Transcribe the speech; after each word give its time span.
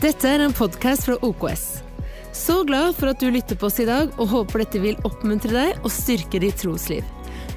Dette 0.00 0.24
er 0.24 0.40
en 0.40 0.52
podkast 0.56 1.04
fra 1.04 1.18
OKS. 1.20 1.62
Så 2.32 2.62
glad 2.64 2.94
for 2.96 3.10
at 3.10 3.20
du 3.20 3.26
lytter 3.28 3.58
på 3.60 3.66
oss 3.68 3.82
i 3.82 3.84
dag, 3.84 4.14
og 4.16 4.30
håper 4.30 4.62
dette 4.62 4.80
vil 4.80 4.96
oppmuntre 5.04 5.52
deg 5.52 5.82
og 5.84 5.92
styrke 5.92 6.40
ditt 6.40 6.56
trosliv. 6.62 7.04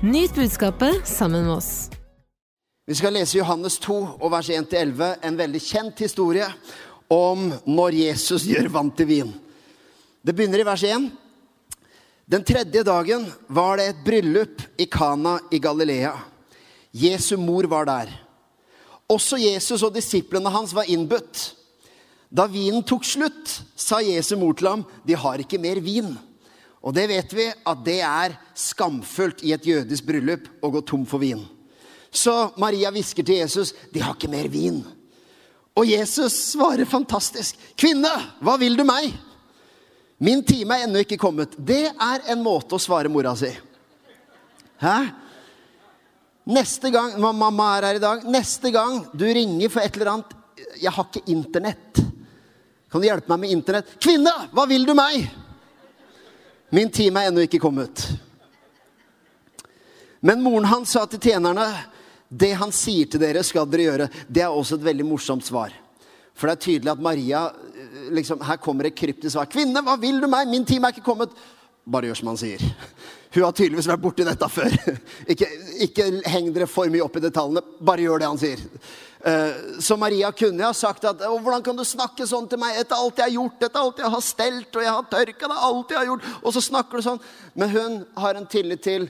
Nyt 0.03 0.35
budskapet 0.35 1.07
sammen 1.07 1.45
med 1.47 1.53
oss. 1.53 1.69
Vi 2.83 2.97
skal 2.99 3.15
lese 3.15 3.39
Johannes 3.39 3.79
2 3.85 3.95
og 4.17 4.27
vers 4.35 4.51
1-11, 4.51 5.23
en 5.23 5.39
veldig 5.39 5.63
kjent 5.63 6.03
historie 6.03 6.49
om 7.07 7.47
når 7.63 7.99
Jesus 8.01 8.49
gjør 8.51 8.67
vann 8.75 8.91
til 8.91 9.07
vin. 9.13 9.33
Det 10.19 10.35
begynner 10.35 10.65
i 10.65 10.67
vers 10.67 10.83
1. 10.91 11.09
Den 12.27 12.43
tredje 12.43 12.83
dagen 12.83 13.23
var 13.47 13.79
det 13.79 13.87
et 13.93 14.03
bryllup 14.03 14.67
i 14.75 14.91
Kana 14.91 15.37
i 15.47 15.63
Galilea. 15.63 16.17
Jesu 16.91 17.37
mor 17.39 17.71
var 17.71 17.87
der. 17.87 18.15
Også 19.07 19.39
Jesus 19.39 19.79
og 19.79 19.95
disiplene 19.95 20.51
hans 20.51 20.75
var 20.75 20.91
innbudt. 20.91 21.53
Da 22.33 22.47
vinen 22.49 22.81
tok 22.81 23.05
slutt, 23.05 23.59
sa 23.77 23.99
Jesu 24.01 24.33
mor 24.41 24.55
til 24.57 24.71
ham, 24.71 24.85
de 25.05 25.13
har 25.13 25.41
ikke 25.43 25.61
mer 25.61 25.77
vin. 25.85 26.15
Og 26.83 26.95
det 26.97 27.05
vet 27.11 27.35
vi 27.37 27.45
at 27.53 27.83
det 27.85 27.99
er 28.03 28.33
skamfullt 28.57 29.43
i 29.45 29.53
et 29.55 29.67
jødisk 29.69 30.07
bryllup 30.07 30.49
å 30.65 30.71
gå 30.73 30.81
tom 30.89 31.05
for 31.07 31.21
vin. 31.21 31.43
Så 32.13 32.33
Maria 32.61 32.91
hvisker 32.93 33.25
til 33.25 33.39
Jesus, 33.39 33.71
de 33.93 34.01
har 34.01 34.17
ikke 34.17 34.31
mer 34.33 34.49
vin. 34.51 34.81
Og 35.77 35.87
Jesus 35.89 36.35
svarer 36.51 36.89
fantastisk. 36.89 37.57
Kvinne, 37.79 38.11
hva 38.41 38.57
vil 38.61 38.75
du 38.77 38.83
meg? 38.85 39.13
Min 40.23 40.43
time 40.45 40.77
er 40.77 40.87
ennå 40.87 41.01
ikke 41.03 41.21
kommet. 41.21 41.55
Det 41.57 41.87
er 41.91 42.25
en 42.33 42.43
måte 42.43 42.77
å 42.77 42.81
svare 42.81 43.09
mora 43.11 43.33
si. 43.37 43.49
Hæ? 44.81 44.97
Neste 46.53 46.91
gang 46.93 47.15
mamma 47.21 47.69
er 47.77 47.87
her 47.87 47.97
i 47.97 48.03
dag, 48.03 48.25
neste 48.27 48.73
gang 48.73 49.05
du 49.15 49.23
ringer 49.25 49.71
for 49.71 49.79
et 49.79 49.95
eller 49.95 50.17
annet 50.17 50.33
Jeg 50.81 50.91
har 50.91 51.05
ikke 51.07 51.31
internett. 51.31 52.01
Kan 52.93 53.01
du 53.01 53.07
hjelpe 53.07 53.31
meg 53.31 53.39
med 53.41 53.49
internett? 53.49 53.95
Kvinne, 53.97 54.31
hva 54.53 54.67
vil 54.69 54.83
du 54.85 54.91
meg? 54.93 55.23
Min 56.69 56.91
time 56.93 57.23
er 57.23 57.31
ennå 57.31 57.41
ikke 57.41 57.57
kommet. 57.63 58.03
Men 60.21 60.43
moren 60.45 60.67
hans 60.69 60.91
sa 60.93 61.01
til 61.09 61.17
tjenerne, 61.25 61.65
det 62.29 62.51
han 62.59 62.69
sier 62.69 63.09
til 63.09 63.23
dere, 63.23 63.41
skal 63.41 63.65
dere 63.71 63.87
gjøre. 63.87 64.07
Det 64.29 64.43
er 64.45 64.53
også 64.53 64.77
et 64.77 64.85
veldig 64.85 65.07
morsomt 65.09 65.41
svar. 65.47 65.73
For 66.37 66.45
det 66.45 66.53
er 66.53 66.61
tydelig 66.67 66.91
at 66.93 67.01
Maria 67.01 67.41
liksom, 68.13 68.43
Her 68.45 68.59
kommer 68.61 68.85
et 68.85 68.97
kryptisk 68.97 69.33
svar. 69.33 69.49
'Kvinne, 69.49 69.81
hva 69.81 69.97
vil 69.97 70.21
du 70.21 70.29
meg? 70.29 70.45
Min 70.53 70.65
time 70.65 70.85
er 70.85 70.93
ikke 70.93 71.07
kommet.' 71.07 71.33
Bare 71.83 72.11
gjør 72.11 72.19
som 72.21 72.29
han 72.29 72.37
sier. 72.37 72.61
Hun 73.33 73.43
har 73.43 73.57
tydeligvis 73.57 73.89
vært 73.89 74.05
borti 74.05 74.23
dette 74.23 74.49
før. 74.53 74.69
Ikke, 75.33 75.49
ikke 75.81 76.05
heng 76.29 76.53
dere 76.53 76.69
for 76.69 76.93
mye 76.93 77.01
opp 77.01 77.17
i 77.17 77.25
detaljene. 77.25 77.65
Bare 77.81 78.05
gjør 78.05 78.21
det 78.21 78.29
han 78.29 78.39
sier. 78.39 78.61
Eh, 79.23 79.79
så 79.79 79.95
Maria 79.97 80.31
kunne 80.35 80.65
ha 80.65 80.73
sagt 80.75 81.05
at 81.07 81.21
hvordan 81.23 81.63
kan 81.63 81.77
du 81.79 81.85
snakke 81.87 82.25
sånn 82.27 82.47
til 82.51 82.59
meg 82.59 82.75
etter 82.81 82.99
alt 82.99 83.21
jeg 83.21 83.29
har 83.29 83.37
gjort, 83.37 83.61
etter 83.63 83.79
alt 83.79 84.01
jeg 84.03 84.11
har 84.15 84.25
stelt, 84.25 84.75
og 84.75 84.83
jeg 84.83 84.95
har 84.97 85.07
tørka 85.13 85.47
det, 85.47 85.59
alt 85.69 85.93
jeg 85.93 85.99
har 86.01 86.09
gjort, 86.09 86.27
og 86.41 86.55
så 86.55 86.63
snakker 86.65 86.99
du 86.99 87.05
sånn. 87.05 87.23
Men 87.55 87.71
hun 87.71 87.95
har 88.19 88.35
en 88.35 88.49
tillit 88.51 88.83
til 88.83 89.07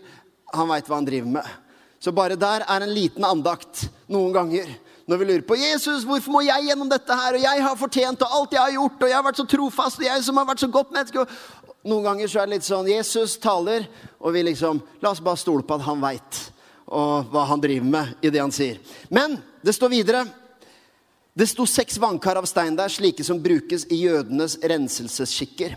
han 0.54 0.70
veit 0.70 0.86
hva 0.86 1.00
han 1.00 1.10
driver 1.10 1.34
med. 1.40 1.50
Så 1.98 2.14
bare 2.14 2.38
der 2.38 2.66
er 2.70 2.86
en 2.86 2.94
liten 2.94 3.26
andakt 3.26 3.88
noen 4.12 4.36
ganger. 4.36 4.70
Når 5.10 5.20
vi 5.20 5.26
lurer 5.32 5.48
på 5.48 5.58
Jesus, 5.58 6.06
hvorfor 6.06 6.32
må 6.32 6.46
jeg 6.46 6.70
gjennom 6.70 6.92
dette 6.92 7.18
her, 7.18 7.40
og 7.40 7.44
jeg 7.48 7.66
har 7.66 7.80
fortjent, 7.80 8.22
og 8.22 8.38
alt 8.38 8.54
jeg 8.54 8.62
har 8.62 8.78
gjort, 8.78 9.02
og 9.02 9.10
jeg 9.10 9.18
har 9.18 9.26
vært 9.26 9.42
så 9.42 9.50
trofast, 9.50 10.00
og 10.00 10.06
jeg 10.12 10.24
som 10.28 10.38
har 10.40 10.48
vært 10.48 10.62
så 10.62 10.70
godt 10.72 10.94
menneske. 10.94 11.26
Noen 11.90 12.06
ganger 12.06 12.30
så 12.30 12.44
er 12.44 12.48
det 12.48 12.60
litt 12.60 12.70
sånn 12.70 12.88
Jesus 12.92 13.40
taler, 13.42 13.90
og 14.22 14.38
vi 14.38 14.46
liksom 14.46 14.80
La 15.02 15.12
oss 15.12 15.24
bare 15.24 15.42
stole 15.42 15.66
på 15.66 15.76
at 15.76 15.88
han 15.90 16.04
veit 16.04 16.46
og 16.94 17.34
hva 17.34 17.48
han 17.50 17.62
driver 17.62 17.90
med 17.90 18.26
i 18.26 18.32
det 18.34 18.42
han 18.42 18.54
sier. 18.54 18.80
Men 19.10 19.40
det 19.66 19.74
står 19.76 19.92
videre. 19.94 20.24
Det 21.34 21.48
sto 21.50 21.66
seks 21.66 21.98
vannkar 21.98 22.38
av 22.38 22.46
stein 22.46 22.76
der, 22.78 22.92
slike 22.94 23.26
som 23.26 23.42
brukes 23.42 23.88
i 23.90 24.04
jødenes 24.04 24.60
renselsesskikker. 24.62 25.74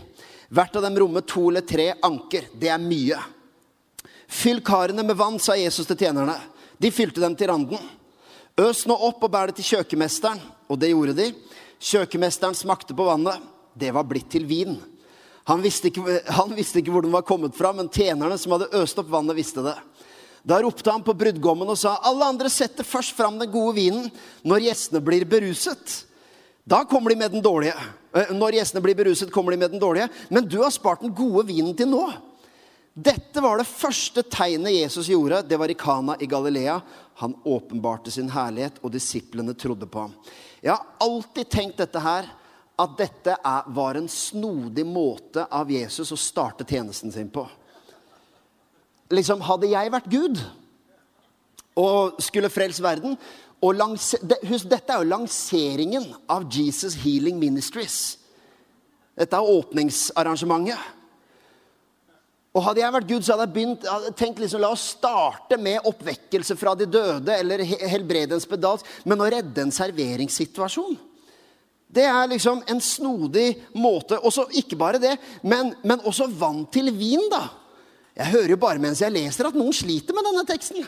Hvert 0.53 0.77
av 0.77 0.85
dem 0.85 0.99
rommet 1.01 1.25
to 1.27 1.47
eller 1.49 1.65
tre 1.65 1.89
anker. 2.05 2.45
Det 2.53 2.69
er 2.69 2.81
mye. 2.81 3.17
Fyll 4.27 4.61
karene 4.61 5.03
med 5.03 5.17
vann, 5.17 5.39
sa 5.41 5.57
Jesus 5.57 5.87
til 5.89 5.97
tjenerne. 5.97 6.35
De 6.77 6.91
fylte 6.93 7.23
dem 7.23 7.35
til 7.35 7.49
randen. 7.49 7.81
Øs 8.57 8.85
nå 8.89 8.95
opp 9.07 9.25
og 9.25 9.33
bær 9.33 9.49
det 9.49 9.57
til 9.59 9.73
kjøkkenmesteren. 9.73 10.39
Og 10.69 10.79
det 10.79 10.91
gjorde 10.91 11.17
de. 11.17 11.31
Kjøkkenmesteren 11.81 12.57
smakte 12.57 12.95
på 12.97 13.07
vannet. 13.07 13.41
Det 13.77 13.89
var 13.93 14.05
blitt 14.09 14.29
til 14.33 14.45
vin. 14.49 14.77
Han 15.47 15.61
visste, 15.63 15.87
ikke, 15.87 16.19
han 16.35 16.51
visste 16.57 16.81
ikke 16.81 16.91
hvor 16.91 17.05
den 17.05 17.13
var 17.13 17.23
kommet 17.23 17.55
fra, 17.55 17.69
men 17.71 17.87
tjenerne 17.87 18.35
som 18.41 18.51
hadde 18.51 18.67
øst 18.75 18.97
opp 18.99 19.07
vannet, 19.07 19.37
visste 19.37 19.63
det. 19.63 19.77
Da 20.47 20.61
ropte 20.63 20.91
han 20.91 21.03
på 21.03 21.15
brudgommen 21.17 21.67
og 21.67 21.77
sa, 21.77 21.97
'Alle 21.99 22.25
andre 22.31 22.49
setter 22.49 22.87
først 22.87 23.15
fram 23.17 23.39
den 23.39 23.51
gode 23.51 23.75
vinen 23.75 24.11
når 24.47 24.63
gjestene 24.69 25.03
blir 25.03 25.25
beruset.' 25.27 26.05
Da 26.67 26.83
kommer 26.83 27.09
de 27.09 27.15
med 27.15 27.31
den 27.31 27.43
dårlige. 27.43 27.75
Når 28.31 28.57
gjestene 28.57 28.83
blir 28.83 28.95
beruset, 28.95 29.31
kommer 29.31 29.51
de 29.51 29.57
med 29.57 29.71
den 29.71 29.79
dårlige. 29.79 30.09
Men 30.29 30.47
du 30.47 30.57
har 30.61 30.71
spart 30.71 30.99
den 30.99 31.13
gode 31.15 31.45
vinen 31.47 31.75
til 31.75 31.87
nå. 31.87 32.11
Dette 32.91 33.39
var 33.39 33.57
det 33.57 33.67
første 33.67 34.23
tegnet 34.23 34.75
Jesus 34.75 35.07
gjorde. 35.07 35.47
Det 35.47 35.59
var 35.59 35.71
i 35.71 35.77
Kana 35.79 36.17
i 36.19 36.27
Galilea. 36.27 36.81
Han 37.23 37.37
åpenbarte 37.45 38.11
sin 38.11 38.29
herlighet, 38.29 38.81
og 38.83 38.91
disiplene 38.91 39.53
trodde 39.53 39.87
på 39.87 39.99
ham. 39.99 40.13
Jeg 40.61 40.73
har 40.73 40.85
alltid 40.99 41.49
tenkt 41.49 41.77
dette 41.77 41.99
her, 42.03 42.27
at 42.77 42.97
dette 42.97 43.37
er, 43.37 43.63
var 43.67 43.95
en 43.95 44.09
snodig 44.11 44.85
måte 44.85 45.47
av 45.47 45.71
Jesus 45.71 46.11
å 46.11 46.19
starte 46.19 46.67
tjenesten 46.67 47.11
sin 47.11 47.31
på 47.31 47.47
liksom, 49.13 49.43
Hadde 49.45 49.71
jeg 49.71 49.91
vært 49.93 50.09
Gud 50.11 50.41
og 51.77 52.17
skulle 52.23 52.49
frelse 52.49 52.81
verden 52.83 53.17
og 53.61 53.81
Husk, 53.81 54.67
dette 54.69 54.93
er 54.93 55.01
jo 55.01 55.09
lanseringen 55.09 56.05
av 56.29 56.45
Jesus 56.53 56.93
Healing 57.01 57.39
Ministries. 57.41 58.17
Dette 59.17 59.33
er 59.33 59.49
åpningsarrangementet. 59.49 60.93
Og 62.53 62.63
Hadde 62.65 62.81
jeg 62.81 62.93
vært 62.93 63.09
Gud, 63.09 63.25
så 63.25 63.33
hadde 63.33 63.45
jeg 63.47 63.53
begynt, 63.53 63.83
hadde 63.85 64.13
tenkt 64.17 64.39
liksom, 64.41 64.61
la 64.61 64.71
oss 64.73 64.85
starte 64.95 65.59
med 65.61 65.85
oppvekkelse 65.85 66.55
fra 66.57 66.73
de 66.77 66.87
døde 66.89 67.33
eller 67.33 67.61
helbrede 67.65 68.37
en 68.37 68.41
spedalsk, 68.41 68.87
men 69.05 69.21
å 69.21 69.29
redde 69.29 69.61
en 69.61 69.73
serveringssituasjon. 69.73 70.97
Det 71.87 72.05
er 72.09 72.31
liksom 72.31 72.63
en 72.67 72.81
snodig 72.83 73.51
måte. 73.77 74.17
Også, 74.25 74.47
ikke 74.57 74.77
bare 74.79 75.01
det, 75.01 75.15
men, 75.45 75.71
men 75.85 76.01
også 76.05 76.27
vann 76.33 76.65
til 76.73 76.89
vin, 76.97 77.27
da. 77.31 77.45
Jeg 78.17 78.33
hører 78.33 78.55
jo 78.55 78.61
bare 78.61 78.81
mens 78.81 79.01
jeg 79.03 79.13
leser 79.13 79.49
at 79.49 79.57
noen 79.57 79.75
sliter 79.75 80.15
med 80.17 80.25
denne 80.25 80.45
teksten. 80.47 80.87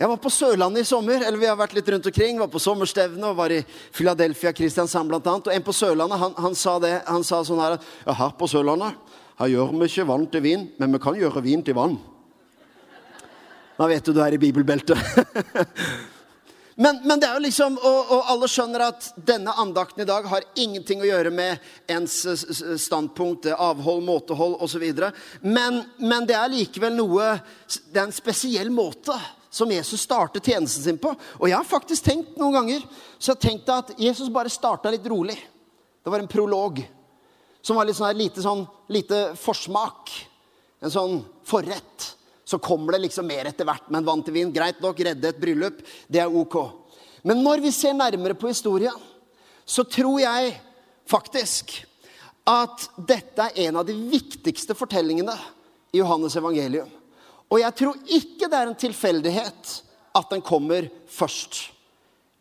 Jeg 0.00 0.08
var 0.08 0.20
på 0.20 0.32
Sørlandet 0.32 0.84
i 0.84 0.88
sommer. 0.88 1.24
eller 1.26 1.38
vi 1.38 1.48
har 1.48 1.56
vært 1.56 1.74
litt 1.76 1.88
rundt 1.88 2.06
omkring, 2.08 2.38
var 2.40 2.48
på 2.48 2.60
sommerstevne 2.60 3.26
og 3.28 3.36
var 3.36 3.52
i 3.52 3.62
Philadelphia, 3.92 4.52
Kristiansand 4.52 5.12
annet. 5.12 5.48
Og 5.48 5.52
en 5.52 5.64
på 5.64 5.76
Sørlandet 5.76 6.20
han, 6.20 6.36
han 6.36 6.54
sa 6.54 6.78
det, 6.80 7.02
han 7.06 7.24
sa 7.24 7.42
sånn 7.44 7.60
her 7.60 7.78
Ja, 8.06 8.12
her 8.12 8.32
på 8.36 8.48
Sørlandet 8.48 8.96
her 9.40 9.48
gjør 9.48 9.72
vi 9.72 9.88
ikke 9.88 10.08
vann 10.08 10.26
til 10.28 10.42
vin, 10.44 10.64
men 10.76 10.92
vi 10.92 11.00
kan 11.00 11.16
gjøre 11.16 11.40
vin 11.44 11.62
til 11.64 11.76
vann. 11.76 11.94
Da 13.78 13.86
vet 13.88 14.04
du 14.04 14.12
du 14.12 14.20
er 14.20 14.36
i 14.36 14.40
bibelbeltet. 14.40 15.00
Men, 16.80 17.00
men, 17.04 17.20
det 17.20 17.28
er 17.28 17.36
jo 17.36 17.44
liksom, 17.44 17.74
og, 17.76 17.98
og, 18.08 18.20
alle 18.32 18.46
skjønner 18.48 18.86
at 18.86 19.10
denne 19.28 19.52
andakten 19.60 20.00
i 20.00 20.08
dag 20.08 20.24
har 20.30 20.46
ingenting 20.56 21.02
å 21.02 21.08
gjøre 21.10 21.32
med 21.34 21.60
ens 21.92 22.14
standpunkt, 22.80 23.50
avhold, 23.52 24.00
måtehold 24.06 24.54
osv. 24.64 24.86
Men, 25.44 25.82
men 26.00 26.28
det 26.28 26.38
er 26.38 26.48
likevel 26.48 26.96
noe 26.96 27.34
Det 27.68 27.98
er 27.98 28.06
en 28.06 28.16
spesiell 28.16 28.72
måte 28.72 29.18
som 29.52 29.68
Jesus 29.68 30.06
startet 30.06 30.46
tjenesten 30.46 30.86
sin 30.86 31.00
på. 31.02 31.12
Og 31.12 31.50
jeg 31.50 31.58
har 31.58 31.68
faktisk 31.68 32.06
tenkt 32.06 32.40
noen 32.40 32.56
ganger 32.56 32.88
så 33.18 33.34
jeg 33.34 33.34
har 33.34 33.42
tenkt 33.44 33.74
at 33.74 33.92
Jesus 34.00 34.32
bare 34.32 34.52
starta 34.52 34.92
litt 34.94 35.04
rolig. 35.10 35.36
Det 36.00 36.08
var 36.08 36.24
en 36.24 36.32
prolog 36.32 36.80
som 37.60 37.76
var 37.76 37.90
litt 37.90 37.98
sånn 37.98 38.16
lite, 38.16 38.40
sånn, 38.40 38.64
lite 38.88 39.20
forsmak. 39.36 40.14
En 40.80 40.96
sånn 40.96 41.20
forrett. 41.44 42.14
Så 42.50 42.58
kommer 42.58 42.96
det 42.96 43.04
liksom 43.04 43.28
mer 43.30 43.46
etter 43.46 43.68
hvert. 43.68 43.86
Men 43.94 44.06
vann 44.06 44.24
til 44.26 44.34
vin, 44.34 44.50
greit 44.50 44.80
nok, 44.82 44.98
redde 45.06 45.30
et 45.30 45.38
bryllup, 45.38 45.84
det 46.10 46.22
er 46.24 46.40
ok. 46.42 46.56
Men 47.22 47.44
når 47.44 47.62
vi 47.62 47.70
ser 47.74 47.94
nærmere 47.94 48.34
på 48.34 48.50
historien, 48.50 48.96
så 49.62 49.84
tror 49.86 50.18
jeg 50.18 50.56
faktisk 51.10 51.76
at 52.50 52.88
dette 52.96 53.50
er 53.52 53.68
en 53.68 53.78
av 53.78 53.86
de 53.86 53.94
viktigste 53.94 54.74
fortellingene 54.74 55.36
i 55.94 56.00
Johannes 56.00 56.34
evangelium. 56.40 56.90
Og 57.50 57.60
jeg 57.62 57.76
tror 57.78 57.98
ikke 58.06 58.48
det 58.48 58.58
er 58.58 58.70
en 58.70 58.78
tilfeldighet 58.78 59.76
at 60.18 60.32
den 60.32 60.42
kommer 60.42 60.88
først. 61.10 61.68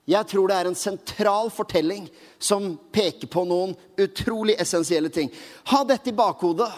Jeg 0.09 0.25
tror 0.31 0.50
det 0.50 0.57
er 0.57 0.69
en 0.69 0.77
sentral 0.77 1.51
fortelling 1.53 2.07
som 2.41 2.71
peker 2.94 3.29
på 3.29 3.44
noen 3.45 3.75
utrolig 4.01 4.56
essensielle 4.61 5.11
ting. 5.13 5.29
Ha 5.69 5.83
dette 5.85 6.09
i 6.09 6.17
bakhodet 6.17 6.69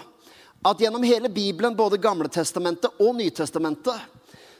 at 0.62 0.81
gjennom 0.81 1.04
hele 1.04 1.30
Bibelen, 1.30 1.75
både 1.75 1.98
Gamletestamentet 1.98 3.00
og 3.02 3.16
Nytestamentet, 3.18 3.98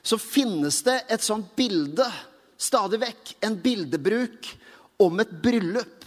så 0.02 0.18
finnes 0.18 0.82
det 0.84 0.98
et 1.14 1.22
sånt 1.22 1.52
bilde 1.56 2.08
stadig 2.58 3.02
vekk. 3.04 3.36
En 3.46 3.58
bildebruk 3.62 4.50
om 5.02 5.22
et 5.22 5.32
bryllup. 5.44 5.98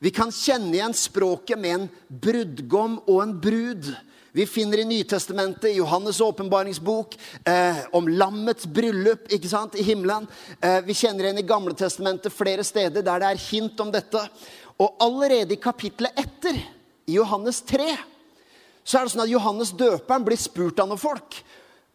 Vi 0.00 0.12
kan 0.12 0.32
kjenne 0.32 0.72
igjen 0.76 0.96
språket 0.96 1.60
med 1.60 1.74
en 1.74 1.86
brudgom 2.08 2.98
og 3.06 3.22
en 3.22 3.36
brud. 3.40 3.92
Vi 4.34 4.46
finner 4.50 4.82
i 4.82 4.84
Nytestamentet, 4.88 5.70
i 5.70 5.78
Johannes' 5.78 6.20
åpenbaringsbok, 6.24 7.14
eh, 7.46 7.76
om 7.92 8.08
lammets 8.08 8.66
bryllup 8.66 9.28
ikke 9.32 9.48
sant, 9.48 9.76
i 9.78 9.84
himmelen. 9.86 10.26
Eh, 10.60 10.80
vi 10.80 10.96
kjenner 10.96 11.28
igjen 11.28 11.38
i 11.38 11.46
Gamle 11.46 11.76
testamentet 11.78 12.34
flere 12.34 12.64
steder 12.64 13.04
der 13.04 13.22
det 13.22 13.28
er 13.30 13.44
hint 13.46 13.80
om 13.80 13.92
dette. 13.94 14.24
Og 14.80 14.96
allerede 15.00 15.54
i 15.54 15.60
kapittelet 15.62 16.18
etter, 16.18 16.58
i 17.06 17.14
Johannes 17.14 17.60
3, 17.62 17.86
så 18.84 18.98
er 18.98 19.06
det 19.06 19.14
sånn 19.14 19.24
at 19.24 19.32
Johannes 19.32 19.72
døperen 19.76 20.24
blir 20.26 20.40
spurt 20.40 20.80
av 20.82 20.90
noen 20.90 21.00
folk. 21.00 21.38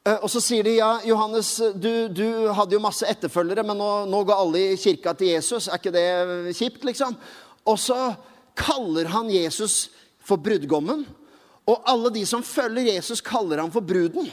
Eh, 0.08 0.18
og 0.18 0.30
så 0.32 0.42
sier 0.42 0.66
de 0.66 0.78
ja, 0.80 0.90
Johannes, 1.06 1.52
du, 1.78 2.10
du 2.10 2.50
hadde 2.56 2.76
jo 2.76 2.82
masse 2.84 3.06
etterfølgere, 3.08 3.66
men 3.68 3.78
nå, 3.78 3.90
nå 4.10 4.24
går 4.26 4.42
alle 4.42 4.64
i 4.72 4.80
kirka 4.80 5.14
til 5.18 5.36
Jesus. 5.36 5.70
Er 5.70 5.78
ikke 5.78 5.94
det 5.94 6.56
kjipt, 6.58 6.84
liksom? 6.88 7.18
Og 7.70 7.78
så 7.82 8.00
kaller 8.58 9.12
han 9.14 9.30
Jesus 9.32 9.90
for 10.26 10.42
brudgommen. 10.42 11.06
Og 11.70 11.86
alle 11.86 12.10
de 12.16 12.26
som 12.26 12.42
følger 12.46 12.96
Jesus, 12.96 13.22
kaller 13.22 13.62
han 13.62 13.74
for 13.74 13.86
bruden. 13.86 14.32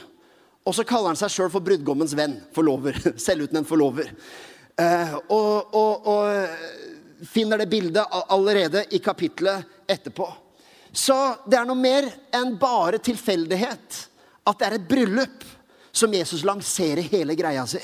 Og 0.67 0.75
så 0.75 0.83
kaller 0.87 1.13
han 1.13 1.19
seg 1.19 1.31
sjøl 1.31 1.53
for 1.53 1.63
brudgommens 1.63 2.15
venn. 2.17 2.39
Forlover. 2.55 2.97
Selvutnevnt 3.27 3.69
forlover. 3.69 4.09
Eh, 4.81 5.13
og, 5.33 5.77
og, 5.77 6.09
og 6.09 7.27
finner 7.29 7.61
det 7.61 7.69
bildet 7.69 8.17
allerede 8.33 8.83
i 8.93 9.01
kapitlet 9.03 9.85
etterpå. 9.89 10.27
Så 10.97 11.15
det 11.45 11.59
er 11.59 11.67
noe 11.69 11.77
mer 11.77 12.07
enn 12.33 12.55
bare 12.57 12.97
tilfeldighet 13.03 13.99
at 14.47 14.57
det 14.57 14.67
er 14.67 14.75
et 14.79 14.89
bryllup 14.89 15.45
som 15.93 16.13
Jesus 16.13 16.43
lanserer 16.47 17.05
hele 17.11 17.35
greia 17.37 17.65
si. 17.69 17.81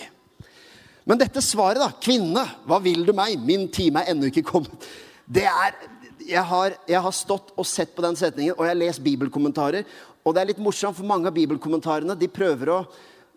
Men 1.03 1.19
dette 1.19 1.41
svaret, 1.43 1.81
da, 1.81 1.91
'Kvinne, 1.91 2.45
hva 2.65 2.79
vil 2.81 3.03
du 3.05 3.11
meg? 3.13 3.37
Min 3.39 3.67
time 3.67 4.01
er 4.01 4.13
ennå 4.13 4.31
ikke 4.31 4.45
kommet.' 4.47 4.87
Det 5.27 5.43
er 5.45 5.75
jeg 6.23 6.43
har, 6.47 6.75
jeg 6.87 7.01
har, 7.03 7.11
stått 7.11 7.51
og 7.59 7.65
sett 7.67 7.91
på 7.95 8.03
den 8.05 8.15
setningen, 8.15 8.55
og 8.55 8.63
jeg 8.63 8.71
har 8.71 8.79
lest 8.79 9.03
bibelkommentarer. 9.03 9.83
Og 10.23 10.33
det 10.33 10.41
er 10.41 10.49
litt 10.53 10.61
morsomt, 10.63 10.95
for 10.95 11.07
mange 11.07 11.27
av 11.27 11.35
bibelkommentarene 11.35 12.15
de 12.15 12.29
prøver, 12.31 12.71
å, 12.71 12.77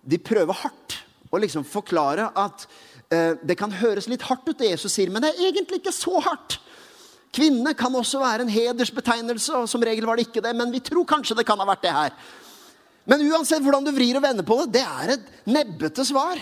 de 0.07 0.19
prøver 0.23 0.61
hardt 0.63 1.01
å 1.35 1.41
liksom 1.43 1.67
forklare 1.67 2.29
at 2.39 2.67
eh, 3.11 3.35
det 3.43 3.57
kan 3.59 3.75
høres 3.75 4.07
litt 4.11 4.23
hardt 4.29 4.47
ut, 4.47 4.59
det 4.59 4.71
Jesus 4.71 4.95
sier, 4.95 5.11
men 5.11 5.25
det 5.25 5.33
er 5.35 5.49
egentlig 5.49 5.81
ikke 5.83 5.95
så 5.95 6.21
hardt. 6.23 6.61
Kvinne 7.35 7.75
kan 7.77 7.95
også 7.95 8.21
være 8.23 8.47
en 8.47 8.53
hedersbetegnelse, 8.53 9.55
og 9.59 9.71
som 9.71 9.83
regel 9.85 10.07
var 10.09 10.17
det 10.17 10.29
ikke 10.29 10.45
det, 10.45 10.53
men 10.57 10.73
vi 10.73 10.83
tror 10.85 11.07
kanskje 11.09 11.37
det 11.39 11.47
kan 11.49 11.61
ha 11.61 11.67
vært 11.69 11.85
det 11.85 11.95
her. 11.95 12.15
Men 13.07 13.23
uansett 13.31 13.63
hvordan 13.63 13.87
du 13.87 13.93
vrir 13.95 14.19
og 14.19 14.25
vender 14.25 14.47
på 14.47 14.59
det, 14.63 14.79
det 14.79 14.85
er 14.85 15.15
et 15.17 15.27
nebbete 15.47 16.05
svar. 16.07 16.41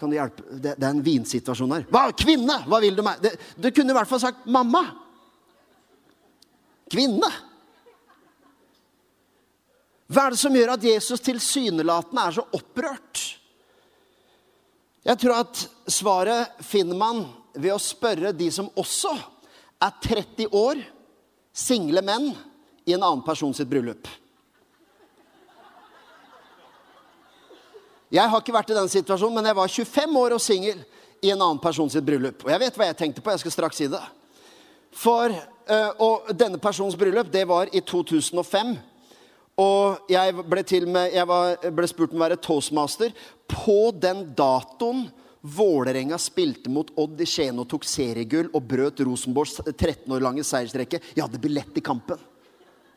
Kan 0.00 0.10
du 0.10 0.16
hjelpe? 0.16 0.46
Det, 0.50 0.74
det 0.80 0.86
er 0.86 0.94
en 0.94 1.04
vinsituasjon 1.04 1.76
her. 1.76 1.84
Hva? 1.92 2.08
Kvinne! 2.16 2.62
Hva 2.66 2.80
vil 2.82 2.96
du 2.96 3.04
meg? 3.06 3.20
Det, 3.22 3.34
du 3.60 3.68
kunne 3.68 3.92
i 3.92 3.96
hvert 3.98 4.08
fall 4.10 4.22
sagt 4.22 4.46
mamma. 4.50 4.82
Kvinne. 6.90 7.28
Hva 10.10 10.24
er 10.26 10.34
det 10.34 10.40
som 10.40 10.56
gjør 10.56 10.72
at 10.74 10.86
Jesus 10.88 11.22
tilsynelatende 11.22 12.24
er 12.26 12.38
så 12.38 12.46
opprørt? 12.56 13.26
Jeg 15.06 15.20
tror 15.22 15.36
at 15.38 15.60
svaret 15.90 16.64
finner 16.66 16.98
man 16.98 17.22
ved 17.54 17.72
å 17.74 17.82
spørre 17.82 18.32
de 18.36 18.48
som 18.52 18.72
også 18.78 19.14
er 19.80 19.96
30 20.04 20.48
år, 20.56 20.80
single 21.52 22.02
menn, 22.04 22.30
i 22.84 22.94
en 22.96 23.02
annen 23.02 23.22
person 23.24 23.54
sitt 23.54 23.68
bryllup. 23.70 24.08
Jeg 28.10 28.26
har 28.26 28.42
ikke 28.42 28.54
vært 28.54 28.72
i 28.72 28.78
den 28.78 28.90
situasjonen, 28.90 29.36
men 29.38 29.46
jeg 29.46 29.56
var 29.56 29.70
25 29.70 30.16
år 30.18 30.34
og 30.34 30.42
singel 30.42 30.80
i 31.22 31.30
en 31.30 31.42
annen 31.44 31.60
person 31.62 31.90
sitt 31.92 32.04
bryllup. 32.04 32.42
Og 32.42 32.50
jeg 32.50 32.62
vet 32.64 32.78
hva 32.78 32.88
jeg 32.88 32.98
tenkte 32.98 33.22
på. 33.22 33.30
Jeg 33.30 33.44
skal 33.44 33.54
straks 33.54 33.78
si 33.78 33.86
det. 33.92 34.00
For, 34.90 35.30
øh, 35.30 35.90
Og 35.98 36.32
denne 36.34 36.58
personens 36.58 36.96
bryllup, 36.96 37.30
det 37.32 37.46
var 37.48 37.68
i 37.72 37.80
2005. 37.80 38.78
Og 39.56 39.98
jeg 40.08 40.34
ble, 40.34 40.62
til 40.62 40.88
med, 40.88 41.12
jeg 41.12 41.28
var, 41.28 41.56
ble 41.70 41.86
spurt 41.86 42.10
om 42.10 42.18
å 42.18 42.24
være 42.24 42.40
toastmaster 42.40 43.12
på 43.46 43.92
den 43.92 44.34
datoen 44.34 45.10
Vålerenga 45.40 46.18
spilte 46.20 46.68
mot 46.68 46.90
Odd 47.00 47.20
i 47.24 47.26
Skien 47.28 47.56
og 47.62 47.68
tok 47.70 47.86
seriegull 47.88 48.50
og 48.52 48.64
brøt 48.68 49.00
Rosenborgs 49.06 49.56
13 49.64 50.04
år 50.12 50.24
lange 50.24 50.44
seiersrekke. 50.44 51.00
Jeg 51.14 51.24
hadde 51.24 51.40
billett 51.40 51.78
i 51.80 51.84
kampen. 51.84 52.20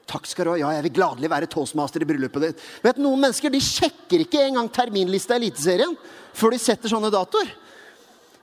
Takk 0.10 0.28
skal 0.28 0.50
du 0.50 0.52
ha. 0.52 0.58
Ja, 0.60 0.72
jeg 0.76 0.90
vil 0.90 0.98
gladelig 0.98 1.32
være 1.32 1.48
toastmaster 1.48 2.04
i 2.04 2.08
bryllupet 2.08 2.44
ditt. 2.44 2.64
Vet 2.84 3.00
Noen 3.00 3.22
mennesker 3.24 3.54
de 3.54 3.62
sjekker 3.64 4.26
ikke 4.26 4.44
engang 4.44 4.68
terminlista 4.76 5.38
i 5.38 5.46
Eliteserien 5.46 5.96
før 6.36 6.52
de 6.52 6.60
setter 6.60 6.92
sånne 6.92 7.14
datoer. 7.14 7.54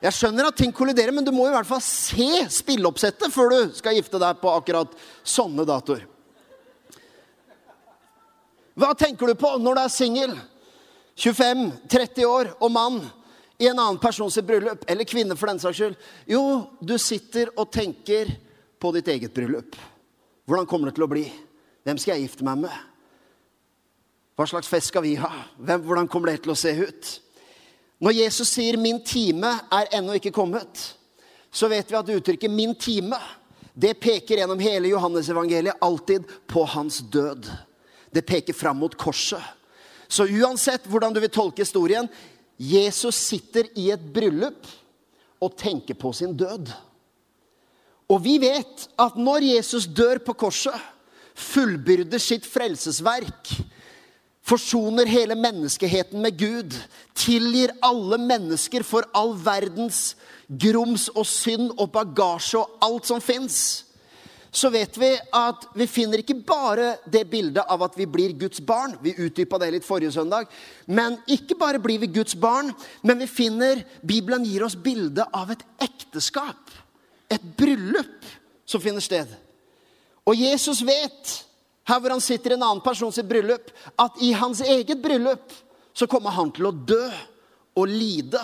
Jeg 0.00 0.16
skjønner 0.16 0.48
at 0.48 0.56
ting 0.56 0.72
kolliderer, 0.72 1.12
men 1.12 1.26
du 1.26 1.32
må 1.34 1.44
i 1.50 1.52
hvert 1.52 1.68
fall 1.68 1.82
se 1.84 2.46
spilleoppsettet 2.48 3.28
før 3.34 3.52
du 3.52 3.74
skal 3.76 3.98
gifte 3.98 4.16
deg 4.22 4.40
på 4.40 4.54
akkurat 4.54 4.94
sånne 5.20 5.66
datoer. 5.68 6.06
Hva 8.80 8.94
tenker 8.96 9.28
du 9.28 9.36
på 9.36 9.50
når 9.60 9.76
du 9.76 9.82
er 9.82 9.92
singel, 9.92 10.36
25-30 11.20 12.24
år 12.24 12.54
og 12.56 12.70
mann 12.72 13.02
i 13.60 13.68
en 13.68 13.78
annen 13.78 14.00
persons 14.00 14.38
bryllup, 14.40 14.84
eller 14.88 15.04
kvinne 15.04 15.36
for 15.36 15.50
den 15.50 15.60
saks 15.60 15.76
skyld? 15.76 15.96
Jo, 16.26 16.42
du 16.80 16.96
sitter 16.98 17.50
og 17.60 17.68
tenker 17.72 18.30
på 18.80 18.92
ditt 18.96 19.08
eget 19.12 19.34
bryllup. 19.36 19.76
Hvordan 20.48 20.68
kommer 20.68 20.88
det 20.88 20.96
til 20.96 21.04
å 21.04 21.10
bli? 21.10 21.26
Hvem 21.84 22.00
skal 22.00 22.16
jeg 22.16 22.28
gifte 22.28 22.46
meg 22.46 22.62
med? 22.62 22.78
Hva 24.40 24.46
slags 24.48 24.70
fest 24.72 24.88
skal 24.88 25.04
vi 25.04 25.12
ha? 25.20 25.28
Hvem, 25.60 25.84
hvordan 25.84 26.08
kommer 26.08 26.32
det 26.32 26.40
til 26.46 26.54
å 26.54 26.56
se 26.56 26.72
ut? 26.72 27.10
Når 28.00 28.16
Jesus 28.16 28.48
sier 28.48 28.76
'min 28.80 29.04
time 29.04 29.52
er 29.70 29.92
ennå 29.92 30.16
ikke 30.16 30.32
kommet', 30.32 30.94
så 31.52 31.68
vet 31.68 31.90
vi 31.90 31.96
at 31.96 32.08
uttrykket 32.08 32.50
'min 32.50 32.74
time' 32.74 33.20
det 33.74 34.00
peker 34.00 34.38
gjennom 34.38 34.58
hele 34.58 34.88
Johannesevangeliet 34.88 35.76
alltid 35.80 36.24
på 36.46 36.64
hans 36.64 36.98
død. 36.98 37.46
Det 38.10 38.26
peker 38.26 38.52
fram 38.52 38.76
mot 38.76 38.96
korset. 38.96 39.42
Så 40.08 40.24
uansett 40.24 40.86
hvordan 40.86 41.12
du 41.12 41.20
vil 41.20 41.30
tolke 41.30 41.62
historien 41.62 42.08
Jesus 42.60 43.16
sitter 43.16 43.70
i 43.80 43.88
et 43.94 44.02
bryllup 44.12 44.68
og 45.40 45.56
tenker 45.56 45.96
på 45.96 46.12
sin 46.12 46.34
død. 46.36 46.68
Og 48.10 48.18
vi 48.24 48.36
vet 48.42 48.88
at 49.00 49.16
når 49.16 49.46
Jesus 49.54 49.86
dør 49.86 50.20
på 50.26 50.34
korset, 50.36 50.76
fullbyrder 51.40 52.20
sitt 52.20 52.44
frelsesverk, 52.44 53.48
forsoner 54.44 55.08
hele 55.08 55.36
menneskeheten 55.38 56.20
med 56.20 56.36
Gud, 56.36 56.74
tilgir 57.16 57.72
alle 57.86 58.18
mennesker 58.20 58.84
for 58.84 59.06
all 59.16 59.32
verdens 59.40 60.16
grums 60.50 61.08
og 61.14 61.24
synd 61.28 61.70
og 61.78 61.92
bagasje 61.94 62.60
og 62.60 62.82
alt 62.84 63.08
som 63.08 63.22
fins, 63.24 63.86
så 64.52 64.70
vet 64.70 64.96
vi 64.98 65.10
at 65.36 65.66
vi 65.78 65.86
finner 65.86 66.22
ikke 66.22 66.34
bare 66.46 66.96
det 67.06 67.22
bildet 67.30 67.68
av 67.70 67.84
at 67.86 67.94
vi 67.98 68.06
blir 68.10 68.32
Guds 68.38 68.58
barn. 68.66 68.96
Vi 69.02 69.14
utdypa 69.14 69.60
det 69.62 69.68
litt 69.76 69.86
forrige 69.86 70.10
søndag. 70.16 70.50
Men 70.90 71.20
ikke 71.30 71.54
bare 71.58 71.78
blir 71.82 72.00
vi 72.02 72.10
Guds 72.10 72.34
barn, 72.34 72.72
men 73.06 73.22
vi 73.22 73.28
finner 73.30 73.84
Bibelen 74.02 74.44
gir 74.48 74.64
oss 74.66 74.74
bilde 74.74 75.26
av 75.30 75.52
et 75.54 75.62
ekteskap. 75.86 76.72
Et 77.30 77.44
bryllup 77.58 78.26
som 78.66 78.82
finner 78.82 79.04
sted. 79.04 79.30
Og 80.26 80.34
Jesus 80.34 80.82
vet, 80.86 81.36
her 81.86 82.00
hvor 82.02 82.16
han 82.16 82.22
sitter 82.22 82.54
i 82.54 82.58
en 82.58 82.66
annen 82.66 82.82
person 82.82 83.14
sitt 83.14 83.28
bryllup, 83.30 83.70
at 83.98 84.18
i 84.22 84.32
hans 84.34 84.64
eget 84.66 84.98
bryllup 85.02 85.54
så 85.94 86.10
kommer 86.10 86.34
han 86.34 86.50
til 86.54 86.66
å 86.70 86.74
dø 86.74 87.04
og 87.78 87.86
lide. 87.86 88.42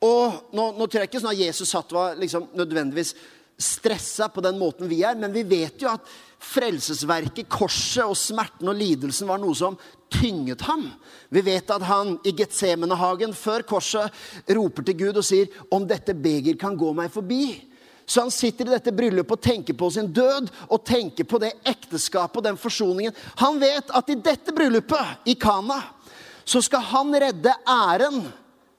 Og 0.00 0.48
nå, 0.56 0.70
nå 0.78 0.88
tror 0.88 1.02
jeg 1.02 1.10
ikke 1.10 1.20
sånn 1.20 1.34
at 1.34 1.42
Jesus 1.44 1.72
satt 1.72 1.92
var 1.92 2.16
liksom 2.16 2.48
nødvendigvis 2.56 3.12
stressa 3.60 4.28
på 4.32 4.42
den 4.44 4.58
måten 4.58 4.88
vi 4.88 5.02
er, 5.04 5.18
men 5.20 5.32
vi 5.32 5.44
vet 5.46 5.82
jo 5.82 5.90
at 5.92 6.08
frelsesverket, 6.40 7.48
korset 7.52 8.06
og 8.06 8.16
smerten 8.16 8.70
og 8.72 8.78
lidelsen 8.78 9.28
var 9.28 9.40
noe 9.42 9.56
som 9.56 9.76
tynget 10.10 10.64
ham. 10.66 10.86
Vi 11.28 11.42
vet 11.44 11.70
at 11.70 11.84
han 11.86 12.16
i 12.26 12.32
Getsemenehagen 12.36 13.34
før 13.36 13.64
korset 13.68 14.48
roper 14.48 14.86
til 14.86 14.98
Gud 15.04 15.20
og 15.20 15.26
sier 15.26 15.52
om 15.70 15.86
dette 15.86 16.16
beger 16.16 16.58
kan 16.60 16.78
gå 16.78 16.94
meg 16.96 17.12
forbi. 17.12 17.70
Så 18.10 18.24
han 18.24 18.32
sitter 18.34 18.66
i 18.66 18.72
dette 18.74 18.90
bryllupet 18.96 19.36
og 19.36 19.44
tenker 19.44 19.76
på 19.78 19.90
sin 19.94 20.08
død 20.10 20.48
og 20.66 20.82
tenker 20.88 21.28
på 21.28 21.38
det 21.38 21.52
ekteskapet 21.62 22.40
og 22.40 22.46
den 22.48 22.58
forsoningen. 22.58 23.14
Han 23.38 23.60
vet 23.62 23.92
at 23.94 24.10
i 24.10 24.18
dette 24.18 24.54
bryllupet, 24.56 25.20
i 25.30 25.36
Kana, 25.38 25.78
så 26.42 26.58
skal 26.64 26.82
han 26.90 27.14
redde 27.14 27.54
æren 27.68 28.24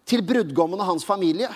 til 0.09 0.25
brudgommen 0.27 0.81
og 0.81 0.89
hans 0.89 1.07
familie. 1.07 1.47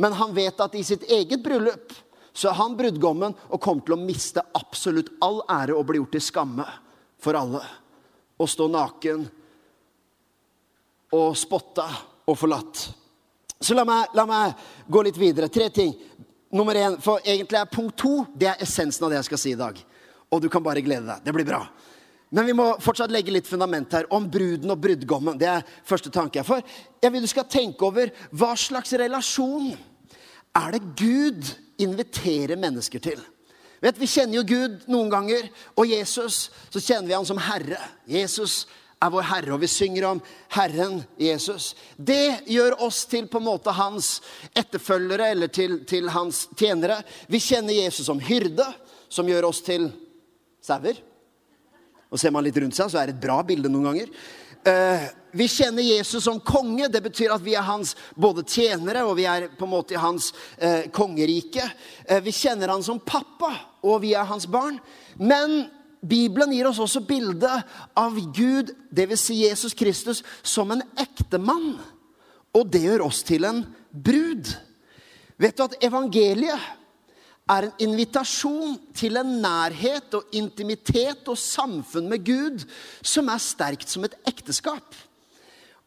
Men 0.00 0.16
han 0.16 0.32
vet 0.32 0.64
at 0.64 0.78
i 0.78 0.86
sitt 0.86 1.04
eget 1.12 1.42
bryllup 1.44 1.92
så 2.34 2.50
er 2.50 2.58
han 2.58 2.74
brudgommen 2.74 3.34
og 3.46 3.60
kommer 3.62 3.86
til 3.86 3.94
å 3.94 4.02
miste 4.02 4.42
absolutt 4.58 5.12
all 5.22 5.38
ære 5.46 5.76
og 5.76 5.86
bli 5.86 6.00
gjort 6.00 6.16
til 6.16 6.24
skamme 6.24 6.66
for 7.22 7.38
alle. 7.38 7.62
Og 8.42 8.50
stå 8.50 8.66
naken 8.72 9.22
og 11.14 11.38
spotta 11.38 11.86
og 12.26 12.38
forlatt. 12.38 12.82
Så 13.62 13.76
la 13.78 13.84
meg, 13.86 14.10
la 14.18 14.26
meg 14.26 14.66
gå 14.90 15.04
litt 15.06 15.20
videre. 15.20 15.48
Tre 15.48 15.70
ting 15.70 15.94
nummer 16.54 16.74
én. 16.74 16.98
For 17.02 17.22
egentlig 17.22 17.60
er 17.60 17.70
punkt 17.70 17.96
to 18.02 18.24
det 18.34 18.50
er 18.50 18.66
essensen 18.66 19.06
av 19.06 19.14
det 19.14 19.22
jeg 19.22 19.30
skal 19.30 19.42
si 19.44 19.54
i 19.54 19.60
dag. 19.60 19.78
Og 20.34 20.42
du 20.42 20.50
kan 20.50 20.64
bare 20.64 20.82
glede 20.82 21.06
deg. 21.06 21.22
Det 21.22 21.36
blir 21.36 21.46
bra. 21.46 21.62
Men 22.34 22.48
vi 22.48 22.56
må 22.58 22.72
fortsatt 22.82 23.12
legge 23.14 23.30
litt 23.30 23.46
fundament 23.46 23.92
her 23.94 24.08
om 24.12 24.26
bruden 24.26 24.74
og 24.74 24.80
brudgommen. 24.82 25.38
Det 25.38 25.46
er 25.46 25.66
første 25.86 26.10
tanke 26.10 26.40
jeg 26.40 26.48
får. 26.48 26.64
Jeg 26.98 27.14
vil 27.14 27.22
du 27.22 27.30
skal 27.30 27.46
tenke 27.46 27.86
over 27.86 28.10
hva 28.34 28.56
slags 28.58 28.90
relasjon 28.98 29.70
er 30.54 30.74
det 30.74 30.82
Gud 30.98 31.52
inviterer 31.82 32.60
mennesker 32.60 33.02
til. 33.02 33.20
Vet, 33.84 33.98
Vi 34.00 34.08
kjenner 34.08 34.38
jo 34.38 34.46
Gud 34.48 34.86
noen 34.88 35.10
ganger, 35.12 35.50
og 35.76 35.90
Jesus 35.90 36.48
så 36.70 36.80
kjenner 36.80 37.10
vi 37.10 37.16
han 37.18 37.28
som 37.28 37.40
Herre. 37.42 37.80
Jesus 38.08 38.64
er 39.02 39.12
vår 39.12 39.26
Herre, 39.28 39.52
og 39.52 39.60
vi 39.60 39.68
synger 39.68 40.06
om 40.08 40.22
Herren 40.54 41.02
Jesus. 41.20 41.74
Det 41.96 42.46
gjør 42.48 42.78
oss 42.86 43.04
til 43.10 43.28
på 43.28 43.42
en 43.42 43.48
måte 43.50 43.74
hans 43.76 44.20
etterfølgere 44.56 45.28
eller 45.34 45.52
til, 45.52 45.82
til 45.84 46.08
hans 46.14 46.46
tjenere. 46.56 47.02
Vi 47.28 47.42
kjenner 47.42 47.76
Jesus 47.76 48.08
som 48.08 48.22
hyrde, 48.22 48.66
som 49.12 49.28
gjør 49.28 49.50
oss 49.50 49.60
til 49.66 49.90
sauer. 50.64 50.96
Og 52.08 52.20
ser 52.20 52.32
man 52.32 52.46
litt 52.46 52.56
rundt 52.62 52.76
seg, 52.78 52.88
så 52.88 53.02
er 53.02 53.10
det 53.10 53.18
et 53.18 53.24
bra 53.26 53.40
bilde 53.46 53.68
noen 53.68 53.90
ganger. 53.90 54.10
Uh, 54.64 55.04
vi 55.36 55.48
kjenner 55.48 55.82
Jesus 55.82 56.24
som 56.24 56.40
konge. 56.40 56.88
Det 56.88 57.02
betyr 57.04 57.34
at 57.34 57.42
vi 57.44 57.56
er 57.58 57.66
hans 57.66 57.94
både 58.16 58.46
tjenere 58.48 59.02
og 59.04 59.16
vi 59.18 59.26
er 59.28 59.48
på 59.58 59.66
en 59.66 59.72
måte 59.74 59.96
i 59.96 60.00
hans 60.00 60.30
uh, 60.62 60.86
kongerike. 60.94 61.66
Uh, 62.08 62.20
vi 62.24 62.32
kjenner 62.32 62.72
han 62.72 62.84
som 62.86 63.02
pappa, 63.02 63.50
og 63.84 64.00
vi 64.06 64.14
er 64.16 64.28
hans 64.28 64.46
barn. 64.48 64.78
Men 65.20 65.66
Bibelen 66.04 66.52
gir 66.52 66.68
oss 66.68 66.80
også 66.80 67.02
bildet 67.08 67.64
av 67.96 68.16
Gud, 68.36 68.72
dvs. 68.92 69.26
Si 69.26 69.40
Jesus 69.42 69.76
Kristus, 69.76 70.22
som 70.42 70.72
en 70.72 70.84
ektemann. 71.00 71.74
Og 72.54 72.68
det 72.70 72.84
gjør 72.84 73.06
oss 73.08 73.22
til 73.26 73.44
en 73.48 73.64
brud. 73.90 74.52
Vet 75.40 75.56
du 75.58 75.64
at 75.64 75.78
evangeliet 75.82 76.72
er 77.50 77.66
en 77.66 77.88
invitasjon 77.90 78.78
til 78.96 79.18
en 79.20 79.34
nærhet 79.42 80.14
og 80.16 80.36
intimitet 80.36 81.28
og 81.28 81.36
samfunn 81.38 82.08
med 82.08 82.24
Gud 82.24 82.64
som 83.04 83.28
er 83.28 83.42
sterkt 83.42 83.90
som 83.92 84.06
et 84.06 84.16
ekteskap. 84.28 84.96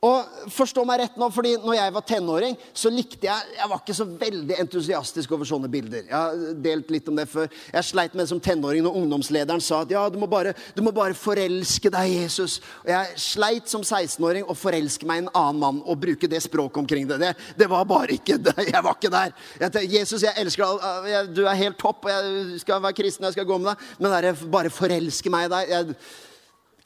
Og 0.06 0.50
forstå 0.54 0.84
meg 0.86 1.00
rett 1.02 1.16
nå, 1.18 1.26
fordi 1.34 1.56
når 1.58 1.74
jeg 1.74 1.94
var 1.96 2.04
tenåring, 2.06 2.58
så 2.70 2.90
likte 2.94 3.26
jeg 3.26 3.56
Jeg 3.58 3.70
var 3.72 3.80
ikke 3.82 3.96
så 3.98 4.06
veldig 4.06 4.58
entusiastisk 4.62 5.32
over 5.34 5.50
sånne 5.50 5.72
bilder. 5.74 6.04
Jeg 6.06 6.14
har 6.14 6.60
delt 6.62 6.94
litt 6.94 7.10
om 7.10 7.18
det 7.18 7.26
før. 7.32 7.48
Jeg 7.74 7.88
sleit 7.88 8.14
med 8.14 8.22
det 8.22 8.30
som 8.30 8.42
tenåring 8.44 8.86
når 8.86 9.00
ungdomslederen 9.00 9.64
sa 9.64 9.80
at 9.82 9.96
ja, 9.96 10.04
du 10.14 10.20
må 10.22 10.30
bare, 10.30 10.54
du 10.76 10.84
må 10.86 10.94
bare 10.94 11.18
forelske 11.18 11.90
deg, 11.90 12.14
Jesus. 12.14 12.60
Og 12.84 12.94
jeg 12.94 13.18
sleit 13.26 13.74
som 13.74 13.82
16-åring 13.82 14.46
å 14.46 14.58
forelske 14.58 15.10
meg 15.10 15.24
i 15.24 15.26
en 15.26 15.34
annen 15.34 15.64
mann 15.66 15.82
og 15.82 15.98
bruke 16.06 16.30
det 16.30 16.44
språket 16.46 16.84
omkring 16.84 17.10
det. 17.10 17.18
Det, 17.26 17.34
det 17.58 17.72
var 17.74 17.90
bare 17.90 18.20
ikke 18.20 18.38
det. 18.52 18.70
Jeg 18.70 18.86
var 18.86 19.02
ikke 19.02 19.14
der. 19.18 19.36
Jeg 19.58 19.74
tenkte, 19.80 19.98
Jesus, 19.98 20.30
jeg 20.30 20.46
elsker 20.46 20.78
deg. 20.78 21.34
Du 21.34 21.46
er 21.48 21.62
helt 21.66 21.82
topp, 21.82 22.06
og 22.06 22.14
jeg 22.14 22.62
skal 22.68 22.86
være 22.86 23.02
kristen, 23.02 23.26
jeg 23.26 23.40
skal 23.40 23.50
gå 23.50 23.62
med 23.64 23.74
deg. 23.74 23.92
Men 23.98 24.20
det 24.30 24.38
bare 24.46 24.70
forelske 24.70 25.34
meg 25.34 25.50
i 25.50 25.54
deg 25.58 25.78
Jeg 25.80 26.02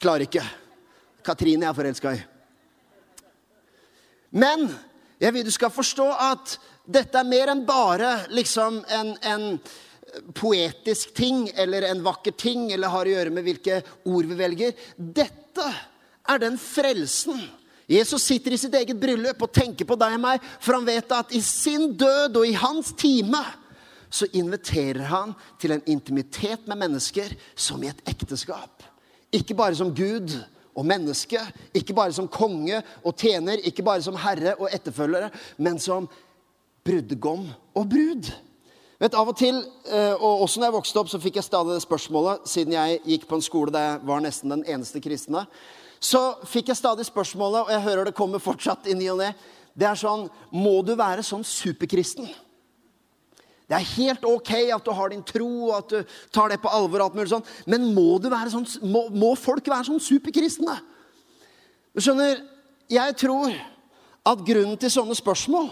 klarer 0.00 0.30
ikke. 0.30 0.48
Katrine 1.22 1.68
jeg 1.68 1.74
er 1.76 1.82
forelska 1.84 2.16
i. 2.16 2.28
Men 4.32 4.66
jeg 5.22 5.36
vil 5.36 5.46
du 5.46 5.52
skal 5.54 5.72
forstå 5.72 6.08
at 6.18 6.56
dette 6.88 7.18
er 7.18 7.28
mer 7.28 7.52
enn 7.52 7.64
bare 7.68 8.12
liksom 8.32 8.80
en, 8.90 9.14
en 9.22 9.46
poetisk 10.34 11.14
ting 11.16 11.46
eller 11.54 11.86
en 11.88 12.02
vakker 12.04 12.34
ting 12.36 12.70
eller 12.72 12.92
har 12.92 13.08
å 13.08 13.14
gjøre 13.14 13.32
med 13.32 13.46
hvilke 13.46 13.80
ord 14.08 14.28
vi 14.28 14.38
velger. 14.38 14.76
Dette 14.96 15.68
er 16.28 16.42
den 16.42 16.58
frelsen. 16.60 17.38
Jesus 17.92 18.24
sitter 18.24 18.54
i 18.54 18.60
sitt 18.60 18.74
eget 18.78 18.98
bryllup 19.00 19.42
og 19.44 19.52
tenker 19.52 19.86
på 19.88 19.98
deg 20.00 20.16
og 20.16 20.22
meg, 20.22 20.44
for 20.62 20.78
han 20.78 20.86
vet 20.86 21.12
at 21.12 21.34
i 21.36 21.42
sin 21.44 21.90
død 21.98 22.38
og 22.40 22.46
i 22.48 22.56
hans 22.56 22.92
time 22.98 23.42
så 24.12 24.28
inviterer 24.36 25.06
han 25.08 25.32
til 25.60 25.74
en 25.74 25.84
intimitet 25.88 26.66
med 26.68 26.82
mennesker 26.84 27.32
som 27.56 27.82
i 27.82 27.90
et 27.90 28.02
ekteskap. 28.12 28.84
Ikke 29.32 29.56
bare 29.56 29.76
som 29.78 29.94
Gud, 29.96 30.34
og 30.74 30.86
menneske. 30.86 31.40
Ikke 31.74 31.94
bare 31.94 32.12
som 32.12 32.28
konge 32.28 32.82
og 33.04 33.16
tjener, 33.16 33.60
ikke 33.64 33.84
bare 33.86 34.02
som 34.02 34.16
herre 34.16 34.54
og 34.58 34.68
etterfølgere, 34.72 35.30
men 35.58 35.78
som 35.78 36.08
brudgom 36.84 37.46
og 37.74 37.88
brud. 37.88 38.32
Vet, 39.02 39.14
Av 39.18 39.28
og 39.28 39.36
til, 39.36 39.56
eh, 39.90 40.14
og 40.14 40.44
også 40.44 40.60
når 40.60 40.68
jeg 40.68 40.76
vokste 40.76 41.00
opp, 41.00 41.08
så 41.10 41.18
fikk 41.18 41.40
jeg 41.40 41.44
stadig 41.44 41.74
det 41.74 41.82
spørsmålet, 41.82 42.44
siden 42.46 42.76
jeg 42.76 43.00
gikk 43.04 43.26
på 43.28 43.34
en 43.34 43.42
skole 43.42 43.74
der 43.74 43.86
jeg 43.88 44.00
var 44.06 44.20
nesten 44.22 44.50
den 44.50 44.62
eneste 44.64 45.00
kristne. 45.02 45.46
Så 45.98 46.20
fikk 46.46 46.70
jeg 46.70 46.78
stadig 46.78 47.06
spørsmålet, 47.06 47.64
og 47.64 47.70
jeg 47.70 47.82
hører 47.82 48.04
det 48.04 48.14
kommer 48.14 48.38
fortsatt 48.38 48.86
i 48.86 48.94
ny 48.94 49.08
og 49.10 49.18
ne. 49.18 49.32
Det 49.74 49.86
er 49.88 49.98
sånn 49.98 50.28
Må 50.52 50.82
du 50.86 50.94
være 50.94 51.22
sånn 51.24 51.44
superkristen? 51.44 52.28
Det 53.70 53.76
er 53.78 53.90
helt 53.94 54.24
ok 54.28 54.52
at 54.74 54.84
du 54.84 54.92
har 54.94 55.12
din 55.12 55.24
tro, 55.26 55.50
og 55.70 55.74
at 55.78 55.92
du 55.92 56.14
tar 56.34 56.52
det 56.52 56.60
på 56.62 56.70
alvor, 56.72 57.00
og 57.00 57.10
alt 57.10 57.18
mulig 57.18 57.32
sånn. 57.32 57.46
men 57.66 57.92
må, 57.94 58.18
sånn, 58.52 58.66
må, 58.84 59.06
må, 59.14 59.34
folk 59.38 59.68
være 59.70 59.88
sånn 59.88 60.02
superkristne? 60.02 60.76
Du 61.92 62.02
skjønner, 62.02 62.42
jeg 62.92 63.16
tror 63.20 63.54
at 64.28 64.44
grunnen 64.46 64.78
til 64.80 64.92
sånne 64.92 65.16
spørsmål 65.18 65.70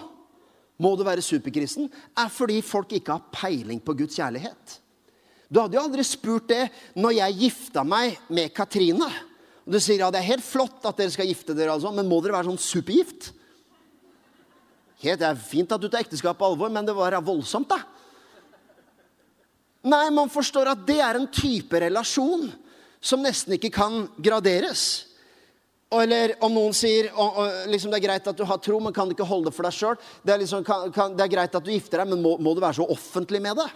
må 0.80 0.94
du 0.96 1.04
være 1.04 1.24
superkristen, 1.24 1.90
er 2.16 2.30
fordi 2.32 2.60
folk 2.64 2.92
ikke 2.96 3.18
har 3.18 3.34
peiling 3.34 3.82
på 3.84 3.94
Guds 3.98 4.16
kjærlighet. 4.16 4.78
Du 5.50 5.58
hadde 5.60 5.76
jo 5.76 5.82
aldri 5.82 6.04
spurt 6.06 6.48
det 6.48 6.68
når 6.94 7.16
jeg 7.18 7.38
gifta 7.42 7.82
meg 7.84 8.16
med 8.30 8.52
Katrine. 8.54 9.08
Og 9.66 9.74
du 9.74 9.80
sier 9.82 10.00
ja, 10.00 10.08
det 10.14 10.22
er 10.22 10.30
helt 10.30 10.46
flott 10.46 10.86
at 10.88 10.96
dere 11.00 11.12
skal 11.12 11.28
gifte 11.28 11.56
dere, 11.58 11.74
altså, 11.74 11.92
men 11.92 12.08
må 12.08 12.20
dere 12.22 12.38
være 12.38 12.48
sånn 12.52 12.62
supergift? 12.62 13.32
Det 15.00 15.24
er 15.24 15.38
fint 15.40 15.70
at 15.72 15.80
du 15.80 15.88
tar 15.88 16.04
ekteskap 16.04 16.36
på 16.38 16.50
alvor, 16.50 16.72
men 16.72 16.84
det 16.84 16.96
var 16.96 17.16
voldsomt, 17.24 17.70
da. 17.70 17.80
Nei, 19.88 20.10
man 20.12 20.28
forstår 20.28 20.74
at 20.74 20.82
det 20.84 20.98
er 21.00 21.16
en 21.16 21.28
type 21.32 21.78
relasjon 21.80 22.50
som 23.00 23.22
nesten 23.24 23.56
ikke 23.56 23.70
kan 23.72 24.02
graderes. 24.20 25.06
Eller 25.90 26.36
om 26.44 26.52
noen 26.52 26.74
sier 26.76 27.08
liksom, 27.66 27.90
det 27.90 27.98
er 27.98 28.04
greit 28.04 28.28
at 28.28 28.36
du 28.36 28.44
har 28.46 28.60
tro, 28.62 28.76
men 28.82 28.94
kan 28.94 29.08
du 29.08 29.16
ikke 29.16 29.26
holde 29.26 29.48
det 29.48 29.56
for 29.56 29.66
deg 29.66 29.74
sjøl. 29.74 29.96
Det, 30.22 30.36
liksom, 30.42 30.66
det, 30.68 31.24
er 31.24 31.32
greit 31.32 31.56
at 31.56 31.64
du 31.64 31.72
gifter 31.72 32.02
deg, 32.02 32.12
men 32.12 32.20
må, 32.22 32.36
må 32.38 32.52
du 32.54 32.60
være 32.62 32.78
så 32.82 32.86
offentlig 32.92 33.40
med 33.42 33.56
det? 33.58 33.66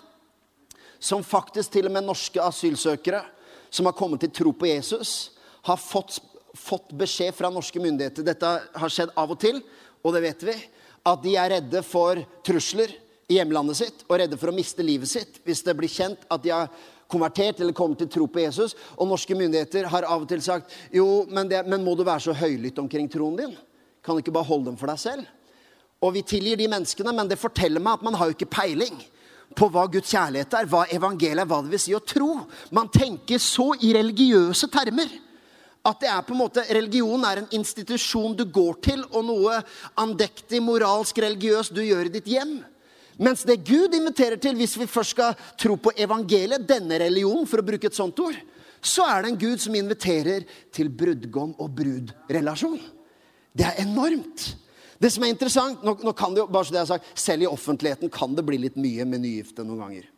Som 1.02 1.24
faktisk 1.26 1.72
til 1.72 1.88
og 1.88 1.96
med 1.96 2.06
norske 2.06 2.42
asylsøkere 2.42 3.24
som 3.74 3.88
har 3.88 3.96
kommet 3.98 4.22
til 4.22 4.30
tro 4.30 4.52
på 4.54 4.68
Jesus, 4.68 5.32
har 5.66 5.80
fått, 5.80 6.20
fått 6.54 6.92
beskjed 6.94 7.34
fra 7.34 7.50
norske 7.50 7.80
myndigheter. 7.82 8.28
Dette 8.28 8.52
har 8.76 8.92
skjedd 8.92 9.16
av 9.18 9.32
og 9.34 9.40
til, 9.42 9.58
og 10.04 10.14
det 10.14 10.22
vet 10.28 10.44
vi 10.52 10.54
at 11.04 11.22
de 11.24 11.36
er 11.36 11.56
redde 11.58 11.82
for 11.84 12.20
trusler 12.46 12.92
i 13.28 13.38
hjemlandet 13.38 13.78
sitt 13.78 14.04
og 14.08 14.18
redde 14.20 14.38
for 14.40 14.50
å 14.50 14.56
miste 14.56 14.84
livet 14.84 15.10
sitt 15.10 15.40
hvis 15.44 15.62
det 15.64 15.76
blir 15.76 15.92
kjent 15.92 16.26
at 16.32 16.42
de 16.44 16.52
har 16.52 16.72
konvertert 17.10 17.60
eller 17.60 17.76
kommet 17.76 18.00
til 18.00 18.10
tro 18.10 18.26
på 18.30 18.42
Jesus. 18.42 18.74
Og 18.96 19.08
norske 19.08 19.36
myndigheter 19.36 19.88
har 19.92 20.08
av 20.08 20.24
og 20.24 20.28
til 20.30 20.42
sagt 20.44 20.72
jo, 20.92 21.24
men, 21.28 21.48
det, 21.50 21.62
men 21.68 21.84
må 21.84 21.94
du 21.96 22.04
være 22.06 22.26
så 22.26 22.36
høylytt 22.36 22.80
omkring 22.80 23.10
troen 23.12 23.38
din? 23.38 23.56
Kan 24.04 24.16
du 24.16 24.24
ikke 24.24 24.34
bare 24.34 24.48
holde 24.48 24.70
dem 24.70 24.78
for 24.80 24.90
deg 24.90 25.00
selv? 25.00 25.28
Og 26.04 26.12
vi 26.16 26.24
tilgir 26.26 26.58
de 26.60 26.68
menneskene, 26.68 27.12
men 27.16 27.28
det 27.30 27.40
forteller 27.40 27.80
meg 27.80 27.98
at 27.98 28.04
man 28.04 28.16
har 28.18 28.28
jo 28.28 28.36
ikke 28.36 28.50
peiling 28.52 28.96
på 29.54 29.68
hva 29.72 29.84
Guds 29.88 30.10
kjærlighet 30.10 30.56
er, 30.58 30.68
hva 30.68 30.82
evangeliet 30.92 31.44
er, 31.44 31.48
hva 31.48 31.60
det 31.64 31.72
vil 31.72 31.80
si 31.80 31.94
å 31.96 32.02
tro. 32.04 32.32
Man 32.74 32.90
tenker 32.92 33.40
så 33.40 33.70
i 33.84 33.92
religiøse 33.96 34.68
termer 34.72 35.12
at 35.84 36.00
det 36.00 36.08
er 36.08 36.22
på 36.24 36.32
en 36.32 36.40
måte, 36.40 36.64
religion 36.72 37.24
er 37.28 37.42
en 37.42 37.50
institusjon 37.58 38.36
du 38.38 38.46
går 38.48 38.78
til, 38.86 39.02
og 39.12 39.26
noe 39.28 39.58
andektig, 40.00 40.62
moralsk, 40.64 41.20
religiøst 41.20 41.74
du 41.76 41.82
gjør 41.84 42.08
i 42.08 42.14
ditt 42.14 42.30
hjem. 42.30 42.56
Mens 43.20 43.44
det 43.46 43.60
Gud 43.68 43.94
inviterer 43.94 44.40
til, 44.42 44.56
hvis 44.58 44.78
vi 44.80 44.88
først 44.90 45.14
skal 45.14 45.36
tro 45.60 45.76
på 45.78 45.92
evangeliet, 46.00 46.64
denne 46.66 46.98
religionen, 47.04 47.46
for 47.46 47.60
å 47.60 47.66
bruke 47.66 47.90
et 47.90 47.96
sånt 47.96 48.18
ord, 48.24 48.38
så 48.84 49.04
er 49.08 49.22
det 49.22 49.32
en 49.32 49.40
Gud 49.44 49.62
som 49.62 49.76
inviterer 49.76 50.48
til 50.74 50.90
brudgom 50.92 51.54
og 51.60 51.70
brudrelasjon. 51.76 52.80
Det 53.54 53.68
er 53.68 53.84
enormt. 53.84 54.48
Det 54.98 55.10
som 55.12 55.24
er 55.24 55.32
interessant, 55.34 55.84
nå, 55.84 55.98
nå 56.00 56.12
kan 56.16 56.34
det 56.34 56.42
jo, 56.42 56.48
bare 56.50 56.66
så 56.66 56.74
det 56.74 56.80
jeg 56.80 56.86
har 56.86 56.92
sagt, 56.96 57.12
Selv 57.18 57.44
i 57.44 57.50
offentligheten 57.50 58.12
kan 58.12 58.34
det 58.34 58.44
bli 58.46 58.58
litt 58.62 58.76
mye 58.80 59.04
med 59.08 59.24
nygifte 59.24 59.66
noen 59.66 59.84
ganger. 59.84 60.08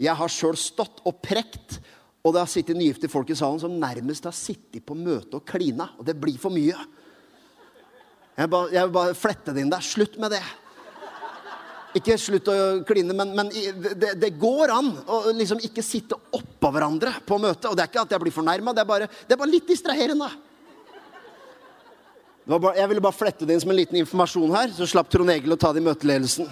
Jeg 0.00 0.18
har 0.18 0.32
sjøl 0.32 0.56
stått 0.58 1.04
og 1.06 1.20
prekt 1.22 1.78
og 2.24 2.32
det 2.32 2.40
har 2.40 2.48
sittet 2.48 2.78
nygifte 2.78 3.08
folk 3.12 3.28
i 3.28 3.36
salen 3.36 3.60
som 3.60 3.72
nærmest 3.76 4.24
har 4.24 4.32
sittet 4.32 4.80
på 4.86 4.96
møte 4.96 5.36
og 5.36 5.44
klina. 5.44 5.90
Og 6.00 6.06
det 6.08 6.16
blir 6.16 6.38
for 6.40 6.54
mye. 6.54 6.76
Jeg, 8.34 8.48
ba, 8.50 8.62
jeg 8.72 8.80
vil 8.80 8.94
bare 8.94 9.16
flette 9.18 9.52
det 9.52 9.60
inn 9.60 9.72
der. 9.72 9.84
Slutt 9.84 10.16
med 10.22 10.32
det. 10.32 10.40
Ikke 12.00 12.16
slutt 12.18 12.48
å 12.50 12.56
kline, 12.88 13.14
men, 13.14 13.36
men 13.36 13.52
det, 13.52 14.16
det, 14.18 14.32
går 14.40 14.72
an 14.72 14.88
å 15.04 15.20
liksom 15.36 15.60
ikke 15.68 15.84
sitte 15.84 16.16
oppå 16.34 16.72
hverandre 16.74 17.12
på 17.28 17.36
møtet. 17.38 17.68
Og 17.68 17.76
det 17.76 17.84
er 17.84 17.92
ikke 17.92 18.06
at 18.08 18.16
jeg 18.16 18.24
blir 18.24 18.34
fornærma, 18.34 18.72
det, 18.74 18.88
det, 19.28 19.36
er 19.36 19.42
bare 19.44 19.52
litt 19.52 19.68
distraherende. 19.68 20.32
Bare, 22.48 22.74
jeg 22.80 22.90
ville 22.90 23.04
bare 23.04 23.16
flette 23.20 23.46
det 23.46 23.54
inn 23.54 23.62
som 23.62 23.70
en 23.72 23.78
liten 23.78 24.00
informasjon 24.00 24.56
her, 24.56 24.72
så 24.74 24.88
slapp 24.88 25.12
Trond 25.12 25.32
Egil 25.32 25.54
å 25.54 25.60
ta 25.60 25.70
det 25.76 25.84
i 25.84 25.86
møteledelsen. 25.86 26.48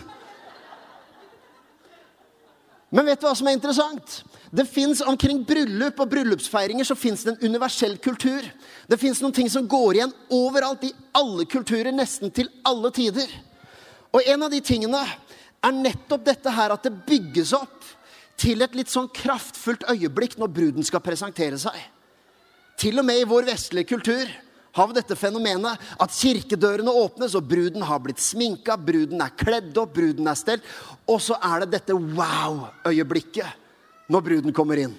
Men 2.92 3.08
vet 3.08 3.22
du 3.22 3.24
hva 3.24 3.32
som 3.36 3.48
er 3.48 3.56
interessant? 3.56 4.18
Det 4.52 4.66
fins 4.68 5.00
Omkring 5.08 5.40
bryllup 5.48 6.00
og 6.04 6.10
bryllupsfeiringer 6.12 6.84
så 6.84 6.96
det 7.24 7.32
en 7.32 7.38
universell 7.48 7.96
kultur. 8.04 8.44
Det 8.86 8.98
fins 9.00 9.22
noen 9.22 9.32
ting 9.32 9.48
som 9.48 9.64
går 9.68 9.96
igjen 9.96 10.12
overalt, 10.28 10.84
i 10.84 10.92
alle 11.16 11.46
kulturer, 11.48 11.88
nesten 11.92 12.30
til 12.30 12.50
alle 12.68 12.90
tider. 12.92 13.30
Og 14.12 14.20
en 14.28 14.44
av 14.44 14.52
de 14.52 14.60
tingene 14.60 15.00
er 15.00 15.72
nettopp 15.72 16.26
dette 16.26 16.52
her 16.52 16.74
at 16.74 16.84
det 16.84 16.92
bygges 17.08 17.54
opp 17.56 17.88
til 18.36 18.60
et 18.60 18.76
litt 18.76 18.92
sånn 18.92 19.08
kraftfullt 19.14 19.86
øyeblikk 19.88 20.36
når 20.36 20.52
bruden 20.52 20.84
skal 20.84 21.00
presentere 21.04 21.56
seg. 21.60 21.76
Til 22.76 23.00
og 23.00 23.08
med 23.08 23.22
i 23.22 23.28
vår 23.28 23.48
vestlige 23.48 23.88
kultur 23.94 24.28
har 24.72 24.88
vi 24.88 24.96
dette 24.96 25.16
fenomenet 25.18 25.80
at 26.00 26.16
kirkedørene 26.16 26.92
åpnes, 27.02 27.34
og 27.36 27.48
bruden 27.48 27.84
har 27.84 28.00
blitt 28.04 28.22
sminka, 28.22 28.78
bruden 28.80 29.20
er 29.20 29.34
kledd 29.36 29.76
opp, 29.78 29.94
bruden 29.96 30.28
er 30.28 30.38
stelt. 30.38 30.68
Og 31.06 31.20
så 31.20 31.36
er 31.36 31.64
det 31.64 31.74
dette 31.76 31.96
wow-øyeblikket 31.96 33.58
når 34.12 34.28
bruden 34.28 34.56
kommer 34.56 34.80
inn. 34.80 34.94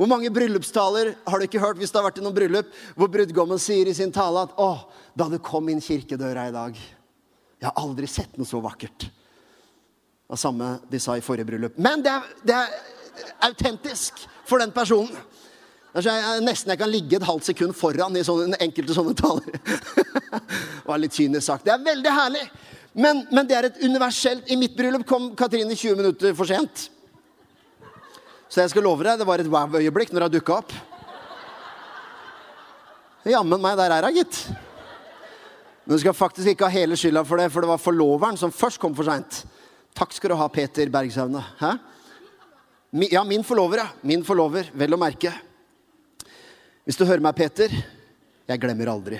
Hvor 0.00 0.08
mange 0.08 0.30
bryllupstaler 0.32 1.12
har 1.28 1.38
du 1.38 1.44
ikke 1.44 1.60
hørt 1.60 1.76
hvis 1.76 1.90
det 1.92 2.00
har 2.00 2.06
vært 2.06 2.18
i 2.18 2.22
noen 2.24 2.36
bryllup, 2.36 2.70
hvor 2.96 3.10
brudgommen 3.12 3.60
sier 3.60 3.90
i 3.90 3.94
sin 3.94 4.12
tale 4.12 4.46
at 4.46 4.54
'Å, 4.56 4.70
da 5.12 5.28
du 5.28 5.36
kom 5.38 5.68
inn 5.68 5.84
kirkedøra 5.84 6.48
i 6.48 6.56
dag' 6.56 6.80
Jeg 7.60 7.68
har 7.68 7.76
aldri 7.76 8.08
sett 8.08 8.38
noe 8.40 8.48
så 8.48 8.56
vakkert. 8.64 9.04
Det 9.04 10.32
var 10.32 10.38
samme 10.40 10.68
de 10.88 10.98
sa 11.02 11.18
i 11.18 11.20
forrige 11.20 11.44
bryllup. 11.44 11.76
Men 11.76 12.00
det 12.00 12.08
er, 12.08 12.30
det 12.42 12.54
er 12.56 12.68
autentisk 13.44 14.22
for 14.48 14.62
den 14.62 14.72
personen. 14.72 15.12
Jeg, 15.90 16.06
jeg, 16.06 16.42
nesten 16.46 16.70
jeg 16.70 16.78
kan 16.78 16.90
ligge 16.90 17.18
et 17.18 17.26
halvt 17.26 17.48
sekund 17.50 17.74
foran 17.74 18.14
i 18.14 18.22
sånne, 18.22 18.58
enkelte 18.62 18.94
sånne 18.94 19.14
taler. 19.18 19.56
det 19.58 20.84
var 20.90 21.00
litt 21.02 21.16
kynisk 21.16 21.48
sagt. 21.48 21.66
Det 21.66 21.74
er 21.74 21.82
veldig 21.82 22.12
herlig. 22.14 22.44
Men, 22.94 23.24
men, 23.30 23.46
det 23.46 23.56
er 23.56 23.68
et 23.68 23.82
universelt 23.86 24.48
I 24.50 24.58
mitt 24.58 24.74
bryllup 24.78 25.04
kom 25.06 25.28
Katrine 25.38 25.74
20 25.74 25.98
minutter 25.98 26.34
for 26.38 26.46
sent. 26.46 26.88
Så 28.50 28.62
jeg 28.62 28.72
skal 28.72 28.86
love 28.86 29.06
deg, 29.06 29.18
det 29.18 29.26
var 29.26 29.42
et 29.42 29.50
wow-øyeblikk 29.50 30.14
når 30.14 30.26
hun 30.26 30.34
dukka 30.34 30.56
opp. 30.58 30.72
Jammen 33.30 33.62
meg, 33.62 33.76
der 33.78 33.94
er 33.94 34.06
hun, 34.08 34.16
gitt. 34.18 34.40
Men 35.84 35.94
du 35.94 36.02
skal 36.02 36.14
faktisk 36.14 36.52
ikke 36.52 36.66
ha 36.66 36.80
hele 36.80 36.98
skylda 36.98 37.22
for 37.26 37.38
det, 37.38 37.50
for 37.50 37.62
det 37.62 37.70
var 37.70 37.82
forloveren 37.82 38.38
som 38.38 38.54
først 38.54 38.78
kom 38.82 38.94
for 38.94 39.06
seint. 39.06 39.42
Takk 39.94 40.14
skal 40.14 40.34
du 40.34 40.38
ha, 40.38 40.50
Peter 40.50 40.90
Bergsaune. 40.90 41.42
Ja, 43.10 43.22
min 43.26 43.46
forlover, 43.46 43.84
ja. 43.84 43.88
Min 44.06 44.26
forlover, 44.26 44.70
vel 44.74 44.94
å 44.94 44.98
merke. 44.98 45.34
Hvis 46.90 46.98
du 46.98 47.04
hører 47.06 47.22
meg, 47.22 47.36
Peter, 47.38 47.70
jeg 48.50 48.58
glemmer 48.58 48.88
aldri. 48.90 49.18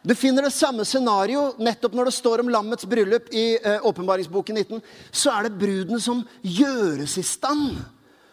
Du 0.00 0.14
finner 0.16 0.46
det 0.46 0.54
samme 0.56 0.86
scenario 0.88 1.42
nettopp 1.60 1.92
når 1.92 2.08
det 2.08 2.14
står 2.16 2.40
om 2.40 2.48
lammets 2.54 2.86
bryllup 2.88 3.28
i 3.36 3.58
eh, 3.58 3.84
åpenbaringsboken 3.84 4.56
19. 4.56 4.80
Så 5.12 5.28
er 5.28 5.44
det 5.44 5.58
bruden 5.60 6.00
som 6.00 6.22
gjøres 6.40 7.18
i 7.20 7.26
stand 7.28 7.82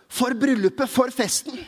for 0.07 0.31
bryllupet, 0.31 0.87
for 0.87 1.11
festen. 1.11 1.59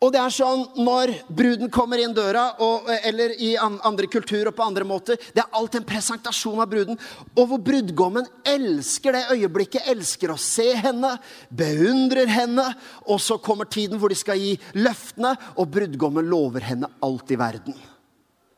Og 0.00 0.14
det 0.14 0.20
er 0.22 0.32
sånn 0.32 0.62
når 0.80 1.10
bruden 1.28 1.68
kommer 1.72 2.00
inn 2.00 2.14
døra, 2.16 2.46
og, 2.64 2.86
eller 3.04 3.34
i 3.36 3.50
andre 3.60 4.08
kulturer 4.08 4.48
og 4.48 4.56
på 4.56 4.64
andre 4.64 4.86
måter 4.88 5.20
Det 5.20 5.42
er 5.42 5.58
alltid 5.58 5.82
en 5.82 5.88
presentasjon 5.90 6.62
av 6.62 6.70
bruden, 6.72 6.96
og 7.34 7.50
hvor 7.50 7.60
brudgommen 7.64 8.28
elsker 8.48 9.12
det 9.12 9.26
øyeblikket, 9.36 9.84
elsker 9.92 10.32
å 10.32 10.38
se 10.40 10.70
henne, 10.80 11.12
beundrer 11.52 12.32
henne, 12.32 12.64
og 13.04 13.20
så 13.20 13.36
kommer 13.44 13.68
tiden 13.68 14.00
hvor 14.00 14.12
de 14.12 14.16
skal 14.16 14.40
gi 14.40 14.54
løftene, 14.80 15.34
og 15.60 15.68
brudgommen 15.76 16.32
lover 16.32 16.64
henne 16.70 16.88
alt 17.04 17.36
i 17.36 17.38
verden. 17.40 17.76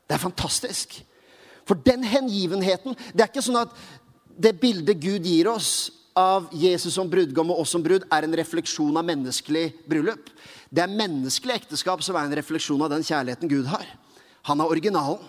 Det 0.06 0.14
er 0.14 0.22
fantastisk. 0.22 1.00
For 1.66 1.78
den 1.78 2.02
hengivenheten 2.06 2.94
Det 3.14 3.22
er 3.22 3.30
ikke 3.30 3.42
sånn 3.42 3.64
at 3.64 3.74
det 4.42 4.56
bildet 4.62 4.98
Gud 5.02 5.26
gir 5.26 5.50
oss 5.50 5.90
av 6.18 6.50
Jesus 6.52 6.94
som 6.94 7.08
brudgom 7.10 7.52
og 7.52 7.62
oss 7.62 7.72
som 7.74 7.82
brud, 7.82 8.04
er 8.12 8.26
en 8.26 8.36
refleksjon 8.36 8.96
av 8.98 9.06
menneskelig 9.08 9.70
bryllup. 9.88 10.30
Det 10.72 10.80
er 10.80 10.96
menneskelig 10.96 11.60
ekteskap 11.60 12.00
som 12.04 12.16
er 12.16 12.28
en 12.28 12.38
refleksjon 12.38 12.80
av 12.80 12.94
den 12.94 13.04
kjærligheten 13.04 13.50
Gud 13.50 13.68
har. 13.68 13.84
Han 14.48 14.60
er 14.62 14.72
originalen. 14.72 15.20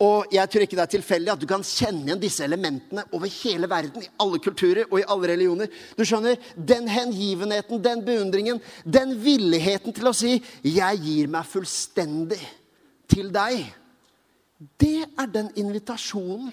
Og 0.00 0.32
jeg 0.32 0.48
tror 0.48 0.64
ikke 0.64 0.78
det 0.78 0.84
er 0.86 0.92
tilfeldig 0.94 1.32
at 1.34 1.40
du 1.42 1.46
kan 1.48 1.64
kjenne 1.66 2.06
igjen 2.06 2.22
disse 2.22 2.44
elementene 2.46 3.02
over 3.12 3.28
hele 3.28 3.68
verden, 3.68 4.00
i 4.00 4.08
alle 4.22 4.38
kulturer 4.40 4.86
og 4.88 4.96
i 4.96 5.04
alle 5.04 5.28
religioner. 5.34 5.68
Du 5.96 6.06
skjønner, 6.08 6.40
Den 6.56 6.88
hengivenheten, 6.88 7.82
den 7.84 8.04
beundringen, 8.04 8.62
den 8.84 9.12
villigheten 9.20 9.92
til 9.92 10.08
å 10.08 10.14
si 10.16 10.42
'Jeg 10.64 11.00
gir 11.04 11.28
meg 11.28 11.44
fullstendig 11.44 12.40
til 13.08 13.28
deg'. 13.30 13.74
Det 14.80 15.04
er 15.18 15.26
den 15.26 15.50
invitasjonen 15.56 16.52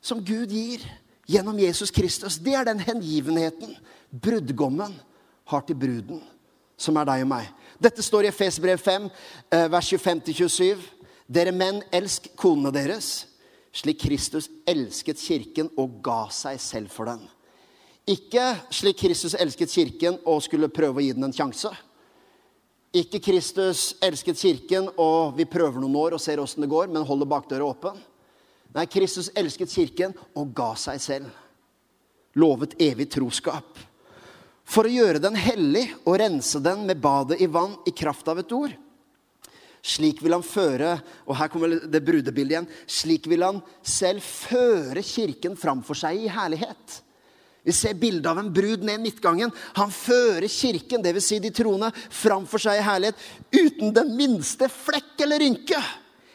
som 0.00 0.24
Gud 0.24 0.50
gir 0.50 0.80
gjennom 1.26 1.58
Jesus 1.58 1.90
Kristus. 1.90 2.38
Det 2.38 2.54
er 2.54 2.64
den 2.64 2.78
hengivenheten 2.78 3.76
brudgommen 4.12 4.94
har 5.44 5.60
til 5.60 5.76
bruden, 5.76 6.22
som 6.76 6.96
er 6.96 7.08
deg 7.08 7.24
og 7.24 7.30
meg. 7.30 7.50
Dette 7.80 8.02
står 8.02 8.26
i 8.26 8.30
Efesbrev 8.30 8.80
5, 8.80 9.08
eh, 9.50 9.68
vers 9.70 9.92
25-27. 9.92 10.82
Dere 11.26 11.52
menn, 11.52 11.82
elsk 11.92 12.28
konene 12.36 12.72
deres, 12.74 13.26
slik 13.72 14.02
Kristus 14.04 14.48
elsket 14.68 15.18
kirken 15.18 15.70
og 15.76 16.02
ga 16.04 16.28
seg 16.30 16.60
selv 16.60 16.92
for 16.92 17.10
den. 17.10 17.24
Ikke 18.06 18.52
slik 18.70 19.00
Kristus 19.00 19.34
elsket 19.34 19.72
kirken 19.72 20.18
og 20.28 20.42
skulle 20.44 20.68
prøve 20.68 21.00
å 21.00 21.04
gi 21.04 21.14
den 21.16 21.24
en 21.24 21.32
sjanse. 21.32 21.70
Ikke 22.94 23.18
Kristus 23.18 23.94
elsket 24.04 24.38
kirken, 24.38 24.90
og 25.00 25.34
vi 25.38 25.48
prøver 25.50 25.80
noen 25.80 25.96
år 25.98 26.14
og 26.14 26.22
ser 26.22 26.38
åssen 26.38 26.62
det 26.62 26.70
går, 26.70 26.92
men 26.92 27.06
holder 27.06 27.26
bakdøra 27.26 27.66
åpen. 27.66 27.96
Nei, 28.74 28.84
Kristus 28.90 29.32
elsket 29.34 29.72
kirken 29.72 30.14
og 30.34 30.52
ga 30.54 30.74
seg 30.78 31.00
selv. 31.02 31.40
Lovet 32.38 32.76
evig 32.82 33.08
troskap. 33.10 33.80
For 34.64 34.88
å 34.88 34.92
gjøre 34.92 35.20
den 35.22 35.36
hellig 35.36 35.86
og 36.04 36.18
rense 36.22 36.60
den 36.64 36.86
med 36.88 37.00
badet 37.02 37.40
i 37.44 37.48
vann 37.50 37.76
i 37.86 37.92
kraft 37.92 38.28
av 38.32 38.40
et 38.40 38.52
ord. 38.56 38.72
Slik 39.84 40.22
vil 40.24 40.32
han 40.32 40.44
føre 40.46 40.94
Og 41.28 41.36
her 41.36 41.50
kommer 41.52 41.74
det 41.76 42.00
brudebildet 42.00 42.54
igjen. 42.54 42.68
Slik 42.88 43.28
vil 43.28 43.44
han 43.44 43.60
selv 43.84 44.24
føre 44.24 45.02
kirken 45.04 45.58
framfor 45.60 45.98
seg 45.98 46.22
i 46.24 46.30
herlighet. 46.32 47.02
Vi 47.64 47.72
ser 47.72 47.96
bildet 47.96 48.28
av 48.28 48.38
en 48.40 48.52
brud 48.52 48.82
ned 48.84 49.00
midtgangen. 49.00 49.52
Han 49.76 49.92
fører 49.92 50.48
kirken, 50.52 51.00
dvs. 51.04 51.28
Si 51.30 51.38
de 51.40 51.52
troende, 51.54 51.88
framfor 52.12 52.60
seg 52.60 52.80
i 52.80 52.84
herlighet 52.84 53.20
uten 53.56 53.92
den 53.96 54.10
minste 54.18 54.68
flekk 54.68 55.24
eller 55.24 55.40
rynke. 55.40 55.80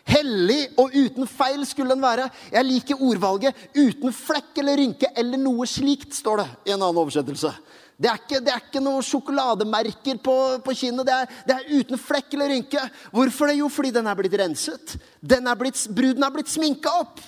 Hellig 0.10 0.72
og 0.82 0.96
uten 0.96 1.30
feil 1.30 1.62
skulle 1.70 1.94
den 1.94 2.02
være. 2.02 2.26
Jeg 2.50 2.66
liker 2.66 3.04
ordvalget 3.06 3.54
'uten 3.78 4.14
flekk 4.14 4.58
eller 4.58 4.82
rynke' 4.82 5.14
eller 5.16 5.38
noe 5.38 5.68
slikt, 5.70 6.16
står 6.18 6.38
det 6.42 6.48
i 6.66 6.72
en 6.74 6.82
annen 6.82 6.98
oversettelse. 6.98 7.54
Det 8.00 8.08
er 8.08 8.20
ikke, 8.22 8.40
det 8.40 8.52
er 8.54 8.62
ikke 8.64 8.80
noen 8.80 9.04
sjokolademerker 9.04 10.22
på, 10.24 10.36
på 10.64 10.76
kinnet. 10.82 11.04
Det 11.08 11.16
er, 11.16 11.34
det 11.50 11.56
er, 11.58 11.66
uten 11.82 12.00
flekk 12.00 12.38
eller 12.38 12.54
rynke. 12.54 12.84
Hvorfor 13.12 13.52
det? 13.52 13.58
Jo, 13.60 13.68
fordi 13.68 13.92
den 13.98 14.08
er 14.08 14.16
blitt 14.16 14.38
renset. 14.40 14.94
Den 15.20 15.50
er 15.52 15.60
blitt, 15.60 15.82
bruden 15.92 16.24
er 16.24 16.32
blitt 16.32 16.52
sminka 16.52 16.94
opp. 17.02 17.20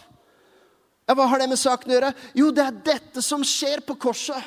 Ja, 1.09 1.17
Hva 1.17 1.27
har 1.27 1.43
det 1.43 1.49
med 1.51 1.59
saken 1.59 1.91
å 1.91 1.97
gjøre? 1.97 2.13
Jo, 2.39 2.53
det 2.55 2.63
er 2.63 2.79
dette 2.87 3.23
som 3.25 3.43
skjer 3.43 3.83
på 3.83 3.97
korset. 3.99 4.39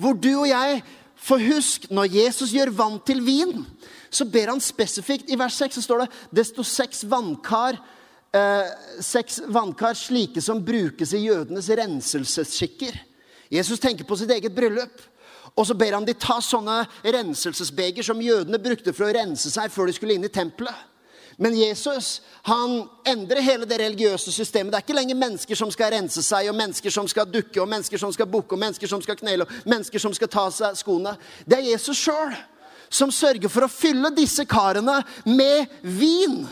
Hvor 0.00 0.16
du 0.16 0.32
og 0.32 0.48
jeg 0.48 0.80
For 1.20 1.36
husk, 1.36 1.82
når 1.92 2.14
Jesus 2.14 2.54
gjør 2.56 2.70
vann 2.72 2.94
til 3.04 3.18
vin, 3.20 3.58
så 4.08 4.24
ber 4.24 4.48
han 4.54 4.62
spesifikt 4.64 5.28
I 5.28 5.36
vers 5.36 5.58
6 5.60 5.76
så 5.76 5.82
står 5.84 6.00
det 6.00 6.06
desto 6.38 6.64
seks 6.64 7.02
vannkar, 7.04 7.76
eh, 8.32 8.70
seks 9.04 9.42
vannkar 9.44 9.98
slike 10.00 10.40
som 10.40 10.64
brukes 10.64 11.12
i 11.12 11.26
jødenes 11.26 11.68
renselsesskikker. 11.68 12.96
Jesus 13.52 13.84
tenker 13.84 14.08
på 14.08 14.16
sitt 14.16 14.32
eget 14.32 14.56
bryllup. 14.56 15.04
Og 15.56 15.66
så 15.66 15.74
ber 15.74 15.96
han 15.96 16.06
de 16.06 16.14
ta 16.14 16.38
sånne 16.44 16.84
renselsesbeger 17.04 18.06
som 18.06 18.22
jødene 18.22 18.60
brukte 18.62 18.94
for 18.96 19.08
å 19.08 19.14
rense 19.14 19.50
seg 19.52 19.72
før 19.72 19.90
de 19.90 19.96
skulle 19.96 20.16
inn 20.16 20.26
i 20.26 20.32
tempelet. 20.32 20.86
Men 21.40 21.56
Jesus 21.56 22.20
han 22.44 22.82
endrer 23.08 23.40
hele 23.40 23.64
det 23.64 23.78
religiøse 23.80 24.32
systemet. 24.32 24.72
Det 24.72 24.76
er 24.76 24.84
ikke 24.84 24.96
lenger 24.98 25.16
mennesker 25.16 25.56
som 25.56 25.70
skal 25.72 25.94
rense 25.94 26.20
seg, 26.24 26.50
og 26.50 26.56
mennesker 26.58 26.92
som 26.92 27.08
skal 27.08 27.28
dukke, 27.32 27.62
og 27.62 27.68
mennesker 27.68 28.00
som 28.00 28.12
skal 28.12 28.28
bukke, 28.28 28.52
og 28.56 28.60
mennesker 28.60 28.90
som 28.90 29.00
skal 29.00 29.16
knele, 29.16 29.46
og 29.46 29.68
mennesker 29.68 30.02
som 30.02 30.12
skal 30.16 30.28
ta 30.28 30.44
seg 30.52 30.76
skoene. 30.76 31.14
Det 31.48 31.56
er 31.56 31.70
Jesus 31.70 32.02
sjøl 32.04 32.34
som 32.92 33.12
sørger 33.14 33.48
for 33.48 33.64
å 33.64 33.72
fylle 33.72 34.10
disse 34.12 34.44
karene 34.44 34.98
med 35.24 35.80
vin. 35.80 36.42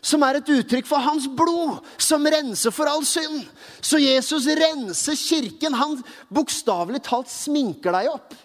Som 0.00 0.22
er 0.22 0.38
et 0.38 0.50
uttrykk 0.54 0.86
for 0.86 1.02
hans 1.02 1.26
blod, 1.26 1.80
som 1.98 2.26
renser 2.26 2.74
for 2.74 2.90
all 2.90 3.04
synd. 3.06 3.46
Så 3.80 3.98
Jesus 3.98 4.46
renser 4.46 5.18
kirken. 5.18 5.74
Han 5.74 5.98
bokstavelig 6.30 7.02
talt 7.08 7.32
sminker 7.32 7.96
deg 7.98 8.12
opp. 8.12 8.36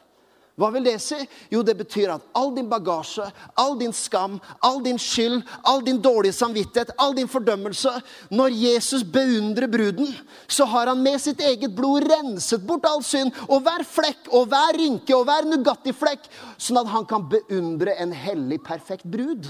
Hva 0.53 0.67
vil 0.69 0.85
det 0.85 0.99
si? 1.01 1.17
Jo, 1.49 1.63
det 1.65 1.73
betyr 1.79 2.11
at 2.13 2.25
all 2.37 2.51
din 2.53 2.67
bagasje, 2.69 3.25
all 3.57 3.73
din 3.79 3.93
skam, 3.93 4.35
all 4.61 4.83
din 4.85 4.99
skyld, 5.01 5.39
all 5.65 5.81
din 5.81 5.97
dårlige 6.01 6.35
samvittighet, 6.37 6.91
all 7.01 7.15
din 7.17 7.27
fordømmelse 7.27 7.89
Når 8.29 8.53
Jesus 8.53 9.01
beundrer 9.01 9.67
bruden, 9.67 10.13
så 10.47 10.67
har 10.69 10.91
han 10.91 11.01
med 11.01 11.17
sitt 11.21 11.41
eget 11.41 11.73
blod 11.73 12.05
renset 12.05 12.61
bort 12.67 12.85
all 12.85 13.01
synd 13.01 13.33
og 13.47 13.65
hver 13.65 13.81
flekk 13.81 14.29
og 14.29 14.51
hver 14.53 14.77
rynke 14.77 15.17
og 15.17 15.25
hver 15.25 15.49
Nugatti-flekk, 15.49 16.29
sånn 16.61 16.83
at 16.83 16.93
han 16.93 17.09
kan 17.09 17.25
beundre 17.33 17.97
en 17.97 18.13
hellig, 18.13 18.61
perfekt 18.61 19.09
brud. 19.09 19.49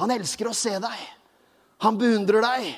Han 0.00 0.10
elsker 0.14 0.48
å 0.50 0.56
se 0.56 0.74
deg. 0.82 1.04
Han 1.84 1.98
beundrer 1.98 2.44
deg. 2.44 2.72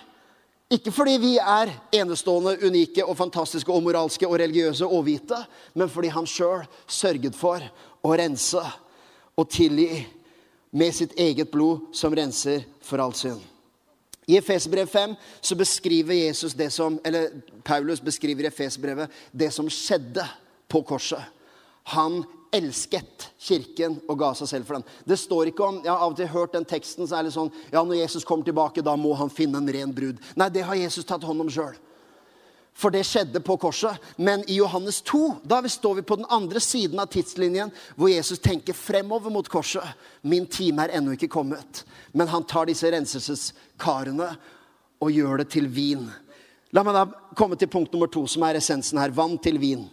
Ikke 0.76 0.90
fordi 0.90 1.14
vi 1.22 1.32
er 1.38 1.70
enestående, 1.94 2.56
unike 2.66 3.04
og 3.06 3.14
fantastiske 3.20 3.70
og 3.70 3.84
moralske 3.86 4.26
og 4.26 4.40
religiøse 4.42 4.86
og 4.86 5.04
hvite, 5.06 5.38
men 5.78 5.90
fordi 5.92 6.10
han 6.10 6.26
sjøl 6.26 6.64
sørget 6.90 7.38
for 7.38 7.62
å 8.02 8.14
rense 8.18 8.62
og 9.36 9.46
tilgi 9.52 10.02
med 10.76 10.94
sitt 10.94 11.14
eget 11.20 11.52
blod 11.52 11.94
som 11.94 12.14
renser 12.14 12.66
for 12.82 13.00
all 13.02 13.14
synd. 13.14 13.38
I 14.26 14.40
Efesbrev 14.40 14.90
5 14.90 15.14
så 15.40 15.54
beskriver 15.54 16.18
Jesus 16.18 16.54
det 16.58 16.72
som, 16.74 16.98
eller 17.06 17.30
Paulus 17.62 18.02
beskriver 18.02 18.50
i 18.50 19.06
det 19.32 19.52
som 19.54 19.70
skjedde 19.70 20.26
på 20.68 20.82
korset. 20.82 21.22
Han 21.94 22.24
elsket 22.56 23.26
kirken 23.38 23.98
og 24.08 24.18
ga 24.20 24.32
seg 24.38 24.50
selv 24.50 24.68
for 24.68 24.78
den. 24.78 24.86
Det 25.04 25.18
står 25.20 25.50
ikke 25.50 25.64
om, 25.66 25.80
Jeg 25.84 25.92
har 25.92 26.04
av 26.04 26.14
og 26.14 26.18
til 26.18 26.30
hørt 26.32 26.54
den 26.56 26.64
teksten, 26.64 27.06
så 27.06 27.18
er 27.18 27.26
det 27.26 27.34
sånn 27.36 27.52
ja, 27.72 27.82
Når 27.82 28.00
Jesus 28.02 28.24
kommer 28.24 28.44
tilbake, 28.44 28.82
da 28.82 28.96
må 28.96 29.14
han 29.14 29.30
finne 29.30 29.58
en 29.58 29.72
ren 29.72 29.92
brud. 29.94 30.22
Nei, 30.36 30.48
det 30.48 30.64
har 30.66 30.74
Jesus 30.74 31.04
tatt 31.04 31.24
hånd 31.24 31.40
om 31.44 31.50
sjøl. 31.52 31.76
For 32.76 32.92
det 32.92 33.06
skjedde 33.08 33.40
på 33.40 33.56
korset. 33.56 33.96
Men 34.20 34.44
i 34.50 34.58
Johannes 34.58 35.00
2 35.08 35.40
da 35.48 35.62
står 35.64 35.94
vi 35.94 36.02
på 36.04 36.18
den 36.20 36.28
andre 36.28 36.60
siden 36.60 37.00
av 37.00 37.08
tidslinjen, 37.08 37.72
hvor 37.96 38.12
Jesus 38.12 38.38
tenker 38.38 38.76
fremover 38.76 39.32
mot 39.32 39.48
korset. 39.48 39.96
Min 40.20 40.46
time 40.46 40.84
er 40.84 40.98
ennå 40.98 41.16
ikke 41.16 41.32
kommet. 41.32 41.84
Men 42.12 42.28
han 42.28 42.44
tar 42.44 42.68
disse 42.68 42.90
renselseskarene 42.92 44.28
og 45.00 45.12
gjør 45.12 45.40
det 45.40 45.48
til 45.56 45.70
vin. 45.72 46.04
La 46.76 46.84
meg 46.84 46.96
da 46.96 47.06
komme 47.38 47.56
til 47.56 47.70
punkt 47.72 47.94
nummer 47.94 48.10
to, 48.12 48.26
som 48.28 48.44
er 48.44 48.58
essensen 48.60 49.00
her. 49.00 49.14
Vann 49.14 49.38
til 49.40 49.56
vin. 49.62 49.86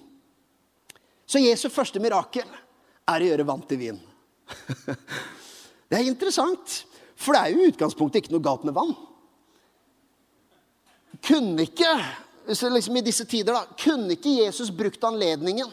Så 1.34 1.41
Jesu 1.41 1.65
første 1.74 1.98
mirakel 1.98 2.46
er 3.10 3.24
å 3.24 3.30
gjøre 3.32 3.46
vann 3.48 3.63
til 3.65 3.80
vin. 3.80 3.96
Det 5.89 5.98
er 5.98 6.06
interessant, 6.10 6.84
for 7.17 7.36
det 7.36 7.39
er 7.39 7.52
jo 7.54 7.62
i 7.62 7.69
utgangspunktet 7.69 8.24
ikke 8.24 8.34
noe 8.34 8.41
galt 8.41 8.63
med 8.65 8.74
vann. 8.74 8.93
Kunne 11.22 11.65
ikke 11.67 11.91
liksom 12.74 12.98
i 12.98 13.04
disse 13.06 13.28
tider, 13.30 13.54
da, 13.54 13.78
kunne 13.78 14.15
ikke 14.15 14.34
Jesus 14.39 14.72
brukt 14.74 15.04
anledningen 15.06 15.69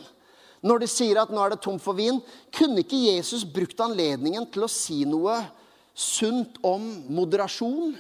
når 0.60 0.82
de 0.82 0.90
sier 0.92 1.22
at 1.22 1.32
nå 1.32 1.40
er 1.40 1.54
det 1.54 1.62
tomt 1.64 1.80
for 1.80 1.96
vin? 1.96 2.20
Kunne 2.52 2.84
ikke 2.84 3.00
Jesus 3.00 3.46
brukt 3.48 3.80
anledningen 3.80 4.44
til 4.52 4.66
å 4.66 4.72
si 4.72 4.98
noe 5.08 5.38
sunt 5.96 6.60
om 6.68 6.84
moderasjon 7.16 7.96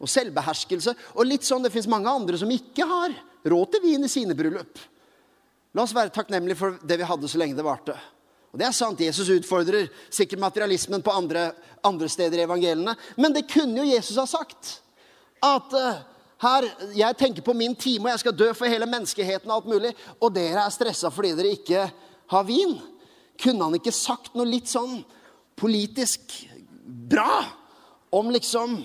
og 0.00 0.08
selvbeherskelse? 0.08 0.96
Og 1.16 1.28
litt 1.28 1.44
sånn, 1.44 1.64
Det 1.64 1.72
fins 1.74 1.90
mange 1.92 2.08
andre 2.08 2.40
som 2.40 2.48
ikke 2.48 2.88
har 2.88 3.12
råd 3.44 3.76
til 3.76 3.84
vin 3.84 4.08
i 4.08 4.12
sine 4.16 4.36
bryllup. 4.38 4.80
La 5.74 5.84
oss 5.84 5.94
være 5.94 6.12
takknemlige 6.14 6.58
for 6.58 6.78
det 6.82 6.98
vi 6.98 7.06
hadde 7.06 7.30
så 7.30 7.38
lenge 7.38 7.58
det 7.58 7.66
varte. 7.66 7.94
Og 8.50 8.58
det 8.58 8.66
er 8.66 8.74
sant, 8.74 9.00
Jesus 9.00 9.30
utfordrer 9.30 9.86
sikkert 10.10 10.42
materialismen 10.42 11.02
på 11.06 11.12
andre, 11.14 11.52
andre 11.86 12.08
steder 12.10 12.40
i 12.40 12.46
evangeliene. 12.48 12.96
Men 13.16 13.34
det 13.34 13.46
kunne 13.50 13.78
jo 13.78 13.92
Jesus 13.92 14.18
ha 14.18 14.26
sagt. 14.26 14.80
At 15.40 15.70
uh, 15.76 16.00
her, 16.42 16.66
jeg 16.96 17.18
tenker 17.20 17.46
på 17.46 17.54
min 17.54 17.76
time, 17.78 18.08
og 18.08 18.14
jeg 18.14 18.24
skal 18.24 18.36
dø 18.36 18.50
for 18.56 18.70
hele 18.70 18.88
menneskeheten, 18.90 19.50
og 19.50 19.60
alt 19.60 19.70
mulig, 19.70 19.94
og 20.18 20.34
dere 20.34 20.64
er 20.64 20.74
stressa 20.74 21.12
fordi 21.14 21.34
dere 21.38 21.54
ikke 21.54 21.86
har 22.34 22.46
vin. 22.48 22.74
Kunne 23.40 23.68
han 23.68 23.78
ikke 23.78 23.94
sagt 23.94 24.34
noe 24.34 24.48
litt 24.50 24.68
sånn 24.70 24.98
politisk 25.60 26.34
bra 27.10 27.44
om 28.10 28.32
liksom 28.34 28.80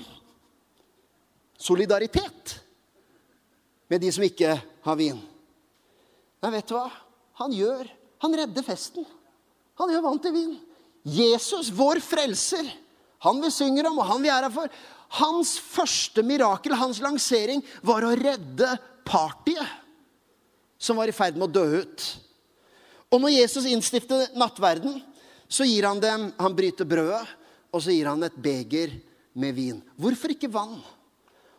solidaritet 1.58 2.60
med 3.90 4.04
de 4.04 4.12
som 4.14 4.26
ikke 4.28 4.60
har 4.86 5.00
vin? 5.00 5.18
Nei, 6.46 6.52
vet 6.54 6.70
du 6.70 6.76
hva? 6.78 6.90
Han 7.42 7.54
gjør 7.54 7.88
Han 8.22 8.36
redder 8.38 8.64
festen. 8.64 9.06
Han 9.76 9.92
gjør 9.92 10.04
vann 10.06 10.20
til 10.24 10.34
vin. 10.34 10.54
Jesus, 11.06 11.68
vår 11.76 12.00
frelser, 12.02 12.66
han 13.22 13.42
vi 13.44 13.50
synger 13.54 13.90
om, 13.90 14.00
og 14.00 14.08
han 14.08 14.24
vi 14.24 14.32
er 14.32 14.48
her 14.48 14.54
for, 14.54 14.72
Hans 15.20 15.56
første 15.62 16.24
mirakel, 16.26 16.74
hans 16.80 17.02
lansering, 17.04 17.62
var 17.86 18.08
å 18.08 18.16
redde 18.18 18.72
partyet 19.06 19.84
som 20.82 20.98
var 20.98 21.12
i 21.12 21.16
ferd 21.16 21.38
med 21.38 21.50
å 21.50 21.54
dø 21.60 21.84
ut. 21.84 22.08
Og 23.14 23.22
når 23.22 23.36
Jesus 23.36 23.68
innstifter 23.70 24.32
nattverden, 24.40 24.98
så 25.48 25.68
gir 25.68 25.86
han 25.86 26.02
dem 26.02 26.32
Han 26.40 26.58
bryter 26.58 26.88
brødet, 26.90 27.24
og 27.70 27.84
så 27.84 27.94
gir 27.94 28.10
han 28.10 28.24
et 28.26 28.36
beger 28.40 28.96
med 29.36 29.56
vin. 29.56 29.84
Hvorfor 30.00 30.34
ikke 30.34 30.52
vann? 30.52 30.80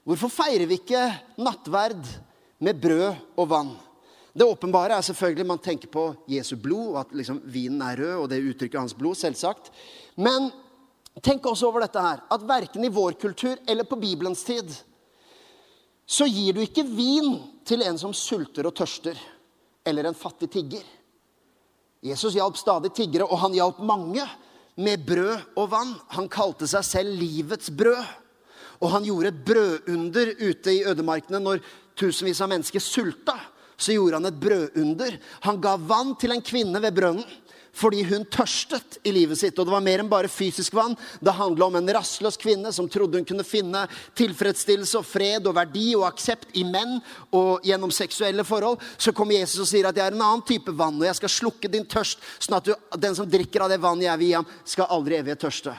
Hvorfor 0.09 0.33
feirer 0.33 0.67
vi 0.67 0.81
ikke 0.81 1.05
nattverd 1.39 2.03
med 2.59 2.81
brød 2.81 3.37
og 3.37 3.53
vann? 3.53 3.77
Det 4.37 4.45
åpenbare 4.45 4.99
er 4.99 5.05
selvfølgelig 5.07 5.47
man 5.49 5.63
tenker 5.65 5.89
på 5.89 6.11
Jesu 6.29 6.57
blod, 6.61 6.93
og 6.93 7.01
at 7.01 7.15
liksom 7.17 7.41
vinen 7.45 7.81
er 7.81 7.97
rød, 7.97 8.15
og 8.21 8.31
det 8.31 8.43
uttrykker 8.45 8.83
hans 8.83 8.95
blod, 8.95 9.17
selvsagt. 9.17 9.73
Men 10.21 10.51
Tenk 11.25 11.47
også 11.49 11.71
over 11.71 11.81
dette 11.87 12.03
her, 12.03 12.21
at 12.29 12.45
verken 12.45 12.85
i 12.85 12.93
vår 12.93 13.17
kultur 13.21 13.57
eller 13.67 13.89
på 13.89 13.97
Bibelens 13.97 14.43
tid 14.45 14.69
så 16.07 16.27
gir 16.29 16.55
du 16.55 16.61
ikke 16.63 16.85
vin 16.87 17.39
til 17.67 17.83
en 17.83 17.97
som 17.99 18.13
sulter 18.15 18.69
og 18.69 18.77
tørster, 18.77 19.17
eller 19.83 20.07
en 20.07 20.15
fattig 20.15 20.51
tigger. 20.53 20.85
Jesus 22.05 22.37
hjalp 22.37 22.59
stadig 22.61 22.93
tiggere, 22.95 23.27
og 23.27 23.41
han 23.43 23.57
hjalp 23.57 23.81
mange 23.83 24.23
med 24.79 25.03
brød 25.09 25.57
og 25.59 25.73
vann. 25.73 25.97
Han 26.15 26.29
kalte 26.31 26.69
seg 26.71 26.87
selv 26.87 27.17
livets 27.19 27.73
brød. 27.75 28.05
Og 28.85 28.93
han 28.93 29.09
gjorde 29.09 29.33
et 29.33 29.43
brødunder 29.49 30.31
ute 30.45 30.77
i 30.77 30.85
ødemarkene 30.87 31.41
når 31.43 31.65
tusenvis 31.99 32.45
av 32.45 32.53
mennesker 32.53 32.85
sulta. 32.85 33.35
Så 33.77 33.97
gjorde 33.97 34.21
han 34.21 34.29
et 34.29 34.41
brødunder. 34.41 35.19
Han 35.45 35.61
ga 35.61 35.77
vann 35.77 36.15
til 36.21 36.33
en 36.33 36.45
kvinne 36.45 36.81
ved 36.83 36.97
brønnen 36.97 37.27
fordi 37.77 38.03
hun 38.09 38.25
tørstet 38.33 38.99
i 39.05 39.13
livet 39.13 39.39
sitt. 39.39 39.59
Og 39.59 39.67
det 39.69 39.75
var 39.75 39.85
mer 39.85 40.01
enn 40.01 40.11
bare 40.11 40.31
fysisk 40.33 40.75
vann. 40.77 40.97
Det 41.21 41.35
handla 41.37 41.69
om 41.69 41.77
en 41.77 41.93
rastløs 41.97 42.39
kvinne 42.41 42.73
som 42.73 42.89
trodde 42.89 43.21
hun 43.21 43.27
kunne 43.29 43.45
finne 43.47 43.85
tilfredsstillelse 44.17 45.01
og 45.01 45.05
fred 45.05 45.47
og 45.47 45.57
verdi 45.59 45.91
og 45.99 46.07
aksept 46.09 46.57
i 46.57 46.65
menn 46.65 46.97
og 47.37 47.67
gjennom 47.67 47.93
seksuelle 47.95 48.47
forhold. 48.49 48.81
Så 48.97 49.13
kommer 49.17 49.37
Jesus 49.37 49.67
og 49.67 49.71
sier 49.71 49.91
at 49.91 49.99
jeg 49.99 50.09
er 50.09 50.17
en 50.17 50.25
annen 50.25 50.47
type 50.49 50.73
vann, 50.73 50.97
og 50.97 51.09
jeg 51.09 51.21
skal 51.21 51.35
slukke 51.37 51.71
din 51.73 51.85
tørst, 51.85 52.23
sånn 52.41 52.59
at 52.59 52.71
du, 52.71 52.73
den 52.97 53.19
som 53.19 53.29
drikker 53.29 53.67
av 53.67 53.73
det 53.73 53.81
vannet 53.83 54.09
jeg 54.09 54.23
vil 54.23 54.31
gi 54.31 54.39
ham, 54.39 54.51
skal 54.65 54.91
aldri 54.97 55.21
evig 55.21 55.37
tørste. 55.45 55.77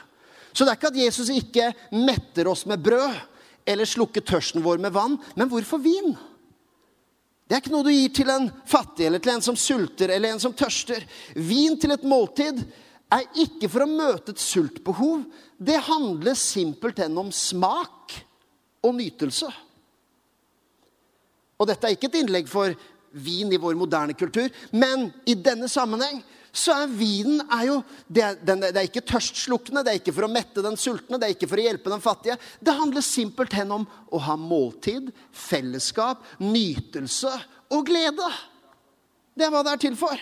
Så 0.54 0.66
det 0.66 0.74
er 0.74 0.80
ikke 0.80 0.94
at 0.94 1.02
Jesus 1.02 1.34
ikke 1.34 1.72
metter 1.98 2.50
oss 2.50 2.66
med 2.70 2.82
brød 2.82 3.18
eller 3.68 3.90
slukker 3.90 4.24
tørsten 4.26 4.64
vår 4.64 4.80
med 4.82 4.94
vann, 4.96 5.18
men 5.36 5.50
hvorfor 5.50 5.82
vin? 5.82 6.14
Det 7.48 7.56
er 7.56 7.62
ikke 7.64 7.72
noe 7.72 7.88
du 7.88 7.94
gir 7.94 8.12
til 8.12 8.30
en 8.32 8.50
fattig 8.68 9.08
eller 9.08 9.24
til 9.24 9.32
en 9.32 9.44
som 9.46 9.56
sulter 9.56 10.12
eller 10.12 10.34
en 10.34 10.42
som 10.44 10.56
tørster. 10.56 11.06
Vin 11.40 11.78
til 11.80 11.96
et 11.96 12.04
måltid 12.04 12.60
er 13.16 13.24
ikke 13.40 13.70
for 13.72 13.86
å 13.86 13.90
møte 13.90 14.34
et 14.34 14.44
sultbehov. 14.44 15.24
Det 15.56 15.80
handler 15.88 16.36
simpelthen 16.36 17.16
om 17.18 17.32
smak 17.32 18.18
og 18.84 18.98
nytelse. 19.00 19.48
Og 21.58 21.70
dette 21.70 21.88
er 21.88 21.96
ikke 21.96 22.12
et 22.12 22.20
innlegg 22.20 22.52
for 22.52 22.76
vin 23.18 23.54
i 23.56 23.60
vår 23.62 23.78
moderne 23.80 24.14
kultur, 24.18 24.52
men 24.76 25.08
i 25.26 25.34
denne 25.40 25.70
sammenheng 25.72 26.20
så 26.58 26.74
er 26.74 26.90
vinen 26.90 27.44
er 27.54 27.68
jo, 27.68 27.78
det 28.10 28.24
er, 28.26 28.38
den, 28.42 28.64
det 28.66 28.74
er 28.74 28.88
ikke 28.88 29.06
tørstslukkende, 29.06 29.84
det 29.86 29.92
er 29.94 30.00
ikke 30.00 30.16
for 30.16 30.26
å 30.26 30.32
mette 30.32 30.64
den 30.66 30.78
sultne, 30.80 31.20
det 31.20 31.28
er 31.28 31.36
ikke 31.36 31.50
for 31.52 31.62
å 31.62 31.66
hjelpe 31.68 31.92
den 31.94 32.04
fattige. 32.04 32.38
Det 32.60 32.76
handler 32.76 33.06
simpelthen 33.06 33.74
om 33.76 33.86
å 33.86 34.22
ha 34.26 34.36
måltid, 34.42 35.12
fellesskap, 35.32 36.26
nytelse 36.42 37.34
og 37.74 37.86
glede. 37.90 38.30
Det 39.38 39.46
er 39.46 39.54
hva 39.54 39.64
det 39.66 39.76
er 39.76 39.84
til 39.86 39.98
for. 40.00 40.22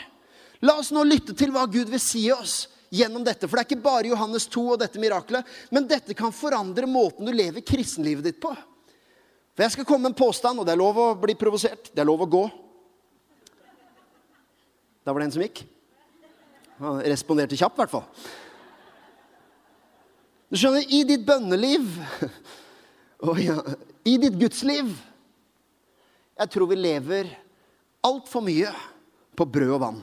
La 0.65 0.75
oss 0.81 0.91
nå 0.95 1.03
lytte 1.07 1.35
til 1.37 1.53
hva 1.55 1.65
Gud 1.71 1.91
vil 1.91 2.03
si 2.03 2.25
oss 2.33 2.65
gjennom 2.95 3.23
dette. 3.25 3.47
For 3.47 3.55
det 3.55 3.63
er 3.63 3.69
ikke 3.69 3.85
bare 3.85 4.11
Johannes 4.11 4.47
2 4.51 4.63
og 4.73 4.81
dette 4.81 5.01
miraklet, 5.01 5.47
men 5.71 5.87
dette 5.87 6.15
kan 6.17 6.35
forandre 6.35 6.89
måten 6.89 7.27
du 7.27 7.33
lever 7.35 7.63
kristenlivet 7.65 8.27
ditt 8.27 8.41
på. 8.43 8.51
For 9.55 9.63
jeg 9.63 9.77
skal 9.77 9.87
komme 9.87 10.09
med 10.09 10.15
en 10.15 10.19
påstand, 10.19 10.59
og 10.59 10.67
det 10.67 10.75
er 10.75 10.81
lov 10.81 10.99
å 10.99 11.07
bli 11.19 11.37
provosert. 11.39 11.93
Det 11.95 12.03
er 12.03 12.09
lov 12.09 12.25
å 12.25 12.31
gå. 12.31 12.43
Da 15.05 15.13
var 15.13 15.21
det 15.21 15.29
en 15.29 15.35
som 15.37 15.45
gikk. 15.45 15.63
Han 16.81 16.99
responderte 17.07 17.57
kjapt, 17.57 17.77
i 17.77 17.83
hvert 17.83 17.93
fall. 17.93 18.07
Du 20.51 20.59
skjønner, 20.59 20.83
i 20.87 21.03
ditt 21.07 21.23
bønneliv 21.27 21.87
og 23.27 23.39
ja, 23.41 23.57
i 24.05 24.17
ditt 24.21 24.35
gudsliv 24.37 24.91
Jeg 26.35 26.51
tror 26.51 26.69
vi 26.69 26.77
lever 26.77 27.31
altfor 28.05 28.43
mye 28.45 28.69
på 29.35 29.47
brød 29.47 29.71
og 29.77 29.81
vann. 29.81 30.01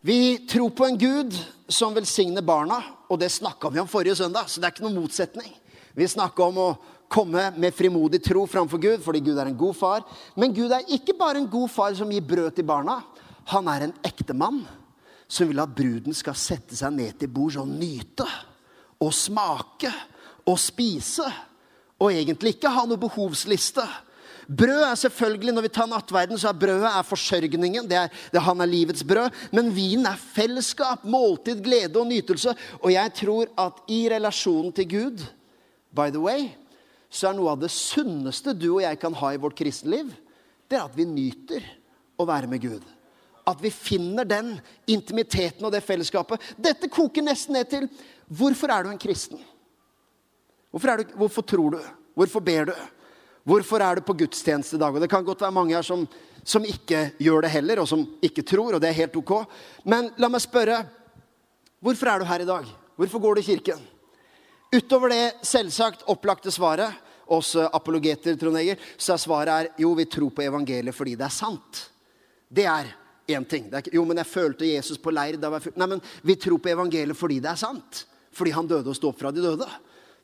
Vi 0.00 0.46
tror 0.48 0.72
på 0.72 0.86
en 0.88 0.96
Gud 0.98 1.36
som 1.68 1.92
velsigner 1.94 2.44
barna, 2.44 2.78
og 3.12 3.20
det 3.20 3.28
snakka 3.32 3.68
vi 3.68 3.82
om 3.82 3.88
forrige 3.88 4.16
søndag. 4.16 4.48
så 4.48 4.60
det 4.60 4.66
er 4.66 4.72
ikke 4.74 4.86
noen 4.86 5.02
motsetning. 5.02 5.52
Vi 5.94 6.08
snakka 6.08 6.46
om 6.48 6.58
å 6.58 6.70
komme 7.10 7.50
med 7.58 7.74
frimodig 7.74 8.22
tro 8.24 8.46
framfor 8.46 8.80
Gud, 8.80 9.02
fordi 9.04 9.20
Gud 9.20 9.38
er 9.38 9.50
en 9.50 9.58
god 9.58 9.76
far. 9.76 10.04
Men 10.36 10.54
Gud 10.56 10.72
er 10.72 10.88
ikke 10.88 11.16
bare 11.18 11.42
en 11.42 11.50
god 11.50 11.68
far 11.68 11.94
som 11.98 12.10
gir 12.10 12.24
brød 12.24 12.54
til 12.56 12.64
barna. 12.64 13.00
Han 13.50 13.68
er 13.70 13.86
en 13.86 13.96
ektemann 14.06 14.62
som 15.30 15.48
vil 15.50 15.62
at 15.62 15.74
bruden 15.74 16.14
skal 16.16 16.38
sette 16.38 16.76
seg 16.78 16.94
ned 16.94 17.18
til 17.18 17.30
bords 17.32 17.58
og 17.60 17.70
nyte 17.70 18.26
og 19.00 19.12
smake 19.14 19.90
og 20.48 20.58
spise. 20.60 21.26
Og 22.00 22.14
egentlig 22.14 22.56
ikke 22.56 22.72
ha 22.72 22.86
noe 22.88 23.00
behovsliste. 23.00 23.84
Brød 24.50 24.82
er 24.82 24.94
selvfølgelig, 24.98 25.52
Når 25.54 25.62
vi 25.62 25.68
tar 25.68 25.86
nattverden, 25.86 26.38
så 26.38 26.48
er 26.48 26.58
brødet 26.58 26.90
er 26.90 27.02
forsørgningen. 27.06 27.88
Det 27.88 27.96
er, 27.96 28.08
det, 28.32 28.42
han 28.42 28.60
er 28.60 28.66
livets 28.66 29.04
brød. 29.04 29.30
Men 29.52 29.74
vinen 29.74 30.06
er 30.06 30.16
fellesskap, 30.18 31.04
måltid, 31.04 31.62
glede 31.62 32.00
og 32.00 32.06
nytelse. 32.06 32.54
Og 32.82 32.92
jeg 32.92 33.12
tror 33.14 33.46
at 33.58 33.82
i 33.88 34.08
relasjonen 34.10 34.72
til 34.72 34.88
Gud, 34.88 35.26
by 35.94 36.10
the 36.10 36.18
way, 36.18 36.48
så 37.10 37.28
er 37.28 37.38
noe 37.38 37.52
av 37.52 37.60
det 37.62 37.70
sunneste 37.70 38.54
du 38.54 38.76
og 38.76 38.82
jeg 38.82 38.98
kan 39.02 39.14
ha 39.14 39.32
i 39.34 39.38
vårt 39.42 39.58
kristenliv, 39.58 40.10
det 40.70 40.78
er 40.78 40.86
at 40.86 40.94
vi 40.94 41.06
nyter 41.06 41.64
å 42.18 42.26
være 42.26 42.50
med 42.50 42.62
Gud. 42.62 42.82
At 43.50 43.60
vi 43.62 43.72
finner 43.74 44.28
den 44.28 44.54
intimiteten 44.90 45.66
og 45.66 45.74
det 45.74 45.82
fellesskapet. 45.84 46.42
Dette 46.56 46.90
koker 46.92 47.24
nesten 47.26 47.56
ned 47.58 47.70
til 47.70 47.88
hvorfor 48.30 48.70
er 48.70 48.86
du 48.86 48.92
en 48.92 49.00
kristen? 49.00 49.40
Hvorfor, 50.70 51.02
du, 51.02 51.14
hvorfor 51.18 51.42
tror 51.42 51.76
du? 51.76 51.80
Hvorfor 52.14 52.44
ber 52.46 52.70
du? 52.70 52.74
Hvorfor 53.48 53.82
er 53.82 53.98
du 53.98 54.06
på 54.06 54.14
gudstjeneste 54.22 54.76
i 54.76 54.80
dag? 54.80 54.94
Og 54.94 55.02
det 55.02 55.10
kan 55.10 55.24
godt 55.26 55.42
være 55.42 55.54
mange 55.56 55.74
her 55.74 55.86
som, 55.86 56.04
som 56.44 56.64
ikke 56.66 57.10
gjør 57.18 57.46
det 57.46 57.54
heller, 57.56 57.80
og 57.82 57.88
som 57.90 58.04
ikke 58.22 58.44
tror, 58.46 58.76
og 58.76 58.82
det 58.82 58.90
er 58.90 59.00
helt 59.00 59.16
ok. 59.16 59.32
Men 59.88 60.12
la 60.20 60.30
meg 60.30 60.44
spørre 60.44 60.82
hvorfor 61.80 62.12
er 62.12 62.20
du 62.20 62.28
her 62.28 62.44
i 62.44 62.50
dag? 62.50 62.68
Hvorfor 63.00 63.22
går 63.24 63.34
du 63.34 63.42
i 63.42 63.48
kirken? 63.48 63.80
Utover 64.70 65.10
det 65.10 65.24
selvsagt 65.48 66.04
opplagte 66.12 66.52
svaret 66.54 67.08
oss 67.30 67.54
apologeter, 67.56 68.36
Trond 68.38 68.58
Eger, 68.58 68.78
så 68.98 69.14
er 69.14 69.22
svaret 69.22 69.50
er, 69.54 69.68
jo, 69.78 69.92
vi 69.98 70.06
tror 70.10 70.32
på 70.34 70.44
evangeliet 70.44 70.94
fordi 70.94 71.16
det 71.18 71.26
er 71.26 71.34
sant. 71.34 71.84
Det 72.50 72.66
er 72.66 72.90
én 73.36 73.46
ting. 73.48 73.68
Ikke, 73.70 73.92
jo, 73.94 74.04
men 74.08 74.20
jeg 74.20 74.30
følte 74.30 74.68
Jesus 74.68 74.98
på 75.00 75.12
leir. 75.14 75.38
Nei, 75.40 75.86
men 75.86 76.02
vi 76.26 76.36
tror 76.40 76.60
på 76.62 76.72
evangeliet 76.72 77.18
fordi 77.18 77.40
det 77.42 77.52
er 77.52 77.60
sant. 77.60 78.04
Fordi 78.36 78.52
han 78.54 78.68
døde 78.70 78.92
og 78.92 78.98
sto 78.98 79.10
opp 79.10 79.20
fra 79.20 79.32
de 79.34 79.42
døde. 79.44 79.68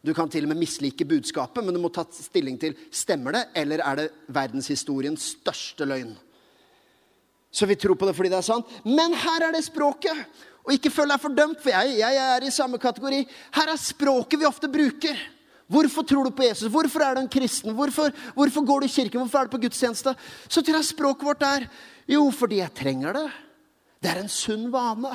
Du 0.06 0.12
kan 0.14 0.30
til 0.30 0.44
og 0.46 0.52
med 0.52 0.60
mislike 0.60 1.06
budskapet, 1.08 1.64
men 1.64 1.74
du 1.74 1.80
må 1.82 1.90
ta 1.90 2.04
stilling 2.14 2.58
til 2.62 2.76
stemmer 2.94 3.34
det, 3.34 3.42
eller 3.58 3.82
er 3.82 3.98
det 3.98 4.10
verdenshistoriens 4.30 5.32
største 5.34 5.88
løgn. 5.88 6.12
Så 7.50 7.66
vi 7.66 7.78
tror 7.80 7.96
på 7.98 8.06
det 8.06 8.14
fordi 8.14 8.30
det 8.30 8.38
er 8.38 8.46
sant. 8.46 8.70
Men 8.84 9.16
her 9.16 9.48
er 9.48 9.56
det 9.56 9.64
språket. 9.66 10.26
Og 10.66 10.74
ikke 10.74 10.90
føl 10.90 11.10
deg 11.10 11.22
fordømt, 11.22 11.62
for 11.62 11.70
jeg, 11.72 11.98
jeg 12.00 12.18
er 12.20 12.44
i 12.44 12.52
samme 12.54 12.78
kategori. 12.82 13.22
Her 13.54 13.72
er 13.72 13.80
språket 13.80 14.40
vi 14.40 14.48
ofte 14.48 14.70
bruker. 14.70 15.18
Hvorfor 15.66 16.06
tror 16.06 16.28
du 16.28 16.34
på 16.34 16.46
Jesus? 16.46 16.70
Hvorfor 16.70 17.02
er 17.02 17.16
du 17.16 17.24
en 17.24 17.30
kristen? 17.30 17.74
Hvorfor, 17.74 18.12
hvorfor 18.36 18.66
går 18.66 18.84
du 18.84 18.86
i 18.86 18.92
kirken? 18.92 19.20
Hvorfor 19.20 19.40
er 19.40 19.48
du 19.48 19.56
på 19.56 19.62
gudstjeneste? 19.64 20.14
Så 20.46 20.62
tror 20.62 20.78
jeg 20.78 20.90
språket 20.92 21.26
vårt 21.26 21.42
er 21.42 21.66
jo, 22.06 22.28
fordi 22.30 22.60
jeg 22.60 22.74
trenger 22.74 23.16
det. 23.18 23.26
Det 24.02 24.12
er 24.12 24.22
en 24.22 24.30
sunn 24.30 24.68
vane. 24.70 25.10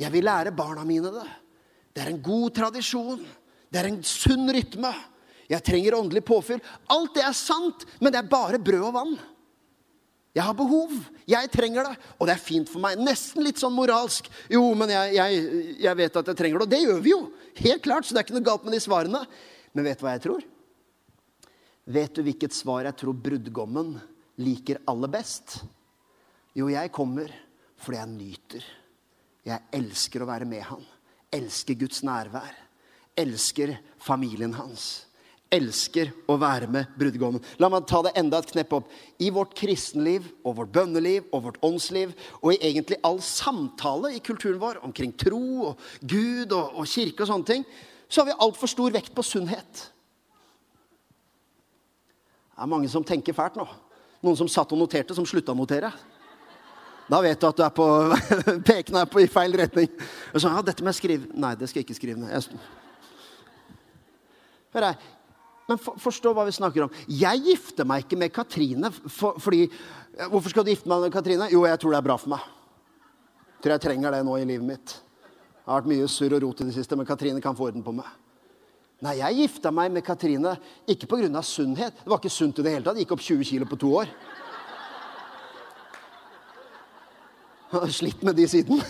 Jeg 0.00 0.14
vil 0.14 0.24
lære 0.24 0.54
barna 0.56 0.86
mine 0.88 1.12
det. 1.12 1.26
Det 1.92 2.04
er 2.04 2.12
en 2.14 2.22
god 2.22 2.50
tradisjon. 2.56 3.20
Det 3.68 3.80
er 3.80 3.90
en 3.90 4.00
sunn 4.06 4.48
rytme. 4.54 4.92
Jeg 5.48 5.64
trenger 5.64 5.96
åndelig 5.98 6.24
påfyll. 6.28 6.62
Alt 6.92 7.16
det 7.16 7.24
er 7.24 7.36
sant, 7.36 7.84
men 8.00 8.12
det 8.14 8.22
er 8.22 8.30
bare 8.30 8.60
brød 8.60 8.88
og 8.88 8.96
vann. 8.96 9.18
Jeg 10.36 10.44
har 10.44 10.54
behov. 10.54 10.92
Jeg 11.28 11.50
trenger 11.50 11.88
det. 11.88 12.08
Og 12.16 12.28
det 12.28 12.36
er 12.36 12.42
fint 12.42 12.68
for 12.70 12.80
meg. 12.84 13.00
Nesten 13.00 13.42
litt 13.44 13.60
sånn 13.60 13.74
moralsk. 13.74 14.28
Jo, 14.52 14.62
men 14.78 14.92
jeg, 14.92 15.14
jeg, 15.16 15.46
jeg 15.82 15.98
vet 15.98 16.18
at 16.20 16.32
jeg 16.32 16.40
trenger 16.40 16.60
det. 16.60 16.66
Og 16.68 16.74
det 16.74 16.82
gjør 16.84 17.00
vi 17.04 17.14
jo. 17.14 17.22
Helt 17.58 17.82
klart. 17.84 18.06
Så 18.06 18.14
det 18.14 18.22
er 18.22 18.28
ikke 18.28 18.36
noe 18.38 18.48
galt 18.48 18.68
med 18.68 18.76
de 18.76 18.82
svarene. 18.84 19.24
Men 19.72 19.88
vet 19.88 20.00
du 20.00 20.06
hva 20.06 20.14
jeg 20.16 20.24
tror? 20.26 20.46
Vet 21.88 22.14
du 22.14 22.22
hvilket 22.26 22.56
svar 22.56 22.84
jeg 22.88 22.98
tror 23.00 23.16
brudgommen 23.16 23.94
liker 24.42 24.82
aller 24.88 25.12
best? 25.12 25.58
Jo, 26.56 26.68
jeg 26.72 26.92
kommer 26.94 27.32
fordi 27.78 28.00
jeg 28.00 28.12
nyter. 28.12 28.70
Jeg 29.48 29.70
elsker 29.78 30.24
å 30.24 30.28
være 30.28 30.48
med 30.48 30.64
han. 30.68 30.86
Elsker 31.32 31.78
Guds 31.80 32.02
nærvær. 32.04 32.56
Elsker 33.18 33.76
familien 34.02 34.54
hans 34.58 35.08
elsker 35.54 36.10
å 36.28 36.36
være 36.40 36.68
med 36.70 36.94
brudgommen. 36.98 37.42
La 37.60 37.70
meg 37.72 37.86
ta 37.88 38.00
det 38.04 38.14
enda 38.20 38.40
et 38.40 38.50
knepp 38.52 38.74
opp. 38.78 38.88
I 39.20 39.30
vårt 39.34 39.54
kristenliv 39.56 40.26
og 40.44 40.58
vårt 40.60 40.72
bønneliv 40.74 41.28
og 41.32 41.46
vårt 41.46 41.60
åndsliv 41.64 42.12
og 42.42 42.52
i 42.52 42.60
egentlig 42.70 43.00
all 43.06 43.20
samtale 43.24 44.12
i 44.16 44.22
kulturen 44.24 44.60
vår 44.60 44.82
omkring 44.86 45.14
tro 45.18 45.42
og 45.70 45.86
Gud 46.02 46.52
og, 46.52 46.76
og 46.76 46.88
kirke 46.88 47.24
og 47.24 47.32
sånne 47.32 47.48
ting, 47.48 47.64
så 48.08 48.20
har 48.20 48.30
vi 48.30 48.38
altfor 48.40 48.70
stor 48.70 48.94
vekt 48.94 49.14
på 49.14 49.24
sunnhet. 49.26 49.82
Det 52.48 52.64
er 52.64 52.70
mange 52.70 52.88
som 52.90 53.04
tenker 53.06 53.36
fælt 53.36 53.58
nå. 53.58 53.66
Noen 54.24 54.38
som 54.38 54.48
satt 54.50 54.72
og 54.74 54.80
noterte, 54.80 55.14
som 55.14 55.26
slutta 55.28 55.54
å 55.54 55.58
notere. 55.58 55.92
Da 57.08 57.20
vet 57.24 57.40
du 57.40 57.46
at 57.48 57.60
du 57.60 57.62
er 57.64 57.72
på 57.72 57.86
pekene 58.68 59.04
på 59.08 59.22
i 59.22 59.28
feil 59.30 59.54
retning. 59.60 59.92
Og 60.32 60.42
så, 60.42 60.50
ja, 60.50 60.64
dette 60.64 60.82
må 60.82 60.90
jeg 60.90 60.98
skrive. 60.98 61.30
Nei, 61.38 61.54
det 61.56 61.68
skal 61.70 61.80
jeg 61.80 61.88
ikke 61.88 62.00
skrive 62.00 62.20
ned. 62.20 62.58
Hør 64.74 64.90
her. 64.90 65.06
Men 65.68 65.80
for, 65.84 66.00
forstå 66.00 66.32
hva 66.32 66.46
vi 66.48 66.56
snakker 66.56 66.86
om. 66.86 67.00
Jeg 67.12 67.44
gifter 67.44 67.86
meg 67.88 68.04
ikke 68.04 68.18
med 68.20 68.32
Katrine 68.32 68.90
for, 68.92 69.36
fordi 69.40 69.66
Hvorfor 70.18 70.50
skal 70.50 70.64
du 70.66 70.72
gifte 70.72 70.90
meg 70.90 71.04
med 71.04 71.12
Katrine? 71.14 71.46
Jo, 71.52 71.60
jeg 71.68 71.78
tror 71.78 71.94
det 71.94 71.98
er 72.00 72.06
bra 72.08 72.16
for 72.18 72.32
meg. 72.32 72.46
Jeg 73.54 73.62
tror 73.62 73.74
jeg 73.76 73.82
trenger 73.84 74.16
det 74.16 74.24
nå 74.26 74.34
i 74.34 74.46
livet 74.48 74.66
mitt. 74.66 74.94
Det 75.68 75.74
har 75.74 75.82
vært 75.82 75.90
mye 75.90 76.08
surr 76.08 76.32
og 76.32 76.40
rot 76.46 76.60
i 76.62 76.64
det 76.64 76.72
siste, 76.78 76.96
men 76.96 77.04
Katrine 77.04 77.42
kan 77.44 77.52
få 77.52 77.66
orden 77.66 77.82
på 77.84 77.92
meg. 77.92 78.06
Nei, 79.04 79.18
jeg 79.18 79.36
gifta 79.42 79.68
meg 79.68 79.90
med 79.92 80.00
Katrine 80.06 80.54
ikke 80.88 81.04
pga. 81.10 81.42
sunnhet. 81.42 81.92
Det 81.92 82.08
var 82.08 82.22
ikke 82.22 82.32
sunt 82.32 82.58
i 82.58 82.62
det 82.62 82.72
hele 82.72 82.84
tatt. 82.86 82.96
Gikk 82.96 83.12
opp 83.12 83.20
20 83.20 83.44
kilo 83.44 83.66
på 83.68 83.76
to 83.76 83.92
år. 84.00 84.08
Jeg 87.68 87.80
har 87.80 87.92
slitt 87.92 88.22
med 88.24 88.34
de 88.34 88.48
siden. 88.48 88.80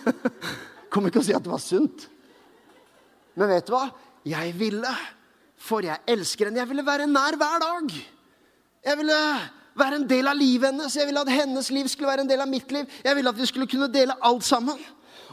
Kom 0.94 1.10
ikke 1.10 1.18
og 1.18 1.26
si 1.26 1.34
at 1.34 1.42
det 1.42 1.50
var 1.50 1.58
sunt. 1.58 2.06
Men 3.34 3.48
vet 3.48 3.66
du 3.66 3.74
hva? 3.74 3.90
Jeg 4.22 4.54
ville 4.54 4.94
for 5.58 5.82
jeg 5.82 5.98
elsker 6.06 6.46
henne. 6.46 6.62
Jeg 6.62 6.70
ville 6.70 6.86
være 6.86 7.10
nær 7.10 7.34
hver 7.34 7.58
dag. 7.66 7.94
Jeg 8.86 8.98
ville 9.02 9.22
være 9.74 9.96
en 9.96 10.06
del 10.08 10.30
av 10.30 10.38
livet 10.38 10.70
hennes. 10.70 10.96
Jeg 10.96 11.10
ville 11.10 11.26
at 11.26 11.34
hennes 11.34 11.70
liv 11.74 11.88
skulle 11.90 12.14
være 12.14 12.22
en 12.22 12.30
del 12.30 12.46
av 12.46 12.48
mitt 12.48 12.70
liv. 12.70 12.86
Jeg 13.02 13.18
ville 13.18 13.34
at 13.34 13.42
vi 13.42 13.50
skulle 13.50 13.66
kunne 13.66 13.90
dele 13.90 14.14
alt 14.22 14.46
sammen. 14.46 14.78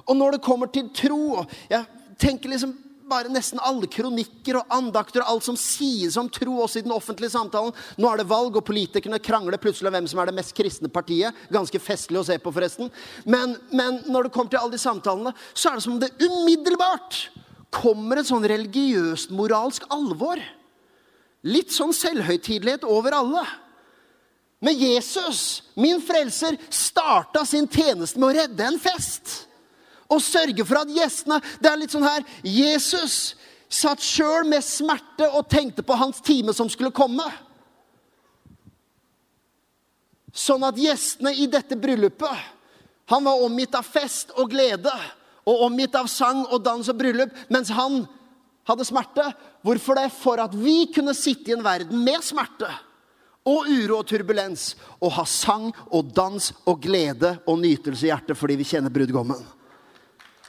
Og 0.07 0.15
når 0.17 0.35
det 0.35 0.45
kommer 0.45 0.71
til 0.73 0.89
tro 0.95 1.43
Jeg 1.69 1.85
tenker 2.21 2.49
liksom 2.49 2.73
bare 3.09 3.31
nesten 3.31 3.61
alle 3.63 3.87
kronikker 3.91 4.57
og 4.59 4.73
andakter 4.73 5.23
og 5.23 5.33
alt 5.33 5.45
som 5.47 5.57
sies 5.59 6.15
om 6.19 6.29
tro, 6.31 6.55
også 6.63 6.79
i 6.79 6.85
den 6.85 6.95
offentlige 6.95 7.33
samtalen. 7.33 7.75
Nå 7.99 8.09
er 8.09 8.21
det 8.21 8.29
valg, 8.29 8.57
og 8.57 8.65
politikerne 8.67 9.21
krangler 9.23 9.61
plutselig 9.61 9.89
om 9.89 9.97
hvem 9.97 10.09
som 10.09 10.21
er 10.21 10.29
det 10.29 10.37
mest 10.37 10.55
kristne 10.57 10.91
partiet. 10.93 11.35
Ganske 11.53 11.81
festlig 11.83 12.21
å 12.21 12.25
se 12.27 12.39
på, 12.41 12.53
forresten. 12.55 12.91
Men, 13.29 13.57
men 13.75 14.01
når 14.07 14.27
det 14.27 14.33
kommer 14.35 14.53
til 14.53 14.61
alle 14.61 14.77
de 14.77 14.81
samtalene, 14.81 15.35
så 15.53 15.71
er 15.71 15.79
det 15.79 15.85
som 15.85 15.97
om 15.97 16.01
det 16.01 16.13
umiddelbart 16.23 17.25
kommer 17.73 18.21
et 18.21 18.29
sånn 18.29 18.45
religiøst 18.49 19.33
moralsk 19.33 19.87
alvor. 19.93 20.41
Litt 21.43 21.73
sånn 21.75 21.93
selvhøytidelighet 21.95 22.85
over 22.87 23.17
alle. 23.17 23.43
Men 24.63 24.77
Jesus, 24.79 25.63
min 25.75 25.99
frelser, 25.99 26.55
starta 26.71 27.43
sin 27.45 27.67
tjeneste 27.67 28.21
med 28.21 28.29
å 28.29 28.35
redde 28.37 28.69
en 28.69 28.79
fest. 28.79 29.41
Og 30.13 30.21
sørge 30.21 30.65
for 30.67 30.83
at 30.83 30.91
gjestene 30.93 31.39
Det 31.57 31.71
er 31.71 31.79
litt 31.81 31.93
sånn 31.93 32.05
her 32.05 32.25
Jesus 32.45 33.33
satt 33.73 34.03
sjøl 34.05 34.45
med 34.45 34.61
smerte 34.61 35.25
og 35.33 35.47
tenkte 35.49 35.81
på 35.81 35.95
hans 35.97 36.19
time 36.21 36.53
som 36.53 36.69
skulle 36.69 36.93
komme. 36.93 37.25
Sånn 40.33 40.65
at 40.65 40.77
gjestene 40.77 41.33
i 41.33 41.47
dette 41.49 41.77
bryllupet 41.77 42.51
Han 43.09 43.25
var 43.25 43.41
omgitt 43.45 43.73
av 43.77 43.85
fest 43.85 44.33
og 44.37 44.51
glede 44.53 44.93
og 45.43 45.65
omgitt 45.65 45.95
av 45.99 46.07
sang 46.07 46.45
og 46.45 46.61
dans 46.63 46.87
og 46.87 46.95
bryllup, 46.95 47.33
mens 47.51 47.67
han 47.75 48.05
hadde 48.63 48.85
smerte. 48.87 49.25
Hvorfor 49.59 49.97
det? 49.99 50.05
For 50.15 50.39
at 50.39 50.53
vi 50.55 50.85
kunne 50.95 51.11
sitte 51.17 51.51
i 51.51 51.55
en 51.57 51.65
verden 51.65 51.99
med 51.99 52.23
smerte 52.23 52.69
og 53.43 53.67
uro 53.67 53.97
og 53.99 54.07
turbulens 54.07 54.69
og 55.03 55.11
ha 55.17 55.25
sang 55.27 55.67
og 55.91 56.13
dans 56.15 56.53
og 56.63 56.79
glede 56.85 57.35
og 57.43 57.59
nytelse 57.59 58.07
i 58.07 58.11
hjertet 58.13 58.39
fordi 58.39 58.55
vi 58.61 58.69
kjenner 58.71 58.93
brudgommen. 58.93 59.43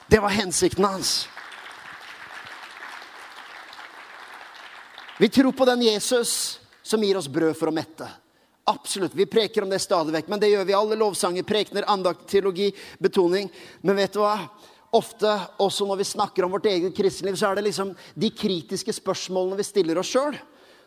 Det 0.07 0.21
var 0.21 0.29
hensikten 0.29 0.85
hans. 0.85 1.29
Vi 5.19 5.29
tror 5.29 5.53
på 5.53 5.65
den 5.65 5.83
Jesus 5.83 6.61
som 6.83 7.03
gir 7.03 7.17
oss 7.17 7.29
brød 7.29 7.57
for 7.57 7.71
å 7.71 7.75
mette. 7.75 8.09
Absolutt. 8.65 9.15
Vi 9.15 9.27
preker 9.27 9.63
om 9.63 9.71
det 9.71 9.79
stadig 9.79 10.13
vekk. 10.13 10.29
Men 10.29 10.41
det 10.41 10.51
gjør 10.51 10.65
vi. 10.69 10.77
Alle 10.77 10.99
lovsanger, 10.99 11.47
prekener, 11.47 11.87
andakt, 11.89 12.27
teologi, 12.29 12.73
betoning. 12.99 13.51
Men 13.83 13.97
vet 13.97 14.17
du 14.17 14.23
hva? 14.25 14.39
ofte, 14.95 15.31
også 15.59 15.87
når 15.89 16.01
vi 16.03 16.07
snakker 16.07 16.47
om 16.47 16.55
vårt 16.55 16.69
eget 16.71 16.95
kristenliv, 16.97 17.37
så 17.39 17.51
er 17.51 17.59
det 17.59 17.67
liksom 17.69 17.93
de 18.15 18.31
kritiske 18.31 18.95
spørsmålene 18.95 19.59
vi 19.59 19.67
stiller 19.67 19.99
oss 19.99 20.13
sjøl. 20.15 20.37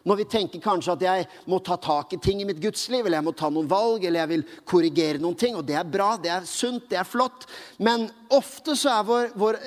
Når 0.08 0.20
vi 0.22 0.26
tenker 0.32 0.64
kanskje 0.64 0.94
at 0.96 1.04
jeg 1.04 1.26
må 1.52 1.60
ta 1.64 1.76
tak 1.82 2.16
i 2.16 2.20
ting 2.24 2.40
i 2.42 2.48
mitt 2.48 2.62
gudsliv, 2.64 3.06
eller 3.06 3.20
jeg 3.20 3.28
må 3.28 3.34
ta 3.36 3.50
noen 3.52 3.68
valg, 3.68 4.06
eller 4.06 4.24
jeg 4.24 4.32
vil 4.32 4.46
korrigere 4.68 5.22
noen 5.24 5.36
ting. 5.40 5.58
Og 5.60 5.66
det 5.68 5.76
er 5.76 5.90
bra, 5.92 6.14
det 6.22 6.32
er 6.32 6.48
sunt, 6.48 6.88
det 6.92 7.02
er 7.02 7.08
flott. 7.08 7.46
Men 7.84 8.08
ofte 8.34 8.78
så 8.80 8.96
er 8.96 9.08
vår, 9.08 9.30
vår 9.36 9.60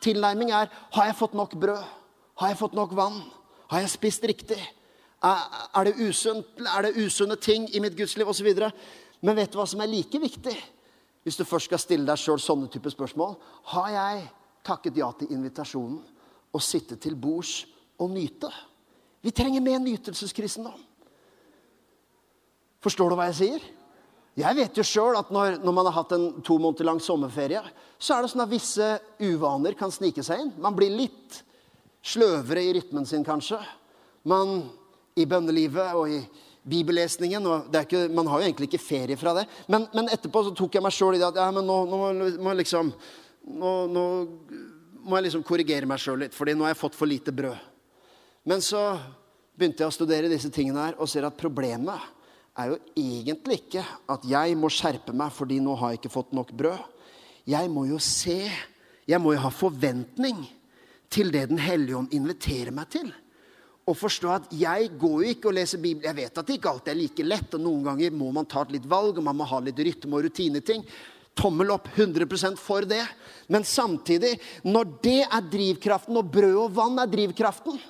tilnærming 0.00 0.54
er 0.56 0.72
Har 0.96 1.10
jeg 1.10 1.18
fått 1.20 1.36
nok 1.36 1.54
brød? 1.60 1.84
Har 2.40 2.54
jeg 2.54 2.60
fått 2.62 2.76
nok 2.78 2.96
vann? 2.96 3.20
Har 3.70 3.84
jeg 3.84 3.92
spist 3.92 4.24
riktig? 4.24 4.58
Er, 5.20 5.84
det 5.84 5.98
usunt? 6.00 6.48
Er 6.64 6.88
det 6.88 6.96
usunne 6.96 7.36
ting 7.36 7.68
i 7.74 7.84
mitt 7.84 7.96
gudsliv? 7.98 8.28
Osv. 8.32 8.48
Men 9.20 9.36
vet 9.36 9.52
du 9.52 9.60
hva 9.60 9.68
som 9.68 9.84
er 9.84 9.92
like 9.92 10.18
viktig? 10.18 10.56
hvis 11.22 11.36
du 11.36 11.44
først 11.44 11.68
skal 11.68 11.80
stille 11.80 12.08
deg 12.08 12.20
sjøl 12.20 12.40
sånne 12.40 12.70
typer 12.72 12.92
spørsmål 12.94 13.36
Har 13.74 13.90
jeg 13.94 14.24
takket 14.66 15.00
ja 15.00 15.10
til 15.18 15.32
invitasjonen 15.34 16.00
og 16.50 16.64
sitte 16.64 16.96
til 16.98 17.14
bords 17.14 17.64
og 18.00 18.10
nyte? 18.10 18.50
Vi 19.20 19.32
trenger 19.34 19.64
mer 19.64 19.82
nytelseskristendom. 19.82 20.78
Forstår 22.80 23.12
du 23.12 23.18
hva 23.18 23.28
jeg 23.28 23.38
sier? 23.40 23.68
Jeg 24.40 24.56
vet 24.56 24.78
jo 24.78 24.84
sjøl 24.86 25.18
at 25.18 25.32
når, 25.34 25.58
når, 25.60 25.74
man 25.76 25.88
har 25.90 25.98
hatt 25.98 26.12
en 26.16 26.26
to 26.46 26.56
måneder 26.62 26.86
lang 26.88 27.00
sommerferie, 27.02 27.60
så 28.00 28.16
er 28.16 28.24
det 28.24 28.30
sånn 28.32 28.44
at 28.46 28.52
visse 28.52 28.86
uvaner 29.20 29.76
kan 29.76 29.92
snike 29.92 30.24
seg 30.24 30.46
inn. 30.46 30.52
Man 30.62 30.76
blir 30.78 30.92
litt 30.94 31.42
sløvere 32.00 32.62
i 32.64 32.72
rytmen 32.78 33.04
sin, 33.08 33.26
kanskje. 33.26 33.58
Man 34.30 34.62
i 35.18 35.26
bønnelivet 35.28 35.98
og 35.98 36.14
i 36.14 36.20
bibellesningen. 36.70 37.46
og 37.46 37.76
ikke, 37.82 38.06
Man 38.08 38.30
har 38.30 38.40
jo 38.40 38.48
egentlig 38.48 38.70
ikke 38.70 38.84
ferie 38.84 39.18
fra 39.20 39.34
det. 39.36 39.46
Men, 39.68 39.88
men 39.94 40.08
etterpå 40.12 40.46
så 40.46 40.54
tok 40.56 40.78
jeg 40.78 40.84
meg 40.84 40.96
sjøl 40.96 41.18
i 41.18 41.20
det 41.20 41.28
at 41.28 41.40
ja, 41.42 41.50
men 41.52 41.66
nå, 41.66 41.80
nå, 41.90 42.30
må, 42.40 42.54
liksom, 42.56 42.92
nå, 43.60 43.74
nå 43.92 44.06
må 45.04 45.18
jeg 45.18 45.28
liksom 45.28 45.44
korrigere 45.44 45.88
meg 45.88 46.00
sjøl 46.00 46.24
litt, 46.24 46.36
fordi 46.36 46.54
nå 46.56 46.64
har 46.64 46.74
jeg 46.74 46.80
fått 46.80 46.96
for 46.96 47.10
lite 47.10 47.34
brød. 47.34 47.69
Men 48.48 48.62
så 48.64 48.80
begynte 49.56 49.84
jeg 49.84 49.92
å 49.92 49.94
studere 49.94 50.30
disse 50.32 50.50
tingene 50.52 50.88
her 50.88 51.00
og 51.00 51.10
ser 51.10 51.26
at 51.28 51.38
problemet 51.40 52.00
er 52.60 52.72
jo 52.72 52.78
egentlig 52.98 53.60
ikke 53.62 53.84
at 54.10 54.24
jeg 54.28 54.56
må 54.58 54.70
skjerpe 54.72 55.14
meg 55.16 55.32
fordi 55.34 55.60
nå 55.62 55.76
har 55.80 55.92
jeg 55.92 56.00
ikke 56.00 56.14
fått 56.14 56.32
nok 56.36 56.52
brød. 56.56 56.80
Jeg 57.50 57.70
må 57.72 57.86
jo 57.88 57.98
se, 58.02 58.42
jeg 59.08 59.20
må 59.22 59.34
jo 59.34 59.42
ha 59.44 59.52
forventning 59.52 60.42
til 61.10 61.32
det 61.34 61.48
Den 61.50 61.58
hellige 61.58 61.98
ånd 61.98 62.12
inviterer 62.14 62.70
meg 62.70 62.90
til. 62.92 63.08
Og 63.90 63.96
forstå 63.98 64.28
at 64.30 64.50
jeg 64.54 64.92
går 65.00 65.16
jo 65.24 65.30
ikke 65.32 65.48
og 65.50 65.56
leser 65.56 65.80
Bibelen. 65.82 66.06
Jeg 66.06 66.18
vet 66.20 66.38
at 66.38 66.46
det 66.46 66.58
ikke 66.58 66.70
alltid 66.70 66.92
er 66.92 67.00
like 67.00 67.24
lett, 67.26 67.56
og 67.56 67.64
noen 67.64 67.88
ganger 67.88 68.14
må 68.14 68.28
man 68.36 68.46
ta 68.46 68.62
et 68.62 68.76
litt 68.76 68.86
valg, 68.86 69.18
og 69.18 69.26
man 69.26 69.40
må 69.40 69.48
ha 69.50 69.58
litt 69.64 69.80
rytme 69.82 70.20
og 70.20 70.28
rutineting. 70.28 70.84
Tommel 71.34 71.72
opp 71.74 71.88
100% 71.96 72.60
for 72.60 72.86
det. 72.86 73.02
Men 73.50 73.66
samtidig, 73.66 74.36
når 74.62 74.92
det 75.02 75.18
er 75.24 75.50
drivkraften, 75.56 76.20
og 76.20 76.30
brød 76.30 76.60
og 76.68 76.76
vann 76.76 77.02
er 77.02 77.10
drivkraften, 77.10 77.80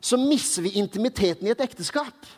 så 0.00 0.18
mister 0.20 0.64
vi 0.64 0.78
intimiteten 0.80 1.46
i 1.46 1.52
et 1.54 1.64
ekteskap. 1.64 2.28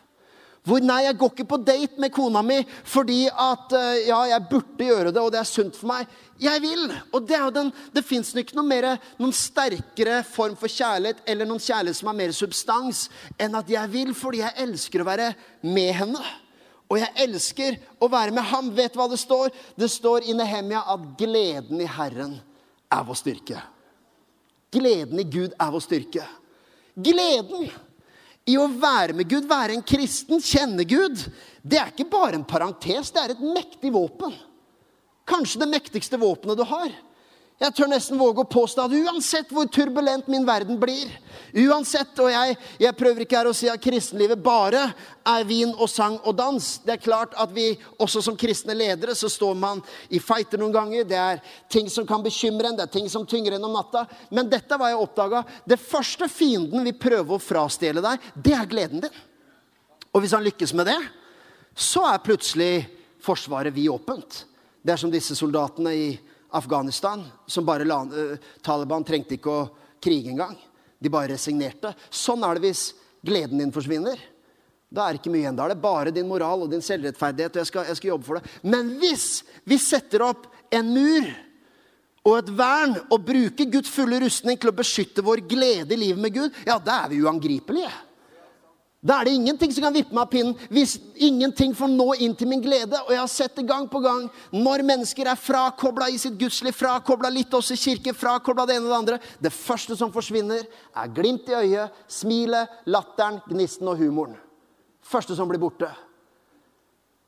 Hvor 0.63 0.79
nei, 0.79 1.01
jeg 1.03 1.17
går 1.19 1.31
ikke 1.33 1.45
på 1.51 1.57
date 1.59 1.99
med 1.99 2.11
kona 2.15 2.39
mi 2.45 2.61
fordi 2.87 3.25
at 3.27 3.73
eh, 3.75 4.05
ja, 4.07 4.21
jeg 4.31 4.45
burde 4.47 4.85
gjøre 4.87 5.11
det, 5.11 5.19
og 5.19 5.31
det 5.33 5.41
er 5.41 5.49
sunt 5.49 5.75
for 5.75 5.89
meg. 5.91 6.11
Jeg 6.39 6.61
vil! 6.63 6.85
Og 7.11 7.25
det, 7.27 7.39
den, 7.55 7.71
det 7.91 8.05
fins 8.07 8.31
ikke 8.39 8.55
noe 8.55 8.67
mer, 8.69 8.87
noen 9.19 9.35
sterkere 9.35 10.21
form 10.23 10.55
for 10.59 10.71
kjærlighet 10.71 11.19
eller 11.27 11.49
noen 11.49 11.59
kjærlighet 11.63 11.99
som 11.99 12.11
har 12.13 12.15
mer 12.21 12.31
substans 12.35 13.09
enn 13.35 13.59
at 13.59 13.73
jeg 13.75 13.91
vil 13.91 14.13
fordi 14.15 14.39
jeg 14.39 14.55
elsker 14.63 15.03
å 15.03 15.09
være 15.09 15.33
med 15.67 15.91
henne. 15.99 16.23
Og 16.87 16.99
jeg 17.01 17.11
elsker 17.25 17.77
å 17.99 18.07
være 18.11 18.31
med 18.35 18.47
ham. 18.47 18.69
Vet 18.75 18.95
du 18.95 19.01
hva 19.01 19.09
det 19.11 19.19
står? 19.19 19.51
Det 19.75 19.89
står 19.91 20.29
i 20.29 20.35
Nehemia 20.37 20.85
at 20.93 21.05
gleden 21.19 21.83
i 21.83 21.89
Herren 21.89 22.37
er 22.93 23.03
vår 23.03 23.19
styrke. 23.19 23.59
Gleden 24.71 25.19
i 25.19 25.27
Gud 25.27 25.57
er 25.59 25.75
vår 25.75 25.83
styrke. 25.83 26.23
Gleden! 26.95 27.71
i 28.49 28.57
å 28.59 28.67
være 28.67 29.15
med 29.15 29.29
Gud, 29.31 29.47
være 29.47 29.75
en 29.77 29.85
kristen, 29.87 30.41
kjenne 30.43 30.83
Gud, 30.87 31.21
det 31.63 31.79
er 31.79 31.91
ikke 31.93 32.09
bare 32.11 32.35
en 32.35 32.47
parentes, 32.47 33.13
det 33.13 33.21
er 33.21 33.33
et 33.35 33.43
mektig 33.43 33.93
våpen. 33.95 34.33
Kanskje 35.29 35.61
det 35.61 35.69
mektigste 35.71 36.19
våpenet 36.19 36.59
du 36.59 36.65
har. 36.67 36.91
Jeg 37.63 37.75
tør 37.77 37.87
nesten 37.87 38.19
våge 38.19 38.43
å 38.43 38.49
påstå 38.49 38.83
at 38.83 38.93
uansett 38.97 39.51
hvor 39.55 39.69
turbulent 39.71 40.27
min 40.27 40.43
verden 40.43 40.75
blir 40.81 41.07
uansett, 41.63 42.11
Og 42.19 42.31
jeg, 42.31 42.57
jeg 42.81 42.95
prøver 42.97 43.23
ikke 43.23 43.37
her 43.39 43.47
å 43.47 43.53
si 43.55 43.69
at 43.71 43.81
kristenlivet 43.81 44.41
bare 44.43 44.81
er 45.23 45.45
vin 45.47 45.71
og 45.71 45.87
sang 45.87 46.17
og 46.27 46.35
dans. 46.35 46.65
Det 46.83 46.95
er 46.95 47.03
klart 47.03 47.37
at 47.39 47.53
vi 47.55 47.69
også 48.03 48.23
som 48.25 48.35
kristne 48.39 48.75
ledere 48.75 49.15
så 49.15 49.29
står 49.31 49.55
man 49.55 49.83
i 50.11 50.19
fighter 50.19 50.59
noen 50.59 50.75
ganger. 50.75 51.07
Det 51.07 51.19
er 51.19 51.39
ting 51.71 51.87
som 51.93 52.07
kan 52.09 52.25
bekymre 52.25 52.67
en, 52.67 52.79
det 52.79 52.87
er 52.87 52.93
ting 52.97 53.07
som 53.11 53.23
tynger 53.29 53.55
en 53.55 53.69
om 53.69 53.77
natta. 53.77 54.03
Men 54.33 54.51
dette 54.51 54.79
var 54.79 54.91
jeg 54.91 54.99
oppdaga. 55.05 55.45
Det 55.63 55.79
første 55.79 56.27
fienden 56.27 56.83
vil 56.89 56.99
prøve 56.99 57.37
å 57.37 57.41
frastjele 57.41 58.03
deg, 58.03 58.27
det 58.35 58.57
er 58.57 58.69
gleden 58.69 59.05
din. 59.05 59.23
Og 60.11 60.19
hvis 60.25 60.35
han 60.35 60.43
lykkes 60.43 60.75
med 60.75 60.91
det, 60.91 60.99
så 61.73 62.03
er 62.11 62.21
plutselig 62.27 62.73
forsvaret 63.23 63.71
vidåpent. 63.73 64.43
Det 64.83 64.97
er 64.97 64.99
som 64.99 65.13
disse 65.13 65.37
soldatene 65.37 65.95
i 65.95 66.07
Afghanistan, 66.53 67.23
som 67.47 67.65
bare 67.65 67.87
la, 67.87 68.01
uh, 68.05 68.35
Taliban 68.63 69.05
trengte 69.07 69.37
ikke 69.37 69.53
å 69.53 69.63
krige 70.03 70.33
engang. 70.33 70.57
De 70.99 71.11
bare 71.11 71.33
resignerte. 71.33 71.93
Sånn 72.13 72.43
er 72.45 72.57
det 72.57 72.67
hvis 72.67 72.83
gleden 73.25 73.59
din 73.61 73.73
forsvinner. 73.75 74.19
Da 74.93 75.07
er 75.07 75.15
det 75.15 75.23
ikke 75.23 75.33
mye 75.33 75.41
igjen. 75.41 75.57
Da 75.57 75.65
er 75.65 75.73
det 75.73 75.83
bare 75.83 76.13
din 76.13 76.29
moral 76.29 76.65
og 76.65 76.71
din 76.71 76.83
selvrettferdighet. 76.83 77.55
og 77.55 77.63
jeg 77.63 77.71
skal, 77.71 77.87
jeg 77.89 77.99
skal 77.99 78.11
jobbe 78.13 78.27
for 78.27 78.37
det. 78.37 78.51
Men 78.61 78.93
hvis 79.01 79.27
vi 79.65 79.79
setter 79.81 80.25
opp 80.27 80.45
en 80.73 80.93
mur 80.93 81.31
og 82.23 82.37
et 82.37 82.51
vern 82.55 82.93
og 83.09 83.25
bruker 83.25 83.71
Guds 83.73 83.91
fulle 83.91 84.21
rustning 84.23 84.59
til 84.59 84.71
å 84.71 84.77
beskytte 84.77 85.25
vår 85.25 85.41
glede 85.49 85.95
i 85.95 85.99
livet 86.05 86.21
med 86.21 86.35
Gud, 86.35 86.59
ja, 86.67 86.77
da 86.79 87.01
er 87.03 87.11
vi 87.11 87.23
uangripelige. 87.25 87.91
Da 89.03 89.17
er 89.19 89.27
det 89.27 89.33
ingenting 89.35 89.73
som 89.75 89.83
kan 89.83 89.95
vippe 89.95 90.15
meg 90.15 90.21
av 90.21 90.29
pinnen 90.31 90.69
hvis 90.71 90.93
ingenting 91.27 91.73
får 91.75 91.89
nå 91.91 92.05
inn 92.23 92.35
til 92.39 92.47
min 92.47 92.61
glede. 92.63 92.95
Og 93.03 93.11
jeg 93.11 93.19
har 93.19 93.31
sett 93.31 93.57
det 93.59 93.65
gang 93.67 93.89
på 93.91 93.99
gang 94.03 94.29
når 94.55 94.85
mennesker 94.87 95.27
er 95.27 95.39
frakobla 95.39 96.07
i 96.07 96.19
sitt 96.21 96.37
gudsliv, 96.39 96.71
frakobla 96.77 97.31
litt 97.33 97.51
også 97.51 97.75
i 97.75 97.81
kirken, 97.81 98.15
frakobla 98.15 98.63
det 98.69 98.77
ene 98.77 98.87
og 98.87 98.93
det 98.93 99.01
andre. 99.01 99.19
Det 99.43 99.51
første 99.51 99.99
som 99.99 100.13
forsvinner, 100.13 100.63
er 100.95 101.11
glimt 101.11 101.51
i 101.51 101.57
øyet, 101.57 101.99
smilet, 102.07 102.79
latteren, 102.87 103.41
gnisten 103.49 103.91
og 103.91 103.99
humoren. 103.99 104.39
Første 105.03 105.35
som 105.35 105.51
blir 105.51 105.59
borte. 105.59 105.91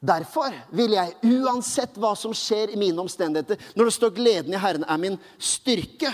Derfor 0.06 0.56
vil 0.76 0.96
jeg, 0.96 1.18
uansett 1.28 2.00
hva 2.00 2.14
som 2.16 2.32
skjer 2.36 2.72
i 2.72 2.80
mine 2.80 3.00
omstendigheter 3.02 3.58
Når 3.76 3.88
det 3.88 3.94
står 3.96 4.12
'gleden 4.16 4.54
i 4.54 4.60
Herren 4.60 4.84
er 4.88 4.98
min 4.98 5.20
styrke', 5.40 6.14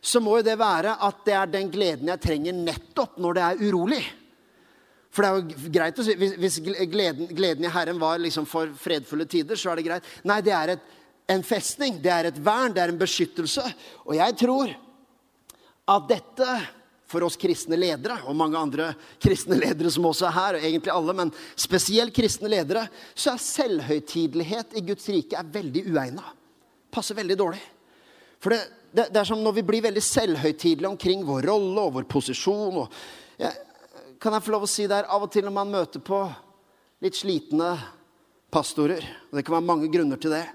så 0.00 0.20
må 0.20 0.38
jo 0.38 0.46
det 0.46 0.58
være 0.58 0.96
at 1.02 1.24
det 1.26 1.34
er 1.34 1.46
den 1.46 1.70
gleden 1.70 2.08
jeg 2.08 2.20
trenger 2.20 2.52
nettopp 2.52 3.18
når 3.18 3.34
det 3.34 3.42
er 3.42 3.62
urolig. 3.68 4.04
For 5.16 5.24
det 5.24 5.28
er 5.28 5.36
jo 5.40 5.72
greit 5.72 5.98
å 5.98 6.04
si, 6.04 6.14
Hvis 6.20 6.60
gleden, 6.60 7.30
gleden 7.32 7.64
i 7.64 7.72
Herren 7.72 8.00
var 8.00 8.20
liksom 8.20 8.44
for 8.48 8.68
fredfulle 8.76 9.24
tider, 9.24 9.56
så 9.56 9.72
er 9.72 9.80
det 9.80 9.86
greit. 9.86 10.08
Nei, 10.28 10.42
det 10.44 10.52
er 10.52 10.74
et, 10.74 10.90
en 11.32 11.44
festning, 11.46 11.96
det 12.04 12.12
er 12.12 12.28
et 12.28 12.40
vern, 12.44 12.74
det 12.76 12.84
er 12.84 12.92
en 12.92 13.00
beskyttelse. 13.00 13.64
Og 14.04 14.18
jeg 14.18 14.36
tror 14.42 14.74
at 15.96 16.10
dette 16.10 16.58
for 17.06 17.22
oss 17.22 17.38
kristne 17.38 17.78
ledere, 17.78 18.18
og 18.26 18.36
mange 18.36 18.58
andre 18.58 18.90
kristne 19.22 19.56
ledere 19.56 19.92
som 19.94 20.08
også 20.08 20.26
er 20.28 20.36
her, 20.36 20.58
og 20.58 20.66
egentlig 20.68 20.92
alle, 20.92 21.14
men 21.16 21.30
spesielt 21.56 22.14
kristne 22.14 22.50
ledere, 22.50 22.86
så 23.14 23.32
er 23.32 23.44
selvhøytidelighet 23.44 24.74
i 24.76 24.82
Guds 24.88 25.06
rike 25.14 25.38
er 25.38 25.52
veldig 25.54 25.84
uegna. 25.94 26.26
Passer 26.92 27.16
veldig 27.16 27.38
dårlig. 27.38 27.62
For 28.42 28.52
det, 28.52 28.60
det, 28.90 29.06
det, 29.14 29.20
er 29.22 29.28
som 29.30 29.40
når 29.40 29.60
vi 29.60 29.64
blir 29.70 29.86
veldig 29.86 30.02
selvhøytidelige 30.02 30.90
omkring 30.90 31.22
vår 31.24 31.46
rolle 31.48 31.86
og 31.86 31.94
vår 32.00 32.10
posisjon. 32.10 32.82
og 32.82 33.38
jeg, 33.38 33.54
kan 34.20 34.36
jeg 34.36 34.44
få 34.46 34.54
lov 34.54 34.66
å 34.66 34.70
si 34.70 34.86
der, 34.90 35.08
av 35.10 35.24
og 35.26 35.32
til 35.32 35.46
når 35.46 35.54
man 35.56 35.72
møter 35.72 36.02
på 36.04 36.20
litt 37.04 37.18
slitne 37.18 37.74
pastorer 38.52 39.04
og 39.28 39.36
Det 39.36 39.44
kan 39.44 39.58
være 39.58 39.68
mange 39.68 39.90
grunner 39.92 40.20
til 40.20 40.32
det. 40.32 40.46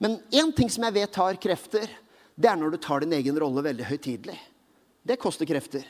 Men 0.00 0.20
én 0.32 0.52
ting 0.56 0.70
som 0.70 0.84
jeg 0.86 0.96
vet 0.96 1.12
tar 1.12 1.38
krefter, 1.40 1.88
det 2.36 2.48
er 2.48 2.56
når 2.56 2.76
du 2.76 2.78
tar 2.80 3.02
din 3.02 3.16
egen 3.18 3.36
rolle 3.40 3.64
veldig 3.64 3.88
høytidelig. 3.88 4.38
Det 5.04 5.18
koster 5.20 5.48
krefter. 5.48 5.84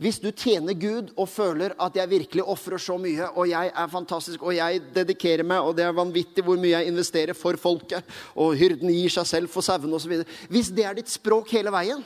Hvis 0.00 0.16
du 0.20 0.30
tjener 0.32 0.72
Gud 0.80 1.10
og 1.12 1.28
føler 1.28 1.74
at 1.76 1.96
jeg 1.96 2.08
virkelig 2.08 2.44
ofrer 2.48 2.80
så 2.80 2.96
mye, 3.00 3.26
og 3.36 3.50
jeg 3.50 3.68
er 3.68 3.90
fantastisk, 3.92 4.42
og 4.42 4.54
jeg 4.56 4.80
dedikerer 4.94 5.44
meg, 5.44 5.60
og 5.60 5.74
det 5.76 5.84
er 5.84 5.96
vanvittig 5.96 6.44
hvor 6.44 6.56
mye 6.60 6.72
jeg 6.72 6.88
investerer 6.88 7.36
for 7.36 7.60
folket, 7.60 8.06
og 8.32 8.56
hyrden 8.56 8.88
gir 8.94 9.12
seg 9.12 9.28
selv 9.28 9.52
for 9.52 9.64
sauene 9.64 9.92
osv. 9.98 10.22
Hvis 10.48 10.72
det 10.72 10.86
er 10.88 10.96
ditt 10.96 11.12
språk 11.12 11.52
hele 11.52 11.72
veien, 11.74 12.00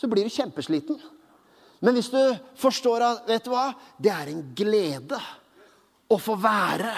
så 0.00 0.08
blir 0.08 0.24
du 0.24 0.32
kjempesliten. 0.32 0.96
Men 1.84 1.98
hvis 1.98 2.08
du 2.08 2.20
forstår 2.56 3.04
at 3.04 3.26
vet 3.28 3.44
du 3.44 3.52
hva, 3.52 3.68
det 4.00 4.12
er 4.12 4.30
en 4.32 4.40
glede 4.56 5.18
å 6.08 6.16
få 6.20 6.36
være 6.40 6.94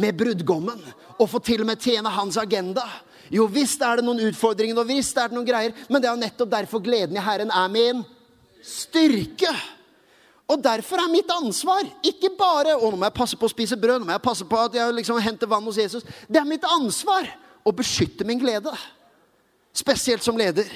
med 0.00 0.16
brudgommen 0.16 0.80
og 1.18 1.28
få 1.28 1.40
til 1.44 1.64
og 1.64 1.68
med 1.68 1.82
tjene 1.82 2.12
hans 2.12 2.38
agenda. 2.40 2.84
Jo 3.32 3.44
visst 3.50 3.82
er 3.84 4.00
det 4.00 4.06
noen 4.06 4.22
utfordringer, 4.30 4.78
og 4.80 4.88
visst 4.88 5.18
er 5.20 5.28
det 5.28 5.36
noen 5.36 5.48
greier, 5.48 5.76
men 5.88 6.00
det 6.02 6.08
er 6.08 6.20
nettopp 6.20 6.50
derfor 6.52 6.82
gleden 6.84 7.16
i 7.16 7.24
Herren 7.24 7.52
er 7.52 7.68
min 7.72 8.02
styrke. 8.64 9.52
Og 10.48 10.60
derfor 10.64 11.00
er 11.00 11.12
mitt 11.12 11.30
ansvar 11.32 11.86
ikke 12.04 12.32
bare 12.36 12.74
å 12.76 12.90
nå 12.90 12.98
må 13.00 13.08
jeg 13.08 13.16
passe 13.16 13.38
på 13.38 13.48
å 13.48 13.52
spise 13.52 13.78
brød, 13.80 14.02
nå 14.02 14.08
må 14.08 14.16
jeg 14.16 14.24
passe 14.24 14.48
på 14.48 14.58
at 14.64 14.76
jeg 14.76 14.96
liksom 14.96 15.20
henter 15.22 15.50
vann 15.50 15.68
hos 15.68 15.80
Jesus. 15.80 16.08
Det 16.28 16.40
er 16.40 16.48
mitt 16.48 16.64
ansvar 16.68 17.28
å 17.64 17.72
beskytte 17.76 18.26
min 18.28 18.40
glede. 18.40 18.72
Spesielt 19.76 20.24
som 20.24 20.36
leder. 20.36 20.68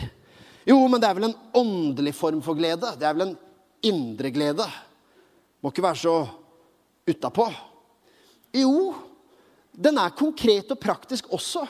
Jo, 0.66 0.78
men 0.88 1.00
det 1.00 1.08
er 1.08 1.18
vel 1.18 1.28
en 1.28 1.40
åndelig 1.56 2.14
form 2.16 2.40
for 2.42 2.58
glede. 2.58 2.94
Det 2.98 3.06
er 3.06 3.16
vel 3.16 3.28
en 3.28 3.36
indre 3.88 4.30
glede. 4.34 4.66
Må 5.62 5.72
ikke 5.72 5.84
være 5.84 6.02
så 6.02 6.16
utapå. 7.06 7.46
Jo, 8.56 8.94
den 9.72 9.98
er 10.00 10.14
konkret 10.16 10.70
og 10.72 10.80
praktisk 10.80 11.28
også. 11.34 11.64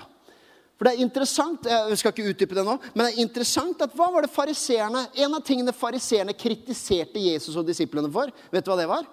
For 0.76 0.84
det 0.84 0.92
er 0.92 1.04
interessant 1.06 1.64
jeg 1.70 1.98
skal 1.98 2.12
ikke 2.12 2.32
utdype 2.34 2.56
det 2.58 2.64
nå, 2.66 2.74
men 2.92 3.06
det 3.06 3.12
er 3.14 3.22
interessant 3.24 3.80
at 3.80 3.94
hva 3.96 4.10
var 4.12 4.26
det 4.26 4.32
fariseerne, 4.32 5.06
En 5.14 5.34
av 5.34 5.44
tingene 5.44 5.72
fariseerne 5.72 6.36
kritiserte 6.36 7.22
Jesus 7.22 7.56
og 7.56 7.64
disiplene 7.66 8.10
for, 8.12 8.32
vet 8.52 8.64
du 8.64 8.70
hva 8.70 8.76
det 8.76 8.90
var? 8.90 9.06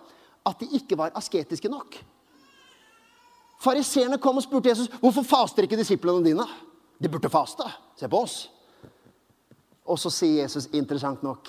At 0.43 0.59
de 0.59 0.67
ikke 0.75 0.97
var 0.99 1.15
asketiske 1.15 1.71
nok. 1.71 1.95
Fariseerne 3.63 4.19
kom 4.19 4.41
og 4.41 4.43
spurte 4.43 4.73
Jesus 4.73 4.91
hvorfor 4.99 5.23
faster 5.23 5.63
ikke 5.63 5.79
disiplene 5.79 6.25
dine. 6.25 6.43
De 6.99 7.07
burde 7.07 7.31
faste. 7.31 7.63
Se 7.95 8.09
på 8.11 8.19
oss. 8.19 8.49
Og 9.87 9.95
så 9.99 10.11
sier 10.11 10.43
Jesus 10.43 10.67
interessant 10.75 11.23
nok 11.23 11.47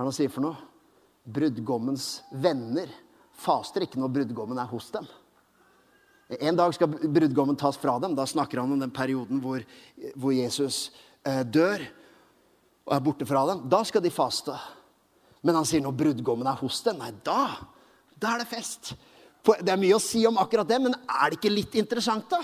er 0.00 0.06
det 0.06 0.14
han 0.14 0.16
sier 0.16 0.32
for 0.32 0.46
noe? 0.46 0.56
Brudgommens 1.28 2.22
venner 2.32 2.88
faster 3.36 3.84
ikke 3.84 4.00
når 4.00 4.14
brudgommen 4.14 4.58
er 4.60 4.68
hos 4.70 4.88
dem. 4.94 5.04
En 6.40 6.56
dag 6.56 6.72
skal 6.72 6.88
brudgommen 6.88 7.58
tas 7.58 7.76
fra 7.80 7.98
dem. 8.00 8.14
Da 8.16 8.24
snakker 8.28 8.62
han 8.62 8.72
om 8.72 8.80
den 8.80 8.92
perioden 8.94 9.42
hvor, 9.44 9.60
hvor 10.14 10.32
Jesus 10.32 10.88
eh, 11.26 11.42
dør 11.44 11.84
og 12.86 12.94
er 12.96 13.02
borte 13.04 13.28
fra 13.28 13.42
dem. 13.50 13.64
Da 13.68 13.82
skal 13.84 14.04
de 14.04 14.12
faste. 14.14 14.54
Men 15.44 15.58
han 15.58 15.68
sier 15.68 15.84
når 15.84 15.98
brudgommen 15.98 16.48
er 16.48 16.60
hos 16.60 16.80
dem, 16.86 17.00
nei, 17.00 17.10
da, 17.26 17.58
da 18.16 18.34
er 18.34 18.44
det 18.44 18.50
fest. 18.50 18.94
Det 19.44 19.72
er 19.72 19.80
mye 19.80 19.96
å 19.96 20.02
si 20.02 20.22
om 20.28 20.40
akkurat 20.40 20.68
det, 20.68 20.80
men 20.84 20.96
er 20.96 21.28
det 21.28 21.40
ikke 21.40 21.52
litt 21.52 21.76
interessant, 21.80 22.28
da? 22.32 22.40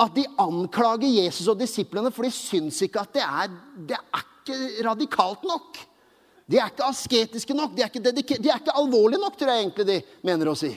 At 0.00 0.12
de 0.16 0.26
anklager 0.40 1.08
Jesus 1.08 1.48
og 1.48 1.60
disiplene, 1.60 2.12
for 2.12 2.24
de 2.24 2.32
syns 2.34 2.82
ikke 2.84 3.04
at 3.04 3.14
det 3.16 3.24
er, 3.24 3.54
det 3.88 4.00
er 4.00 4.26
ikke 4.46 4.88
radikalt 4.88 5.46
nok. 5.48 5.80
De 6.46 6.58
er 6.60 6.70
ikke 6.70 6.86
asketiske 6.86 7.54
nok, 7.58 7.74
de 7.74 7.82
er 7.82 7.90
ikke, 7.90 8.38
de 8.38 8.50
er 8.50 8.60
ikke 8.60 8.76
alvorlige 8.78 9.20
nok, 9.22 9.36
tror 9.38 9.50
jeg 9.50 9.64
egentlig 9.64 9.86
de 9.88 10.00
mener 10.26 10.50
å 10.50 10.56
si. 10.58 10.70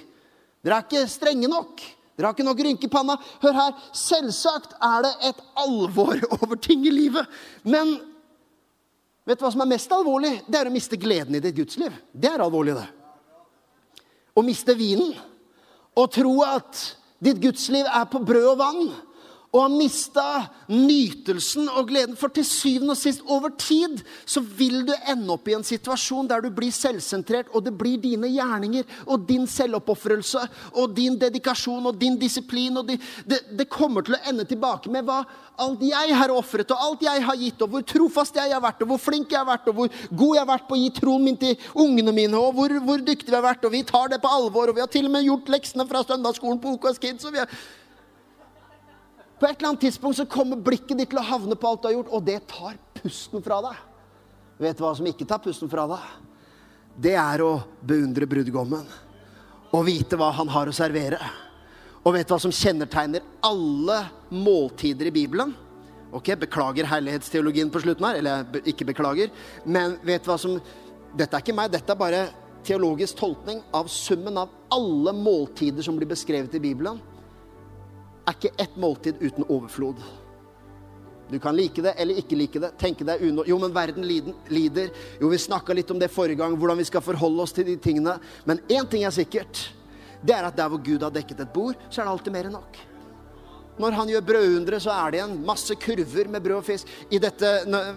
Dere 0.66 0.80
er 0.80 0.88
ikke 0.88 1.10
strenge 1.12 1.50
nok. 1.52 1.84
Dere 2.18 2.28
har 2.28 2.36
ikke 2.36 2.48
nok 2.48 2.64
rynke 2.66 2.88
i 2.90 2.92
panna. 2.92 3.16
Hør 3.44 3.56
her, 3.56 3.76
selvsagt 3.96 4.74
er 4.84 5.06
det 5.06 5.12
et 5.30 5.44
alvor 5.62 6.20
over 6.40 6.58
ting 6.60 6.88
i 6.90 6.94
livet. 6.94 7.38
Men 7.64 8.00
Vet 9.30 9.38
du 9.38 9.44
hva 9.46 9.52
som 9.54 9.62
er 9.62 9.70
mest 9.70 9.92
alvorlig? 9.94 10.32
Det 10.50 10.58
er 10.58 10.66
å 10.66 10.74
miste 10.74 10.98
gleden 10.98 11.36
i 11.38 11.42
ditt 11.44 11.54
gudsliv. 11.54 11.94
Det 12.10 12.32
er 12.32 12.42
alvorlig, 12.42 12.74
det. 12.74 12.88
Å 14.34 14.42
miste 14.42 14.74
vinen 14.74 15.12
og 15.94 16.08
tro 16.16 16.32
at 16.48 16.80
ditt 17.22 17.38
gudsliv 17.44 17.86
er 17.86 18.08
på 18.10 18.24
brød 18.26 18.48
og 18.56 18.58
vann 18.58 18.82
og 19.50 19.64
har 19.64 19.72
mista 19.74 20.26
nytelsen 20.70 21.70
og 21.74 21.88
gleden. 21.90 22.18
For 22.20 22.30
til 22.34 22.46
syvende 22.46 22.94
og 22.94 23.00
sist, 23.00 23.24
over 23.26 23.50
tid, 23.58 24.04
så 24.30 24.44
vil 24.46 24.84
du 24.86 24.94
ende 25.10 25.34
opp 25.34 25.50
i 25.50 25.56
en 25.58 25.66
situasjon 25.66 26.30
der 26.30 26.44
du 26.46 26.52
blir 26.54 26.74
selvsentrert, 26.74 27.50
og 27.58 27.66
det 27.66 27.74
blir 27.78 27.98
dine 28.02 28.30
gjerninger 28.30 28.86
og 29.08 29.26
din 29.30 29.48
selvoppofrelse 29.50 30.44
og 30.76 30.94
din 30.98 31.18
dedikasjon 31.20 31.90
og 31.90 31.98
din 31.98 32.20
disiplin. 32.22 32.78
og 32.78 32.88
din, 32.92 33.02
det, 33.26 33.42
det, 33.58 33.70
kommer 33.70 34.06
til 34.06 34.18
å 34.18 34.22
ende 34.30 34.46
tilbake 34.46 34.90
med 34.90 35.08
hva 35.08 35.24
alt 35.60 35.82
jeg 35.84 36.14
har 36.16 36.32
ofret, 36.32 36.70
og 36.72 36.86
alt 36.86 37.02
jeg 37.04 37.26
har 37.26 37.42
gitt, 37.42 37.66
og 37.66 37.74
hvor 37.74 37.82
trofast 37.90 38.38
jeg 38.38 38.54
har 38.54 38.62
vært, 38.62 38.86
og 38.86 38.94
hvor 38.94 39.02
flink 39.02 39.34
jeg 39.34 39.42
har 39.42 39.50
vært, 39.50 39.68
og 39.68 39.76
hvor 39.76 39.90
god 40.12 40.36
jeg 40.36 40.44
har 40.44 40.52
vært 40.54 40.70
på 40.70 40.78
å 40.78 40.80
gi 40.84 40.94
troen 41.02 41.26
min 41.26 41.42
til 41.42 41.58
ungene 41.74 42.14
mine, 42.14 42.38
og 42.38 42.54
hvor, 42.58 42.78
hvor 42.86 43.02
dyktig 43.02 43.34
vi 43.34 43.38
har 43.38 43.46
vært, 43.50 43.66
og 43.66 43.74
vi 43.74 43.84
tar 43.84 44.14
det 44.14 44.22
på 44.22 44.30
alvor, 44.30 44.70
og 44.70 44.78
vi 44.78 44.86
har 44.86 44.94
til 44.94 45.10
og 45.10 45.18
med 45.18 45.26
gjort 45.26 45.52
leksene 45.52 45.90
fra 45.90 46.06
søndagsskolen 46.06 46.62
på 46.62 46.78
OKS 46.78 47.02
Kids. 47.02 47.26
og 47.26 47.36
vi 47.36 47.44
har 47.44 47.50
på 49.40 49.48
et 49.48 49.56
eller 49.58 49.70
annet 49.72 49.86
tidspunkt 49.88 50.18
så 50.20 50.26
kommer 50.28 50.60
blikket 50.60 50.98
ditt 51.00 51.12
til 51.14 51.22
å 51.22 51.28
havne 51.30 51.56
på 51.56 51.70
alt 51.70 51.84
du 51.84 51.88
har 51.88 51.96
gjort, 51.96 52.12
og 52.12 52.26
det 52.28 52.40
tar 52.52 52.80
pusten 53.00 53.44
fra 53.44 53.62
deg. 53.64 53.78
Vet 54.60 54.80
du 54.80 54.84
hva 54.84 54.96
som 54.98 55.08
ikke 55.08 55.28
tar 55.28 55.40
pusten 55.44 55.72
fra 55.72 55.86
deg? 55.88 56.10
Det 57.00 57.16
er 57.16 57.44
å 57.46 57.54
beundre 57.80 58.28
brudgommen 58.28 58.90
og 59.70 59.86
vite 59.88 60.18
hva 60.20 60.34
han 60.36 60.52
har 60.52 60.68
å 60.68 60.76
servere. 60.76 61.20
Og 62.04 62.16
vet 62.16 62.28
du 62.28 62.34
hva 62.34 62.42
som 62.42 62.54
kjennetegner 62.54 63.24
alle 63.46 64.02
måltider 64.34 65.08
i 65.08 65.16
Bibelen? 65.16 65.54
Ok, 66.12 66.34
Beklager 66.42 66.90
herlighetsteologien 66.90 67.70
på 67.72 67.84
slutten 67.84 68.08
her. 68.08 68.20
Eller 68.20 68.68
ikke 68.68 68.88
beklager. 68.90 69.30
Men 69.64 69.96
vet 70.04 70.26
du 70.26 70.32
hva 70.32 70.40
som 70.42 70.60
Dette 71.10 71.34
er 71.34 71.42
ikke 71.42 71.56
meg, 71.58 71.72
dette 71.74 71.90
er 71.90 71.98
bare 71.98 72.18
teologisk 72.62 73.18
tolkning 73.18 73.64
av 73.74 73.88
summen 73.90 74.36
av 74.38 74.52
alle 74.70 75.10
måltider 75.18 75.82
som 75.82 75.96
blir 75.98 76.06
beskrevet 76.12 76.54
i 76.54 76.62
Bibelen 76.62 77.00
er 78.30 78.38
ikke 78.38 78.56
ett 78.62 78.76
måltid 78.80 79.22
uten 79.22 79.48
overflod. 79.48 80.02
Du 81.30 81.38
kan 81.40 81.56
like 81.56 81.82
det 81.82 81.94
eller 81.98 82.18
ikke 82.18 82.38
like 82.38 82.60
det. 82.60 82.72
tenke 82.82 83.06
deg 83.06 83.22
unå... 83.22 83.44
Jo, 83.46 83.60
men 83.62 83.74
verden 83.74 84.06
lider. 84.06 84.90
Jo, 85.22 85.30
vi 85.30 85.38
snakka 85.38 85.76
litt 85.78 85.92
om 85.94 86.00
det 86.02 86.10
forrige 86.10 86.42
gang, 86.42 86.56
hvordan 86.58 86.80
vi 86.82 86.88
skal 86.90 87.06
forholde 87.06 87.46
oss 87.46 87.54
til 87.54 87.68
de 87.68 87.78
tingene. 87.78 88.18
Men 88.50 88.62
én 88.68 88.88
ting 88.90 89.06
er 89.06 89.14
sikkert. 89.14 89.70
Det 90.26 90.34
er 90.36 90.48
at 90.48 90.58
der 90.58 90.72
hvor 90.72 90.82
Gud 90.82 91.06
har 91.06 91.14
dekket 91.14 91.46
et 91.46 91.54
bord, 91.54 91.78
så 91.90 92.02
er 92.02 92.08
det 92.08 92.16
alltid 92.16 92.34
mer 92.34 92.50
enn 92.50 92.58
nok. 92.58 92.80
Når 93.80 93.96
han 93.96 94.10
gjør 94.12 94.26
brødhundre 94.28 94.80
så 94.84 94.92
er 94.92 95.14
det 95.14 95.22
en 95.24 95.38
masse 95.48 95.76
kurver 95.80 96.28
med 96.28 96.44
brød 96.44 96.58
og 96.58 96.66
fisk. 96.68 96.90
I 97.16 97.22
dette, 97.22 97.52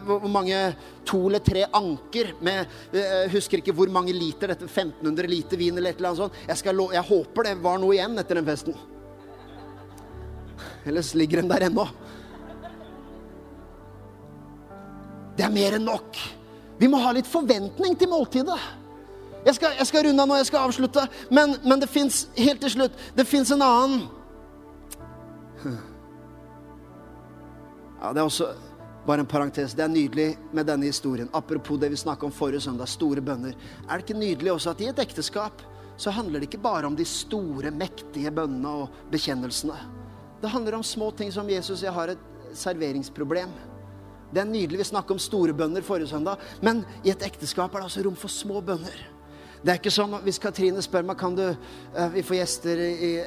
hvor 0.06 0.28
mange 0.30 0.60
To 1.08 1.24
eller 1.26 1.42
tre 1.42 1.64
anker 1.74 2.36
med 2.38 2.68
Jeg 2.94 3.24
eh, 3.24 3.32
husker 3.32 3.58
ikke 3.58 3.74
hvor 3.74 3.90
mange 3.90 4.14
liter. 4.14 4.52
Dette 4.52 4.68
1500 4.68 5.26
liter 5.26 5.58
vin 5.58 5.74
eller 5.74 5.90
et 5.90 5.98
eller 5.98 6.12
annet 6.12 6.22
sånt. 6.22 6.42
Jeg, 6.46 6.60
skal, 6.60 6.84
jeg 6.94 7.08
håper 7.08 7.48
det 7.48 7.56
var 7.64 7.80
noe 7.82 7.96
igjen 7.96 8.14
etter 8.22 8.38
den 8.38 8.46
festen. 8.46 8.76
Eller 10.84 11.16
ligger 11.16 11.42
den 11.42 11.50
der 11.50 11.66
ennå? 11.68 11.86
Det 15.36 15.44
er 15.46 15.52
mer 15.52 15.76
enn 15.78 15.86
nok. 15.86 16.18
Vi 16.78 16.88
må 16.90 16.98
ha 17.00 17.12
litt 17.14 17.28
forventning 17.30 17.94
til 17.98 18.10
måltidet. 18.10 18.58
Jeg 19.42 19.56
skal, 19.56 19.76
jeg 19.78 19.88
skal 19.88 20.04
runde 20.06 20.22
av 20.22 20.28
nå, 20.30 20.36
jeg 20.38 20.50
skal 20.50 20.66
avslutte. 20.68 21.06
Men, 21.30 21.56
men 21.64 21.80
det 21.82 21.90
fins 21.90 22.26
helt 22.38 22.60
til 22.62 22.70
slutt 22.76 23.00
Det 23.16 23.24
fins 23.26 23.50
en 23.50 23.64
annen 23.66 24.04
Ja, 28.02 28.12
Det 28.12 28.20
er 28.20 28.26
også 28.26 28.52
bare 29.06 29.22
en 29.22 29.30
parentes. 29.30 29.74
Det 29.74 29.82
er 29.82 29.90
nydelig 29.90 30.28
med 30.54 30.66
denne 30.66 30.86
historien. 30.86 31.30
Apropos 31.34 31.78
det 31.78 31.90
vi 31.90 31.98
snakka 31.98 32.26
om 32.26 32.34
forrige 32.34 32.62
søndag, 32.66 32.90
store 32.90 33.22
bønner. 33.22 33.54
Er 33.88 33.98
det 33.98 34.06
ikke 34.06 34.18
nydelig 34.18 34.52
også 34.52 34.74
at 34.74 34.82
i 34.82 34.90
et 34.90 35.02
ekteskap 35.02 35.62
så 35.96 36.10
handler 36.10 36.40
det 36.40 36.48
ikke 36.48 36.62
bare 36.62 36.86
om 36.86 36.96
de 36.98 37.04
store, 37.06 37.70
mektige 37.70 38.30
bønnene 38.34 38.70
og 38.82 39.02
bekjennelsene. 39.12 39.76
Det 40.42 40.50
handler 40.50 40.74
om 40.74 40.82
små 40.82 41.10
ting 41.10 41.30
som 41.32 41.50
Jesus. 41.50 41.84
Jeg 41.84 41.94
har 41.94 42.10
et 42.10 42.22
serveringsproblem. 42.58 43.50
Det 44.34 44.40
er 44.42 44.48
nydelig. 44.48 44.80
Vi 44.80 44.88
snakket 44.90 45.14
om 45.14 45.20
store 45.22 45.54
bønner 45.54 45.84
forrige 45.86 46.10
søndag. 46.10 46.40
Men 46.60 46.82
i 47.04 47.12
et 47.12 47.22
ekteskap 47.22 47.70
er 47.70 47.82
det 47.82 47.86
altså 47.86 48.02
rom 48.02 48.16
for 48.18 48.32
små 48.32 48.62
bønner. 48.64 48.96
Det 49.62 49.70
er 49.70 49.78
ikke 49.78 49.92
sånn 49.94 50.16
hvis 50.24 50.40
Katrine 50.42 50.82
spør 50.82 51.04
meg 51.06 51.20
kan 51.20 51.36
du, 51.38 51.44
eh, 51.46 52.08
vi 52.10 52.24
får 52.26 52.40
gjester 52.40 52.80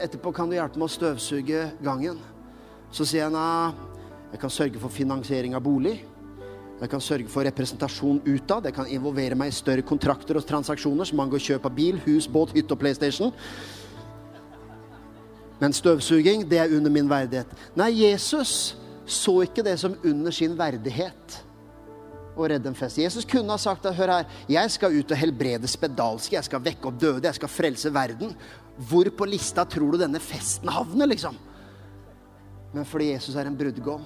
etterpå, 0.03 0.34
kan 0.36 0.49
du 0.51 0.57
hjelpe 0.57 0.76
meg 0.76 0.89
å 0.89 0.91
støvsuge 0.91 1.61
gangen. 1.82 2.20
Så 2.91 3.07
sier 3.07 3.24
jeg 3.24 3.32
nei, 3.32 3.72
jeg 4.34 4.41
kan 4.41 4.51
sørge 4.51 4.82
for 4.82 4.91
finansiering 4.91 5.55
av 5.55 5.63
bolig. 5.63 6.01
Jeg 6.82 6.89
kan 6.91 6.99
sørge 6.99 7.32
for 7.32 7.47
representasjon 7.47 8.20
utad. 8.26 8.66
Jeg 8.66 8.76
kan 8.76 8.91
involvere 8.91 9.36
meg 9.39 9.47
i 9.47 9.55
større 9.55 9.82
kontrakter 9.88 10.36
og 10.36 10.43
transaksjoner 10.43 11.07
som 11.07 11.20
angår 11.24 11.39
kjøp 11.39 11.66
av 11.66 11.76
bil, 11.76 12.01
hus, 12.03 12.28
båt, 12.28 12.51
hytte 12.51 12.76
og 12.76 12.80
PlayStation. 12.80 13.32
Men 15.60 15.74
støvsuging, 15.74 16.43
det 16.49 16.60
er 16.60 16.76
under 16.76 16.91
min 16.91 17.10
verdighet. 17.10 17.51
Nei, 17.80 17.91
Jesus 18.03 18.76
så 19.06 19.38
ikke 19.45 19.64
det 19.64 19.78
som 19.80 19.95
under 20.03 20.34
sin 20.34 20.56
verdighet 20.58 21.41
å 22.36 22.47
redde 22.49 22.68
en 22.68 22.78
fest. 22.78 22.99
Jesus 22.99 23.28
kunne 23.28 23.53
ha 23.53 23.62
sagt 23.62 23.86
at 23.88 23.95
hør 23.95 24.12
her, 24.12 24.38
jeg 24.51 24.72
skal 24.74 24.97
ut 24.97 25.12
og 25.14 25.20
helbrede 25.20 25.70
spedalske, 25.72 26.36
jeg 26.36 26.47
skal 26.47 26.64
vekke 26.64 26.89
opp 26.89 26.99
døde, 26.99 27.28
jeg 27.30 27.39
skal 27.39 27.51
frelse 27.51 27.91
verden. 27.95 28.34
Hvor 28.89 29.08
på 29.16 29.28
lista 29.30 29.64
tror 29.70 29.95
du 29.95 30.01
denne 30.01 30.20
festen 30.20 30.72
havner, 30.72 31.08
liksom? 31.14 31.38
Men 32.76 32.88
fordi 32.88 33.14
Jesus 33.14 33.38
er 33.39 33.47
en 33.47 33.56
brudgom, 33.56 34.03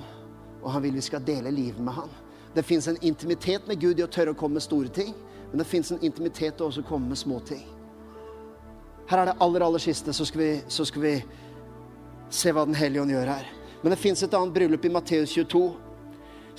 og 0.62 0.70
han 0.76 0.84
vil 0.86 1.00
vi 1.00 1.08
skal 1.08 1.26
dele 1.26 1.54
livet 1.54 1.82
med 1.82 1.95
han. 1.95 2.14
Det 2.54 2.66
fins 2.66 2.88
en 2.89 3.00
intimitet 3.06 3.66
med 3.70 3.82
Gud 3.82 4.00
i 4.00 4.06
å 4.06 4.12
tørre 4.12 4.36
å 4.36 4.38
komme 4.38 4.60
med 4.60 4.66
store 4.66 4.93
ting, 4.93 5.16
men 5.50 5.64
det 5.64 5.70
fins 5.70 5.89
en 5.93 6.04
intimitet 6.06 6.60
i 6.60 6.64
å 6.64 6.70
også 6.70 6.86
komme 6.86 7.10
med 7.10 7.18
små 7.18 7.39
ting. 7.45 7.66
Her 9.10 9.24
er 9.24 9.32
det 9.32 9.39
aller, 9.41 9.64
aller 9.66 9.82
siste, 9.82 10.14
så 10.14 10.26
skal 10.26 10.41
vi, 10.41 10.49
så 10.70 10.86
skal 10.86 11.01
vi 11.01 11.14
se 12.30 12.51
hva 12.53 12.66
Den 12.70 12.78
hellige 12.78 13.01
ånd 13.01 13.14
gjør 13.14 13.32
her. 13.32 13.47
Men 13.82 13.93
det 13.93 14.01
fins 14.01 14.22
et 14.22 14.36
annet 14.38 14.53
bryllup 14.53 14.84
i 14.86 14.91
Matteus 14.93 15.34
22 15.34 15.64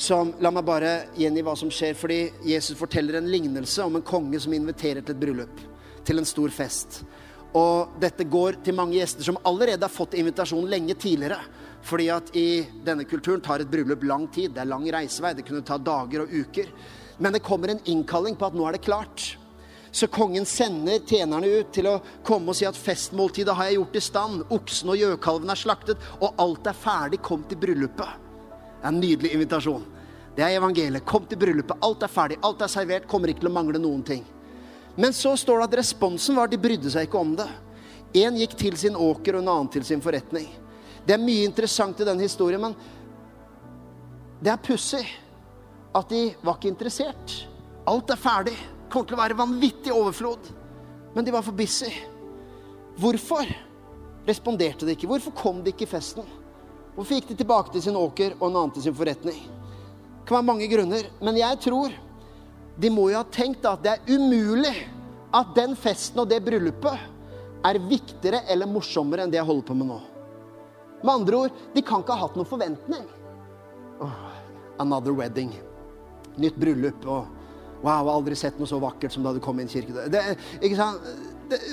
som 0.01 0.33
La 0.41 0.51
meg 0.51 0.65
bare 0.65 0.93
gjengi 1.21 1.45
hva 1.45 1.55
som 1.59 1.71
skjer. 1.71 1.95
Fordi 1.99 2.21
Jesus 2.49 2.79
forteller 2.79 3.19
en 3.19 3.29
lignelse 3.31 3.85
om 3.85 3.99
en 3.99 4.07
konge 4.07 4.41
som 4.41 4.55
inviterer 4.57 5.05
til 5.05 5.15
et 5.15 5.21
bryllup. 5.21 5.63
Til 6.09 6.19
en 6.19 6.29
stor 6.29 6.51
fest. 6.55 7.03
Og 7.55 7.99
dette 8.01 8.25
går 8.31 8.61
til 8.65 8.79
mange 8.79 8.97
gjester 8.97 9.27
som 9.27 9.39
allerede 9.47 9.85
har 9.85 9.93
fått 9.93 10.17
invitasjon 10.19 10.71
lenge 10.71 10.97
tidligere. 10.99 11.39
Fordi 11.87 12.09
at 12.13 12.33
i 12.37 12.65
denne 12.87 13.07
kulturen 13.09 13.45
tar 13.45 13.63
et 13.63 13.71
bryllup 13.71 14.03
lang 14.09 14.27
tid. 14.33 14.57
Det 14.57 14.65
er 14.65 14.73
lang 14.73 14.89
reisevei. 14.91 15.37
Det 15.37 15.47
kunne 15.47 15.67
ta 15.67 15.79
dager 15.79 16.25
og 16.25 16.35
uker. 16.35 16.73
Men 17.21 17.37
det 17.37 17.45
kommer 17.45 17.75
en 17.75 17.85
innkalling 17.85 18.39
på 18.41 18.49
at 18.49 18.57
nå 18.57 18.67
er 18.67 18.79
det 18.79 18.87
klart. 18.89 19.37
Så 19.93 20.07
kongen 20.07 20.47
sender 20.47 21.01
tjenerne 21.07 21.47
ut 21.47 21.73
til 21.75 21.89
å 21.91 21.97
komme 22.27 22.53
og 22.53 22.59
si 22.59 22.67
at 22.69 22.79
festmåltidet 22.79 23.55
har 23.59 23.71
jeg 23.71 23.81
gjort 23.81 23.97
i 23.99 24.03
stand. 24.05 24.45
Oksen 24.55 24.93
og 24.93 25.01
gjøkalven 25.01 25.51
er 25.51 25.59
slaktet, 25.59 26.11
og 26.21 26.39
alt 26.39 26.69
er 26.71 26.79
ferdig. 26.79 27.19
Kom 27.27 27.43
til 27.51 27.59
bryllupet. 27.59 28.29
Det 28.81 28.87
er 28.87 28.93
en 28.93 29.01
nydelig 29.03 29.33
invitasjon. 29.35 29.83
Det 30.37 30.45
er 30.47 30.61
evangeliet. 30.61 31.05
Kom 31.07 31.27
til 31.27 31.41
bryllupet. 31.41 31.83
Alt 31.83 32.07
er 32.07 32.13
ferdig. 32.13 32.39
Alt 32.47 32.63
er 32.63 32.71
servert. 32.71 33.09
Kommer 33.11 33.33
ikke 33.33 33.43
til 33.43 33.51
å 33.51 33.57
mangle 33.57 33.83
noen 33.83 34.07
ting. 34.07 34.23
Men 34.95 35.15
så 35.17 35.35
står 35.39 35.59
det 35.59 35.69
at 35.69 35.79
responsen 35.83 36.39
var 36.39 36.47
at 36.47 36.55
de 36.55 36.63
brydde 36.63 36.91
seg 36.93 37.09
ikke 37.09 37.21
om 37.21 37.35
det. 37.39 37.49
Én 38.21 38.39
gikk 38.39 38.57
til 38.59 38.79
sin 38.79 38.97
åker, 38.99 39.37
og 39.37 39.43
en 39.43 39.53
annen 39.53 39.71
til 39.75 39.85
sin 39.87 40.03
forretning. 40.03 40.49
Det 41.07 41.15
er 41.17 41.23
mye 41.23 41.47
interessant 41.47 42.01
i 42.03 42.07
den 42.07 42.23
historien, 42.23 42.63
men 42.63 42.75
det 44.41 44.53
er 44.53 44.63
pussig 44.63 45.05
at 45.97 46.11
de 46.11 46.29
var 46.43 46.59
ikke 46.59 46.71
interessert. 46.71 47.35
Alt 47.91 48.13
er 48.13 48.21
ferdig 48.21 48.57
kommer 48.91 49.09
til 49.09 49.17
å 49.17 49.23
være 49.23 49.39
vanvittig 49.39 49.95
overflod. 49.95 50.51
Men 51.15 51.27
de 51.27 51.35
var 51.35 51.45
for 51.47 51.57
busy. 51.57 51.91
Hvorfor 53.01 53.49
responderte 54.27 54.87
de 54.87 54.95
ikke? 54.95 55.09
Hvorfor 55.11 55.35
kom 55.37 55.63
de 55.65 55.73
ikke 55.73 55.87
i 55.87 55.91
festen? 55.91 56.27
Hvorfor 56.95 57.17
gikk 57.17 57.31
de 57.31 57.39
tilbake 57.41 57.73
til 57.75 57.85
sin 57.87 57.99
åker 57.99 58.37
og 58.39 58.49
en 58.49 58.59
annen 58.61 58.75
til 58.77 58.89
sin 58.89 58.97
forretning? 58.97 59.39
Det 59.41 60.27
kan 60.29 60.41
være 60.41 60.51
mange 60.51 60.69
grunner, 60.71 61.07
men 61.23 61.39
jeg 61.41 61.59
tror 61.65 61.95
de 62.81 62.91
må 62.93 63.09
jo 63.11 63.19
ha 63.19 63.27
tenkt 63.33 63.67
at 63.67 63.83
det 63.85 63.95
er 63.97 64.13
umulig 64.15 64.75
at 65.35 65.55
den 65.57 65.75
festen 65.79 66.23
og 66.23 66.29
det 66.31 66.43
bryllupet 66.45 67.09
er 67.67 67.81
viktigere 67.83 68.45
eller 68.51 68.71
morsommere 68.71 69.25
enn 69.25 69.33
det 69.33 69.41
jeg 69.41 69.49
holder 69.49 69.67
på 69.69 69.77
med 69.79 69.91
nå. 69.91 69.99
Med 71.01 71.13
andre 71.15 71.43
ord, 71.47 71.59
de 71.75 71.83
kan 71.85 72.03
ikke 72.03 72.17
ha 72.17 72.27
hatt 72.27 72.37
noen 72.37 72.49
forventning. 72.49 73.05
Oh, 74.01 74.17
another 74.81 75.15
wedding. 75.17 75.53
Nytt 76.41 76.57
bryllup. 76.61 77.07
og 77.07 77.40
Wow, 77.81 77.95
jeg 77.95 78.05
har 78.05 78.13
aldri 78.13 78.37
sett 78.37 78.59
noe 78.61 78.69
så 78.69 78.81
vakkert 78.81 79.15
som 79.15 79.25
da 79.25 79.33
du 79.33 79.41
kom 79.41 79.61
inn 79.61 79.71
i 79.73 79.85
Det, 80.13 80.25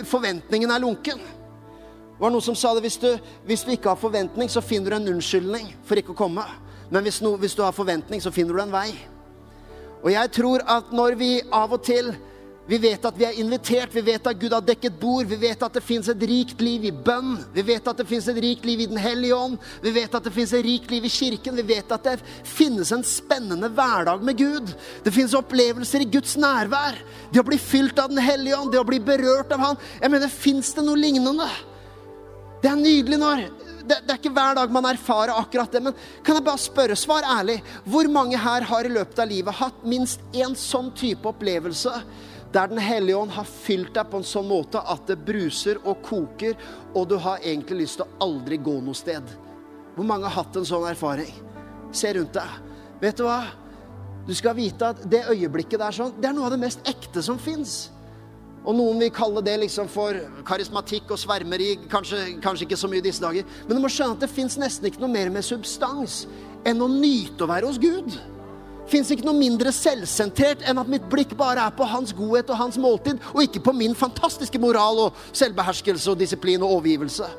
Forventningen 0.08 0.72
er 0.72 0.82
lunken. 0.82 1.20
Det 1.20 2.24
var 2.24 2.32
noen 2.34 2.41
som 2.41 2.55
sa 2.58 2.72
det 2.74 2.82
hvis 2.86 2.97
du, 2.97 3.12
hvis 3.45 3.66
du, 3.68 3.74
ikke 3.76 3.91
har 3.91 3.99
forventning, 3.99 4.49
så 4.49 4.64
finner 4.64 4.95
du 4.95 4.97
en 4.97 5.12
unnskyldning 5.12 5.68
for 5.86 5.99
ikke 5.99 6.16
å 6.16 6.18
komme. 6.18 6.45
Men 6.89 7.03
hvis, 7.05 7.20
no, 7.22 7.36
hvis 7.38 7.53
du 7.53 7.62
har 7.62 7.76
forventning, 7.76 8.24
så 8.24 8.32
finner 8.34 8.55
du 8.55 8.64
en 8.64 8.74
vei. 8.74 8.88
Og 10.01 10.10
jeg 10.14 10.32
tror 10.34 10.64
at 10.66 10.89
når 10.95 11.18
vi 11.20 11.30
av 11.53 11.76
og 11.76 11.84
til 11.86 12.14
Vi 12.68 12.78
vet 12.84 13.05
at 13.07 13.15
vi 13.15 13.24
er 13.24 13.38
invitert, 13.39 13.93
vi 13.95 14.01
vet 14.03 14.26
at 14.28 14.39
Gud 14.39 14.51
har 14.51 14.63
dekket 14.65 14.97
bord, 14.99 15.24
vi 15.30 15.38
vet 15.39 15.61
at 15.63 15.78
det 15.78 15.84
fins 15.88 16.09
et 16.11 16.24
rikt 16.28 16.59
liv 16.59 16.89
i 16.89 16.91
bønn, 16.91 17.38
vi 17.55 17.63
vet 17.63 17.86
at 17.88 18.01
det 18.01 18.05
fins 18.09 18.28
et 18.28 18.39
rikt 18.43 18.68
liv 18.68 18.84
i 18.84 18.89
Den 18.91 18.99
hellige 18.99 19.38
ånd, 19.38 19.55
vi 19.84 19.93
vet 19.95 20.18
at 20.20 20.28
det 20.28 20.34
fins 20.36 20.51
et 20.51 20.65
rikt 20.65 20.91
liv 20.91 21.07
i 21.07 21.11
kirken, 21.11 21.55
vi 21.55 21.63
vet 21.70 21.93
at 21.95 22.09
det 22.09 22.18
finnes 22.43 22.91
en 22.91 23.05
spennende 23.07 23.72
hverdag 23.72 24.26
med 24.28 24.43
Gud. 24.43 24.76
Det 25.05 25.15
fins 25.15 25.38
opplevelser 25.39 26.03
i 26.03 26.09
Guds 26.11 26.36
nærvær. 26.36 26.99
Det 27.32 27.39
å 27.39 27.47
bli 27.47 27.61
fylt 27.61 28.03
av 28.03 28.11
Den 28.11 28.20
hellige 28.24 28.59
ånd, 28.59 28.76
det 28.76 28.84
å 28.84 28.89
bli 28.89 28.99
berørt 28.99 29.55
av 29.55 29.63
Han. 29.63 29.82
Jeg 30.01 30.11
mener, 30.11 30.28
fins 30.28 30.76
det 30.76 30.84
noe 30.84 30.99
lignende? 30.99 31.47
Det 32.59 32.68
er 32.74 32.80
nydelig 32.84 33.22
når 33.22 33.47
det, 33.88 34.01
det, 34.03 34.11
er 34.11 34.18
ikke 34.20 34.36
hver 34.36 34.57
dag 34.57 34.72
man 34.74 34.88
erfarer 34.89 35.38
akkurat 35.39 35.72
det. 35.72 35.86
Men 35.88 35.95
kan 36.20 36.36
jeg 36.36 36.43
bare 36.43 36.59
spørre, 36.59 36.99
svar 36.99 37.24
ærlig. 37.38 37.61
Hvor 37.88 38.09
mange 38.11 38.39
her 38.43 38.68
har 38.68 38.88
i 38.88 38.91
løpet 38.91 39.22
av 39.24 39.32
livet 39.32 39.55
hatt 39.55 39.86
minst 39.88 40.24
én 40.36 40.57
sånn 40.59 40.91
type 40.97 41.32
opplevelse 41.32 41.93
der 42.54 42.68
Den 42.68 42.80
hellige 42.80 43.18
ånd 43.18 43.32
har 43.36 43.43
fylt 43.43 43.93
deg 43.95 44.08
på 44.12 44.22
en 44.22 44.28
sånn 44.28 44.48
måte 44.48 44.80
at 44.80 45.08
det 45.10 45.20
bruser 45.28 45.82
og 45.84 46.00
koker, 46.06 46.56
og 46.95 47.10
du 47.10 47.18
har 47.20 47.43
egentlig 47.43 47.84
lyst 47.84 48.00
til 48.00 48.08
å 48.08 48.28
aldri 48.28 48.58
gå 48.58 48.78
noe 48.82 48.95
sted. 48.98 49.24
Hvor 49.95 50.08
mange 50.08 50.30
har 50.30 50.43
hatt 50.43 50.56
en 50.56 50.68
sånn 50.68 50.88
erfaring? 50.88 51.34
Se 51.91 52.14
rundt 52.16 52.38
deg. 52.38 52.56
Vet 53.02 53.20
du 53.20 53.26
hva? 53.28 53.41
Du 54.28 54.34
skal 54.36 54.58
vite 54.58 54.93
at 54.93 55.04
det 55.08 55.26
øyeblikket 55.32 55.80
der 55.80 55.95
sånn, 55.95 56.16
det 56.20 56.30
er 56.30 56.36
noe 56.36 56.48
av 56.48 56.56
det 56.56 56.62
mest 56.62 56.84
ekte 56.88 57.24
som 57.24 57.39
fins. 57.39 57.89
Og 58.68 58.76
noen 58.76 59.00
vil 59.00 59.14
kalle 59.16 59.43
det 59.45 59.56
liksom 59.62 59.88
for 59.91 60.18
karismatikk 60.48 61.14
og 61.16 61.20
svermeri. 61.22 61.70
Kanskje, 61.91 62.24
kanskje 62.43 62.68
ikke 62.68 62.80
så 62.80 62.89
mye 62.91 63.04
disse 63.06 63.24
dager. 63.24 63.48
Men 63.68 63.78
du 63.78 63.84
må 63.84 63.91
skjønne 63.91 64.18
at 64.18 64.26
det 64.26 64.32
fins 64.32 64.58
nesten 64.60 64.89
ikke 64.89 65.04
noe 65.04 65.14
mer 65.14 65.32
med 65.32 65.45
substans 65.48 66.26
enn 66.68 66.84
å 66.84 66.89
nyte 66.91 67.45
å 67.45 67.52
være 67.52 67.70
hos 67.70 67.80
Gud 67.80 68.18
fins 68.91 69.11
ikke 69.11 69.25
noe 69.27 69.38
mindre 69.38 69.71
selvsentrert 69.75 70.63
enn 70.67 70.79
at 70.81 70.89
mitt 70.91 71.05
blikk 71.11 71.35
bare 71.38 71.65
er 71.67 71.75
på 71.75 71.88
hans 71.88 72.13
godhet 72.15 72.49
og 72.53 72.59
hans 72.61 72.79
måltid, 72.81 73.19
og 73.33 73.43
ikke 73.43 73.63
på 73.67 73.75
min 73.75 73.95
fantastiske 73.97 74.61
moral 74.61 75.07
og 75.07 75.21
selvbeherskelse 75.31 76.11
og 76.11 76.19
disiplin 76.21 76.63
og 76.63 76.79
overgivelse. 76.79 77.29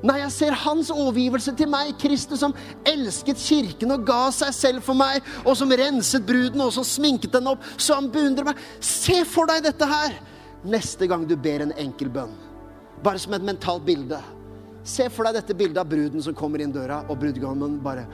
Nei, 0.00 0.16
jeg 0.22 0.32
ser 0.32 0.56
hans 0.62 0.88
overgivelse 0.92 1.52
til 1.58 1.68
meg, 1.68 1.92
Kristus 2.00 2.40
som 2.40 2.54
elsket 2.88 3.40
kirken 3.40 3.92
og 3.92 4.06
ga 4.08 4.22
seg 4.32 4.54
selv 4.56 4.84
for 4.84 4.96
meg, 4.96 5.20
og 5.44 5.52
som 5.60 5.72
renset 5.76 6.24
bruden 6.26 6.64
og 6.64 6.72
som 6.72 6.86
sminket 6.88 7.34
den 7.36 7.50
opp, 7.52 7.64
så 7.76 7.98
han 7.98 8.08
beundrer 8.12 8.48
meg. 8.48 8.60
Se 8.80 9.20
for 9.28 9.50
deg 9.50 9.66
dette 9.68 9.88
her 9.90 10.16
neste 10.64 11.08
gang 11.08 11.26
du 11.28 11.36
ber 11.36 11.66
en 11.66 11.76
enkel 11.80 12.08
bønn. 12.12 12.32
Bare 13.04 13.20
som 13.20 13.36
et 13.36 13.44
mentalt 13.44 13.84
bilde. 13.84 14.18
Se 14.84 15.08
for 15.12 15.28
deg 15.28 15.36
dette 15.36 15.56
bildet 15.56 15.80
av 15.82 15.88
bruden 15.88 16.24
som 16.24 16.36
kommer 16.36 16.64
inn 16.64 16.72
døra, 16.72 17.02
og 17.08 17.20
brudgommen 17.20 17.76
bare 17.84 18.06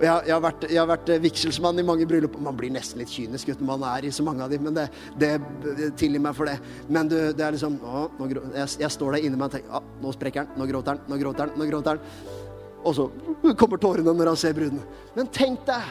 jeg, 0.00 0.26
jeg, 0.26 0.32
har 0.32 0.40
vært, 0.40 0.64
jeg, 0.64 0.78
har 0.80 0.88
vært, 0.88 1.10
vigselsmann 1.20 1.80
i 1.80 1.84
mange 1.84 2.06
bryllup. 2.08 2.38
Man 2.40 2.56
blir 2.56 2.72
nesten 2.72 3.02
litt 3.02 3.12
kynisk 3.12 3.50
uten 3.52 3.66
man 3.68 3.82
er 3.84 4.06
i 4.08 4.12
så 4.14 4.24
mange 4.24 4.44
av 4.44 4.52
dem, 4.52 4.64
men 4.64 4.76
det, 4.76 4.86
det 5.20 5.32
tilgir 6.00 6.22
meg 6.24 6.36
for 6.36 6.48
det. 6.48 6.56
Men 6.88 7.10
du, 7.10 7.16
det 7.36 7.44
er 7.44 7.56
liksom 7.56 7.76
å, 7.84 8.06
jeg, 8.24 8.68
jeg, 8.80 8.92
står 8.96 9.16
der 9.16 9.26
inni 9.26 9.40
meg 9.40 9.50
og 9.50 9.56
tenker 9.58 9.76
å, 9.76 9.82
nå 10.00 10.12
sprekker 10.16 10.46
han, 10.46 10.54
nå 10.56 10.68
gråter 10.70 10.96
han, 10.96 11.02
nå 11.10 11.18
gråter 11.20 11.44
han, 11.44 11.58
nå 11.60 11.68
gråter 11.68 12.00
han. 12.00 12.38
Og 12.80 12.96
så 12.96 13.06
kommer 13.60 13.82
tårene 13.82 14.14
når 14.16 14.32
han 14.32 14.40
ser 14.40 14.56
bruden. 14.56 14.80
Men 15.16 15.28
tenk 15.28 15.66
deg 15.68 15.90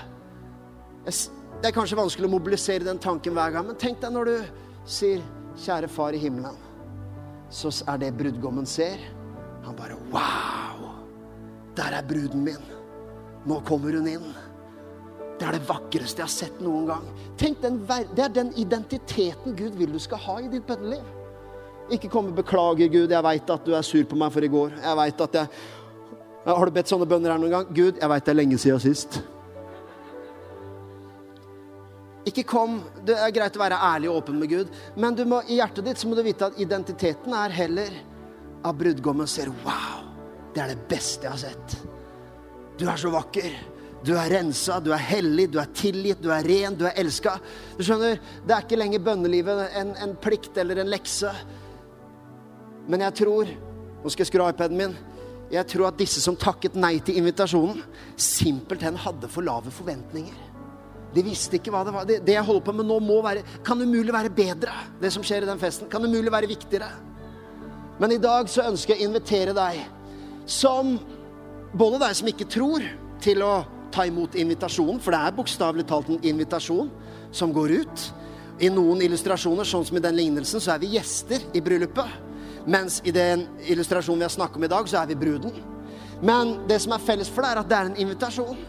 Det 1.05 1.69
er 1.69 1.75
kanskje 1.75 1.99
vanskelig 1.99 2.27
å 2.29 2.31
mobilisere 2.33 2.87
den 2.87 3.01
tanken 3.01 3.35
hver 3.37 3.53
gang, 3.53 3.67
men 3.67 3.77
tenk 3.77 4.01
deg 4.01 4.13
når 4.15 4.29
du 4.31 4.35
sier 4.89 5.21
'Kjære 5.59 5.89
Far 5.91 6.15
i 6.15 6.21
himmelen', 6.21 6.55
så 7.51 7.67
er 7.91 7.97
det 7.99 8.13
brudgommen 8.15 8.65
ser. 8.65 8.97
Han 9.65 9.75
bare 9.75 9.99
'Wow! 10.09 10.93
Der 11.75 11.99
er 11.99 12.05
bruden 12.07 12.45
min'. 12.47 12.78
Nå 13.47 13.61
kommer 13.67 13.95
hun 13.95 14.07
inn. 14.07 14.27
Det 15.39 15.47
er 15.47 15.55
det 15.55 15.67
vakreste 15.69 16.19
jeg 16.19 16.27
har 16.27 16.33
sett 16.33 16.59
noen 16.63 16.89
gang. 16.89 17.05
Tenk, 17.39 17.61
Det 17.61 18.23
er 18.23 18.33
den 18.33 18.51
identiteten 18.59 19.55
Gud 19.55 19.77
vil 19.79 19.93
du 19.93 19.99
skal 19.99 20.19
ha 20.25 20.39
i 20.41 20.49
ditt 20.51 20.67
bønneliv. 20.67 21.03
Ikke 21.89 22.09
komme 22.09 22.31
'beklager, 22.35 22.87
Gud, 22.87 23.09
jeg 23.09 23.23
veit 23.23 23.49
at 23.49 23.65
du 23.65 23.73
er 23.73 23.81
sur 23.81 24.03
på 24.03 24.15
meg 24.15 24.31
for 24.31 24.41
i 24.41 24.47
går'. 24.47 24.81
Jeg 24.83 24.97
vet 24.97 25.21
at 25.21 25.33
jeg... 25.33 25.47
Har 26.45 26.65
du 26.65 26.71
bedt 26.71 26.87
sånne 26.87 27.05
bønner 27.05 27.31
her 27.31 27.39
noen 27.39 27.51
gang? 27.51 27.67
Gud, 27.73 27.97
jeg 27.99 28.09
veit 28.09 28.25
det 28.25 28.31
er 28.31 28.37
lenge 28.37 28.57
siden 28.57 28.79
sist. 28.79 29.21
Ikke 32.25 32.43
kom 32.43 32.83
Det 33.05 33.15
er 33.15 33.31
greit 33.31 33.55
å 33.55 33.59
være 33.59 33.79
ærlig 33.79 34.09
og 34.09 34.17
åpen 34.21 34.39
med 34.39 34.49
Gud, 34.49 34.67
men 34.95 35.15
må, 35.25 35.41
i 35.47 35.57
hjertet 35.57 35.85
ditt 35.85 35.97
så 35.97 36.07
må 36.07 36.15
du 36.15 36.23
vite 36.23 36.45
at 36.45 36.59
identiteten 36.59 37.33
er 37.33 37.49
heller 37.49 37.89
av 38.63 38.75
brudgommen 38.77 39.27
ser 39.27 39.47
'Wow, 39.47 40.03
det 40.53 40.61
er 40.61 40.67
det 40.75 40.87
beste 40.87 41.23
jeg 41.23 41.31
har 41.31 41.37
sett'. 41.37 41.98
Du 42.79 42.87
er 42.87 42.99
så 42.99 43.11
vakker. 43.11 43.51
Du 44.05 44.13
er 44.15 44.29
rensa, 44.31 44.77
du 44.79 44.93
er 44.95 45.01
hellig, 45.03 45.49
du 45.51 45.57
er 45.59 45.71
tilgitt, 45.75 46.21
du 46.23 46.29
er 46.31 46.45
ren, 46.47 46.77
du 46.79 46.85
er 46.87 46.95
elska. 47.01 47.35
Du 47.75 47.83
skjønner, 47.83 48.19
Det 48.47 48.55
er 48.55 48.63
ikke 48.63 48.79
lenger 48.79 49.03
bønnelivet 49.03 49.75
en, 49.75 49.91
en 49.99 50.15
plikt 50.15 50.57
eller 50.57 50.79
en 50.79 50.91
lekse. 50.91 51.33
Men 52.87 53.03
jeg 53.07 53.19
tror 53.23 53.57
Nå 53.99 54.07
skal 54.07 54.23
jeg 54.23 54.29
skru 54.29 54.41
av 54.45 54.53
iPaden 54.53 54.79
min. 54.79 54.93
Jeg 55.51 55.67
tror 55.67 55.89
at 55.89 55.97
disse 55.99 56.21
som 56.23 56.37
takket 56.39 56.77
nei 56.79 57.01
til 57.03 57.17
invitasjonen, 57.19 57.81
simpelthen 58.15 58.95
hadde 58.95 59.27
for 59.27 59.43
lave 59.43 59.73
forventninger. 59.75 60.37
De 61.11 61.23
visste 61.25 61.57
ikke 61.57 61.73
hva 61.73 61.81
det 61.83 61.91
var. 61.91 62.05
Det, 62.07 62.21
det 62.23 62.37
jeg 62.37 62.45
holder 62.47 62.63
på 62.63 62.75
med 62.77 62.87
nå, 62.87 63.01
må 63.03 63.17
være, 63.25 63.43
kan 63.67 63.81
umulig 63.81 64.13
være 64.15 64.31
bedre. 64.31 64.71
Det 65.01 65.11
som 65.11 65.25
skjer 65.25 65.43
i 65.43 65.49
den 65.49 65.59
festen, 65.59 65.89
kan 65.91 66.05
umulig 66.05 66.31
være 66.31 66.47
viktigere. 66.47 66.87
Men 67.99 68.15
i 68.15 68.21
dag 68.23 68.47
så 68.47 68.69
ønsker 68.69 68.95
jeg 68.95 69.03
å 69.03 69.09
invitere 69.09 69.57
deg 69.57 69.81
som 70.47 70.95
både 71.73 71.99
deg 72.01 72.15
som 72.17 72.31
ikke 72.31 72.47
tror, 72.49 72.85
til 73.19 73.43
å 73.43 73.53
ta 73.91 74.05
imot 74.07 74.37
invitasjonen, 74.39 74.99
for 75.03 75.13
det 75.13 75.19
er 75.19 75.35
bokstavelig 75.35 75.85
talt 75.89 76.09
en 76.13 76.23
invitasjon 76.23 76.89
som 77.35 77.53
går 77.53 77.75
ut. 77.81 78.05
I 78.59 78.69
noen 78.71 79.01
illustrasjoner, 79.05 79.67
sånn 79.67 79.85
som 79.87 79.97
i 79.97 80.03
den 80.03 80.17
lignelsen, 80.17 80.61
så 80.61 80.73
er 80.73 80.81
vi 80.83 80.93
gjester 80.97 81.43
i 81.55 81.61
bryllupet. 81.63 82.17
Mens 82.69 82.99
i 83.07 83.13
den 83.15 83.45
illustrasjonen 83.71 84.21
vi 84.21 84.27
har 84.27 84.33
snakket 84.33 84.59
om 84.59 84.67
i 84.67 84.71
dag, 84.71 84.89
så 84.89 85.01
er 85.01 85.09
vi 85.09 85.19
bruden. 85.19 85.55
Men 86.21 86.57
det 86.67 86.81
som 86.83 86.93
er 86.93 87.03
felles 87.03 87.31
for 87.31 87.45
deg, 87.45 87.53
er 87.53 87.61
at 87.61 87.69
det 87.71 87.77
er 87.77 87.89
en 87.89 88.01
invitasjon. 88.03 88.59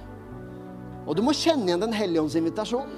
Og 1.06 1.16
du 1.18 1.24
må 1.26 1.34
kjenne 1.34 1.66
igjen 1.66 1.82
Den 1.82 1.96
hellige 1.96 2.22
ånds 2.22 2.36
invitasjon. 2.38 2.92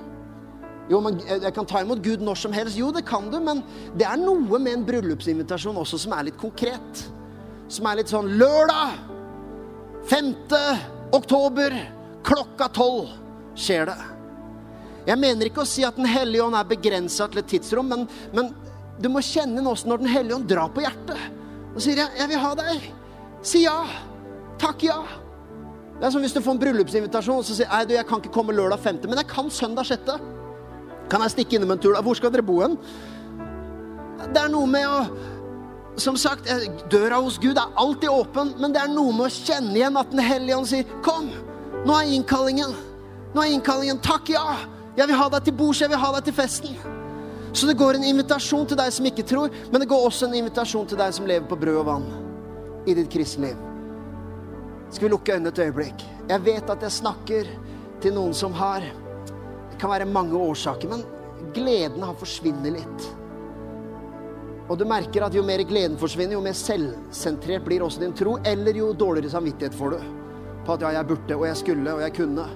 Jo, 0.90 0.98
men 1.00 1.20
jeg 1.24 1.54
kan 1.54 1.66
ta 1.68 1.80
imot 1.80 2.02
Gud 2.04 2.20
når 2.20 2.40
som 2.42 2.52
helst. 2.52 2.76
Jo, 2.76 2.90
det 2.92 3.06
kan 3.08 3.30
du, 3.32 3.38
men 3.40 3.62
det 3.96 4.04
er 4.04 4.20
noe 4.20 4.58
med 4.58 4.74
en 4.74 4.84
bryllupsinvitasjon 4.84 5.78
også 5.80 6.00
som 6.04 6.12
er 6.16 6.28
litt 6.28 6.40
konkret. 6.40 7.06
Som 7.72 7.88
er 7.88 8.02
litt 8.02 8.12
sånn 8.12 8.34
Lørdag! 8.36 9.11
5. 10.10 10.34
oktober 11.12 11.76
klokka 12.24 12.68
tolv 12.68 13.12
skjer 13.54 13.86
det. 13.86 13.98
Jeg 15.06 15.18
mener 15.18 15.48
ikke 15.48 15.64
å 15.64 15.68
si 15.68 15.84
at 15.86 15.96
Den 15.98 16.06
hellige 16.06 16.44
ånd 16.44 16.54
er 16.54 16.68
begrensa 16.68 17.26
til 17.30 17.42
et 17.42 17.50
tidsrom, 17.50 17.88
men, 17.90 18.04
men, 18.34 18.52
du 19.02 19.08
må 19.10 19.22
kjenne 19.24 19.58
den 19.58 19.66
også 19.66 19.90
når 19.90 20.02
Den 20.02 20.12
hellige 20.12 20.36
ånd 20.36 20.50
drar 20.50 20.70
på 20.74 20.84
hjertet 20.84 21.18
og 21.72 21.80
sier 21.80 22.02
jeg, 22.02 22.10
'Jeg 22.18 22.28
vil 22.28 22.38
ha 22.38 22.54
deg'. 22.54 22.82
Si 23.42 23.62
ja. 23.64 23.86
Takk 24.60 24.82
ja. 24.84 24.98
Det 25.98 26.04
er 26.04 26.10
som 26.10 26.20
hvis 26.20 26.34
du 26.34 26.42
får 26.44 26.52
en 26.52 26.60
bryllupsinvitasjon 26.60 27.38
og 27.40 27.44
så 27.44 27.56
sier 27.56 27.70
nei, 27.72 27.84
du, 27.88 27.94
jeg 27.94 28.06
kan 28.06 28.20
ikke 28.20 28.34
komme 28.34 28.52
lørdag 28.52 28.78
5., 28.78 29.08
men 29.08 29.16
jeg 29.16 29.26
kan 29.26 29.48
søndag 29.50 29.86
6. 29.88 30.20
Kan 31.08 31.24
jeg 31.24 31.30
stikke 31.30 31.56
innom 31.56 31.70
en 31.72 31.78
tur? 31.78 31.96
Hvor 32.02 32.14
skal 32.14 32.30
dere 32.30 32.44
bo 32.44 32.60
hen? 32.60 32.76
Det 34.28 34.36
er 34.42 34.52
noe 34.52 34.66
med 34.66 34.84
å 34.86 34.98
som 35.96 36.16
sagt, 36.16 36.48
eh, 36.48 36.68
døra 36.90 37.20
hos 37.20 37.38
Gud 37.38 37.58
er 37.58 37.74
alltid 37.76 38.08
åpen, 38.10 38.54
men 38.58 38.72
det 38.72 38.80
er 38.82 38.88
noe 38.88 39.12
med 39.12 39.26
å 39.26 39.32
kjenne 39.32 39.74
igjen 39.76 39.96
at 39.96 40.10
Den 40.10 40.20
hellige 40.20 40.56
ånd 40.56 40.66
sier, 40.66 40.84
'Kom, 41.02 41.30
nå 41.84 41.92
er 42.00 42.06
innkallingen.' 42.12 42.92
Nå 43.34 43.40
er 43.40 43.52
innkallingen. 43.54 44.00
Takk, 44.02 44.28
ja. 44.28 44.56
Jeg 44.96 45.08
vil 45.08 45.16
ha 45.16 45.28
deg 45.28 45.44
til 45.44 45.54
bords, 45.56 45.80
jeg 45.80 45.88
vil 45.88 45.98
ha 45.98 46.12
deg 46.12 46.24
til 46.24 46.34
festen. 46.36 46.76
Så 47.52 47.68
det 47.68 47.78
går 47.80 47.94
en 47.96 48.04
invitasjon 48.04 48.66
til 48.68 48.76
deg 48.76 48.92
som 48.92 49.08
ikke 49.08 49.24
tror, 49.28 49.52
men 49.70 49.80
det 49.80 49.88
går 49.88 50.06
også 50.08 50.28
en 50.28 50.36
invitasjon 50.36 50.88
til 50.88 51.00
deg 51.00 51.14
som 51.16 51.28
lever 51.28 51.48
på 51.48 51.58
brød 51.60 51.80
og 51.82 51.86
vann 51.86 52.06
i 52.88 52.94
ditt 52.96 53.10
kristne 53.12 53.50
liv. 53.50 53.56
Skal 54.92 55.08
vi 55.08 55.12
lukke 55.14 55.32
øynene 55.32 55.48
et 55.48 55.62
øyeblikk? 55.64 56.04
Jeg 56.28 56.44
vet 56.44 56.70
at 56.70 56.84
jeg 56.84 56.92
snakker 56.92 57.48
til 58.04 58.14
noen 58.16 58.34
som 58.34 58.52
har 58.52 58.84
Det 59.72 59.88
kan 59.88 59.90
være 59.90 60.06
mange 60.06 60.36
årsaker, 60.38 60.88
men 60.88 61.00
gleden 61.56 62.02
har 62.04 62.14
forsvunnet 62.14 62.76
litt. 62.76 63.06
Og 64.72 64.78
du 64.80 64.86
merker 64.88 65.26
at 65.26 65.34
jo 65.36 65.42
mer 65.44 65.60
gleden 65.68 65.98
forsvinner, 66.00 66.32
jo 66.38 66.40
mer 66.40 66.56
selvsentrert 66.56 67.64
blir 67.66 67.82
også 67.84 68.00
din 68.00 68.14
tro. 68.16 68.38
Eller 68.48 68.78
jo 68.80 68.94
dårligere 68.96 69.34
samvittighet 69.34 69.76
får 69.76 69.92
du 69.92 70.04
på 70.64 70.72
at 70.72 70.84
ja, 70.86 70.92
jeg 70.96 71.08
burde, 71.10 71.36
og 71.36 71.44
jeg 71.44 71.58
skulle, 71.60 71.92
og 71.92 72.00
jeg 72.00 72.14
kunne. 72.16 72.46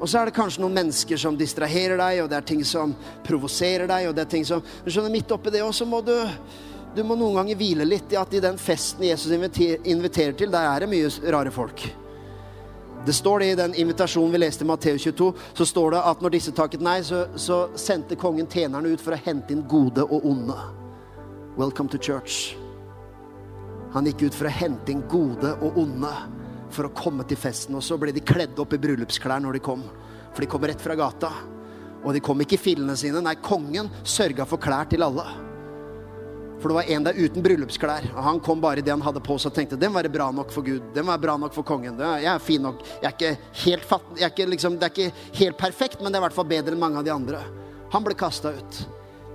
Og 0.00 0.08
så 0.10 0.18
er 0.18 0.28
det 0.28 0.34
kanskje 0.36 0.64
noen 0.64 0.74
mennesker 0.74 1.20
som 1.20 1.38
distraherer 1.38 2.00
deg, 2.00 2.24
og 2.24 2.30
det 2.32 2.40
er 2.40 2.48
ting 2.50 2.64
som 2.66 2.96
provoserer 3.24 3.86
deg, 3.86 4.08
og 4.08 4.16
det 4.16 4.24
er 4.24 4.32
ting 4.34 4.48
som 4.48 4.64
Du 4.82 4.90
skjønner, 4.90 5.12
midt 5.14 5.30
oppi 5.36 5.52
det 5.54 5.62
også 5.62 5.86
må 5.88 6.02
du 6.04 6.16
Du 6.96 7.04
må 7.04 7.14
noen 7.14 7.36
ganger 7.36 7.60
hvile 7.60 7.86
litt 7.86 8.12
i 8.12 8.18
at 8.18 8.34
i 8.34 8.40
den 8.40 8.58
festen 8.58 9.04
Jesus 9.04 9.30
inviterer 9.30 10.32
til, 10.34 10.50
der 10.50 10.66
er 10.72 10.82
det 10.82 10.90
mye 10.90 11.12
rare 11.30 11.52
folk. 11.52 11.84
Det 13.06 13.12
står 13.12 13.38
det 13.38 13.46
i 13.46 13.54
den 13.54 13.74
invitasjonen 13.74 14.32
vi 14.32 14.38
leste 14.38 14.64
i 14.64 14.66
Matteus 14.66 15.02
22, 15.02 15.32
så 15.54 15.66
står 15.66 15.90
det 15.94 15.98
at 16.10 16.22
når 16.24 16.32
disse 16.34 16.50
takket 16.50 16.82
nei, 16.82 16.96
så, 17.06 17.20
så 17.38 17.68
sendte 17.78 18.18
kongen 18.18 18.48
tjenerne 18.50 18.90
ut 18.90 19.02
for 19.02 19.14
å 19.14 19.20
hente 19.28 19.54
inn 19.54 19.62
gode 19.70 20.02
og 20.02 20.26
onde. 20.26 20.56
Welcome 21.54 21.86
to 21.94 22.00
church. 22.02 22.56
Han 23.94 24.10
gikk 24.10 24.26
ut 24.26 24.34
for 24.34 24.50
å 24.50 24.56
hente 24.58 24.90
inn 24.90 25.06
gode 25.06 25.54
og 25.62 25.78
onde 25.84 26.10
for 26.74 26.88
å 26.88 26.94
komme 26.98 27.22
til 27.30 27.38
festen. 27.38 27.78
Og 27.78 27.86
så 27.86 27.94
ble 27.94 28.10
de 28.10 28.26
kledd 28.26 28.58
opp 28.58 28.74
i 28.74 28.82
bryllupsklær 28.82 29.38
når 29.44 29.60
de 29.60 29.64
kom, 29.70 29.86
for 30.32 30.42
de 30.42 30.50
kom 30.50 30.66
rett 30.66 30.82
fra 30.82 30.98
gata. 30.98 31.30
Og 32.02 32.10
de 32.10 32.26
kom 32.26 32.42
ikke 32.42 32.58
i 32.58 32.64
fillene 32.72 32.98
sine. 32.98 33.22
Nei, 33.22 33.38
kongen 33.38 33.86
sørga 34.02 34.50
for 34.50 34.58
klær 34.58 34.90
til 34.90 35.06
alle. 35.06 35.45
For 36.60 36.72
det 36.72 36.76
var 36.78 36.90
en 36.96 37.04
der 37.04 37.18
uten 37.20 37.44
bryllupsklær, 37.44 38.06
og 38.14 38.22
han 38.24 38.38
kom 38.40 38.62
bare 38.64 38.80
i 38.80 38.84
det 38.84 38.94
han 38.94 39.04
hadde 39.04 39.20
på 39.24 39.36
seg 39.36 39.50
og 39.50 39.56
tenkte 39.58 39.78
den 39.80 39.92
var 39.92 40.08
bra 40.08 40.30
nok 40.32 40.52
for 40.54 40.64
Gud. 40.64 40.84
Den 40.94 41.06
var 41.08 41.20
bra 41.20 41.36
nok 41.36 41.52
for 41.54 41.66
kongen. 41.68 41.98
Jeg 42.00 42.30
er 42.32 42.42
fin 42.42 42.64
nok. 42.64 42.80
Jeg 43.02 43.10
er 43.10 43.16
ikke 43.16 43.64
helt 43.66 43.88
fatt, 43.88 44.06
jeg 44.16 44.24
er 44.24 44.32
ikke 44.32 44.48
liksom, 44.54 44.78
det 44.80 44.88
er 44.88 44.94
ikke 44.94 45.40
helt 45.42 45.60
perfekt, 45.60 46.00
men 46.00 46.08
det 46.08 46.16
er 46.16 46.24
i 46.24 46.26
hvert 46.28 46.38
fall 46.38 46.48
bedre 46.48 46.72
enn 46.72 46.80
mange 46.80 47.02
av 47.02 47.04
de 47.04 47.12
andre. 47.12 47.42
Han 47.92 48.06
ble 48.06 48.16
kasta 48.18 48.54
ut. 48.56 48.80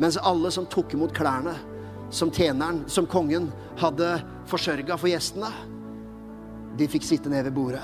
Mens 0.01 0.17
alle 0.17 0.49
som 0.53 0.65
tok 0.65 0.97
imot 0.97 1.13
klærne 1.13 1.53
som 2.11 2.31
tjeneren, 2.31 2.83
som 2.87 3.07
kongen, 3.07 3.49
hadde 3.79 4.17
forsørga 4.51 4.97
for 4.99 5.09
gjestene, 5.09 5.49
de 6.77 6.87
fikk 6.91 7.05
sitte 7.07 7.31
ned 7.31 7.47
ved 7.47 7.55
bordet. 7.55 7.83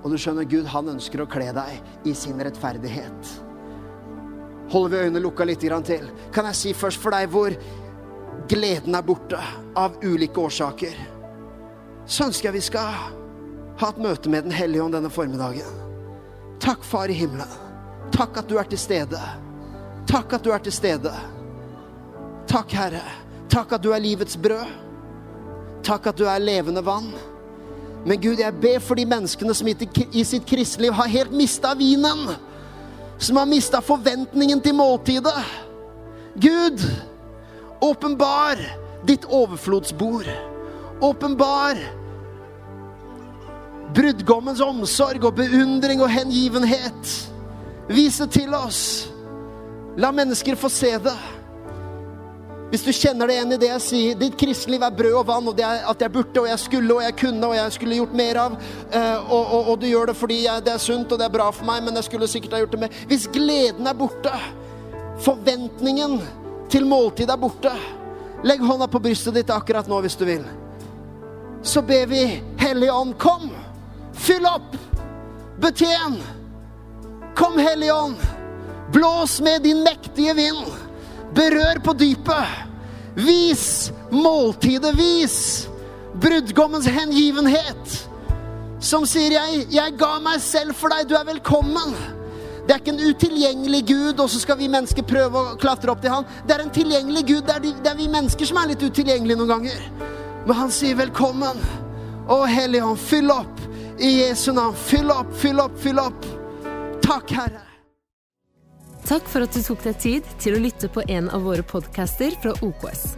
Og 0.00 0.12
du 0.12 0.16
skjønner, 0.18 0.48
Gud 0.48 0.68
han 0.70 0.88
ønsker 0.94 1.22
å 1.22 1.28
kle 1.28 1.50
deg 1.54 2.08
i 2.08 2.14
sin 2.16 2.40
rettferdighet. 2.40 3.32
Holder 4.70 4.92
vi 4.92 5.02
øynene 5.02 5.22
lukka 5.24 5.44
litt 5.44 5.60
til, 5.60 6.06
kan 6.32 6.46
jeg 6.46 6.56
si 6.56 6.72
først 6.72 7.02
for 7.02 7.10
deg 7.10 7.26
hvor 7.32 7.56
gleden 8.48 8.94
er 8.94 9.02
borte 9.02 9.40
av 9.76 9.98
ulike 10.02 10.40
årsaker, 10.40 10.96
så 12.06 12.28
ønsker 12.30 12.48
jeg 12.48 12.58
vi 12.58 12.62
skal 12.64 12.94
ha 13.80 13.88
et 13.88 14.00
møte 14.02 14.30
med 14.30 14.44
Den 14.44 14.54
hellige 14.54 14.82
ånd 14.84 14.94
denne 14.96 15.10
formiddagen. 15.10 15.76
Takk, 16.60 16.84
Far 16.84 17.08
i 17.08 17.16
himmelen. 17.16 17.48
Takk 18.12 18.42
at 18.42 18.48
du 18.48 18.58
er 18.60 18.68
til 18.68 18.78
stede. 18.78 19.20
Takk 20.10 20.34
at 20.36 20.44
du 20.44 20.50
er 20.52 20.62
til 20.64 20.74
stede. 20.74 21.12
Takk, 22.50 22.72
Herre. 22.74 23.02
Takk 23.50 23.76
at 23.76 23.82
du 23.82 23.92
er 23.94 24.02
livets 24.02 24.36
brød. 24.36 24.68
Takk 25.86 26.10
at 26.10 26.18
du 26.18 26.26
er 26.28 26.42
levende 26.42 26.82
vann. 26.84 27.12
Men 28.04 28.20
Gud, 28.20 28.40
jeg 28.40 28.60
ber 28.60 28.80
for 28.82 28.98
de 28.98 29.06
menneskene 29.08 29.54
som 29.54 29.68
i 29.68 30.24
sitt 30.24 30.46
kristeliv 30.48 30.92
har 30.96 31.10
helt 31.12 31.32
mista 31.36 31.72
vinen. 31.78 32.28
Som 33.18 33.36
har 33.36 33.48
mista 33.48 33.80
forventningen 33.84 34.60
til 34.64 34.74
måltidet. 34.74 35.46
Gud, 36.40 36.84
Åpenbar 37.80 38.60
ditt 39.06 39.24
overflodsbord. 39.24 40.28
Åpenbar 41.00 41.78
brudgommens 43.94 44.60
omsorg 44.60 45.24
og 45.24 45.34
beundring 45.40 46.02
og 46.02 46.10
hengivenhet. 46.12 47.14
Vis 47.90 48.20
det 48.20 48.30
til 48.36 48.54
oss. 48.54 48.82
La 49.98 50.12
mennesker 50.14 50.58
få 50.58 50.70
se 50.70 50.92
det. 51.02 51.18
Hvis 52.70 52.84
du 52.86 52.92
kjenner 52.94 53.26
det 53.26 53.34
igjen 53.34 53.54
i 53.56 53.58
det 53.58 53.68
jeg 53.72 53.82
sier, 53.82 54.18
ditt 54.18 54.36
kristeliv 54.38 54.84
er 54.86 54.94
brød 54.94 55.16
og 55.18 55.24
vann, 55.26 55.48
og 55.50 55.56
det 55.58 55.64
er 55.66 55.88
at 55.90 56.04
jeg 56.04 56.12
burde 56.14 56.44
og 56.44 56.46
jeg 56.46 56.60
skulle 56.62 56.94
og 56.94 57.02
jeg 57.02 57.16
kunne 57.18 57.48
og 57.48 57.56
jeg 57.56 57.72
skulle 57.74 57.98
gjort 57.98 58.12
mer 58.20 58.38
av, 58.44 58.54
eh, 58.94 59.16
og, 59.24 59.40
og, 59.40 59.70
og 59.72 59.80
du 59.82 59.88
gjør 59.88 60.12
det 60.12 60.14
fordi 60.20 60.36
jeg, 60.44 60.62
det 60.68 60.76
er 60.76 60.84
sunt 60.84 61.10
og 61.10 61.18
det 61.18 61.26
er 61.26 61.34
bra 61.34 61.48
for 61.50 61.66
meg, 61.66 61.82
men 61.82 61.98
jeg 61.98 62.06
skulle 62.06 62.30
sikkert 62.30 62.54
ha 62.54 62.62
gjort 62.62 62.76
det 62.76 62.82
mer. 62.84 63.00
Hvis 63.10 63.26
gleden 63.34 63.90
er 63.90 63.98
borte, 63.98 64.36
forventningen 65.26 66.20
til 66.70 66.86
måltid 66.86 67.30
er 67.30 67.40
borte. 67.40 67.72
Legg 68.46 68.62
hånda 68.64 68.88
på 68.88 69.02
brystet 69.02 69.36
ditt 69.36 69.50
akkurat 69.52 69.88
nå 69.90 70.00
hvis 70.04 70.16
du 70.16 70.24
vil. 70.28 70.44
Så 71.62 71.82
ber 71.84 72.06
vi 72.08 72.22
Hellige 72.60 72.92
Ånd, 72.92 73.16
kom! 73.20 73.50
Fyll 74.16 74.46
opp! 74.48 74.76
Betjen! 75.60 76.16
Kom, 77.36 77.58
Hellige 77.60 77.94
Ånd! 77.94 78.22
Blås 78.94 79.40
med 79.44 79.62
din 79.62 79.82
mektige 79.84 80.34
vind! 80.38 80.70
Berør 81.36 81.82
på 81.84 81.92
dypet! 81.92 82.64
Vis 83.14 83.90
måltidet! 84.10 84.94
Vis 84.96 85.68
brudgommens 86.20 86.88
hengivenhet! 86.88 87.98
Som 88.80 89.04
sier 89.06 89.34
jeg, 89.36 89.66
'Jeg 89.68 89.98
ga 90.00 90.18
meg 90.24 90.40
selv 90.40 90.74
for 90.74 90.88
deg, 90.88 91.08
du 91.08 91.14
er 91.14 91.28
velkommen'. 91.28 92.19
Det 92.70 92.76
er 92.76 92.82
ikke 92.84 92.92
en 92.92 93.08
utilgjengelig 93.10 93.78
Gud, 93.88 94.20
og 94.22 94.28
så 94.30 94.38
skal 94.38 94.54
vi 94.60 94.68
mennesker 94.70 95.02
prøve 95.02 95.40
å 95.40 95.54
klatre 95.58 95.90
opp 95.90 96.04
til 96.04 96.12
han. 96.14 96.26
Det 96.46 96.54
er 96.54 96.62
en 96.62 96.68
tilgjengelig 96.70 97.24
Gud. 97.26 97.40
Det 97.48 97.56
er, 97.56 97.64
de, 97.64 97.72
det 97.82 97.90
er 97.90 97.96
vi 97.98 98.06
mennesker 98.12 98.46
som 98.46 98.60
er 98.60 98.70
litt 98.70 98.84
utilgjengelige 98.86 99.40
noen 99.40 99.50
ganger. 99.50 99.80
Men 100.44 100.54
han 100.54 100.70
sier 100.70 100.94
velkommen. 101.00 101.58
Å, 102.30 102.36
Hellige 102.46 102.86
Ånd, 102.86 103.02
fyll 103.02 103.34
opp 103.34 103.58
i 103.98 104.12
Jesu 104.20 104.52
navn. 104.54 104.78
Fyll 104.86 105.10
opp, 105.10 105.34
fyll 105.42 105.64
opp, 105.64 105.74
fyll 105.82 105.98
opp. 105.98 106.30
Takk, 107.02 107.34
Herre. 107.40 107.66
Takk 109.02 109.26
for 109.34 109.50
at 109.50 109.58
du 109.58 109.66
tok 109.66 109.82
deg 109.90 110.00
tid 110.06 110.32
til 110.38 110.54
å 110.54 110.62
lytte 110.62 110.94
på 110.94 111.02
en 111.10 111.26
av 111.34 111.42
våre 111.50 111.66
podcaster 111.66 112.38
fra 112.38 112.54
OKS. 112.62 113.16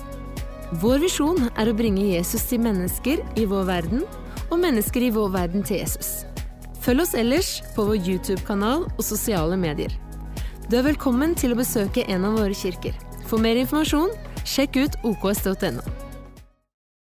Vår 0.81 1.05
visjon 1.05 1.53
er 1.53 1.69
å 1.69 1.77
bringe 1.77 2.09
Jesus 2.15 2.49
til 2.49 2.65
mennesker 2.65 3.21
i 3.37 3.45
vår 3.53 3.69
verden, 3.69 4.09
og 4.49 4.63
mennesker 4.65 5.11
i 5.13 5.13
vår 5.13 5.35
verden 5.37 5.69
til 5.69 5.85
Jesus. 5.85 6.23
Følg 6.83 7.05
oss 7.05 7.15
ellers 7.15 7.49
på 7.77 7.85
vår 7.87 8.01
YouTube-kanal 8.01 8.89
og 8.91 9.05
sosiale 9.07 9.55
medier. 9.59 9.93
Du 10.67 10.75
er 10.81 10.87
velkommen 10.89 11.37
til 11.39 11.55
å 11.55 11.59
besøke 11.61 12.03
en 12.11 12.27
av 12.27 12.41
våre 12.41 12.57
kirker. 12.59 12.97
For 13.31 13.39
mer 13.39 13.61
informasjon, 13.61 14.11
sjekk 14.43 14.81
ut 14.83 14.97
oks.no. 15.07 15.85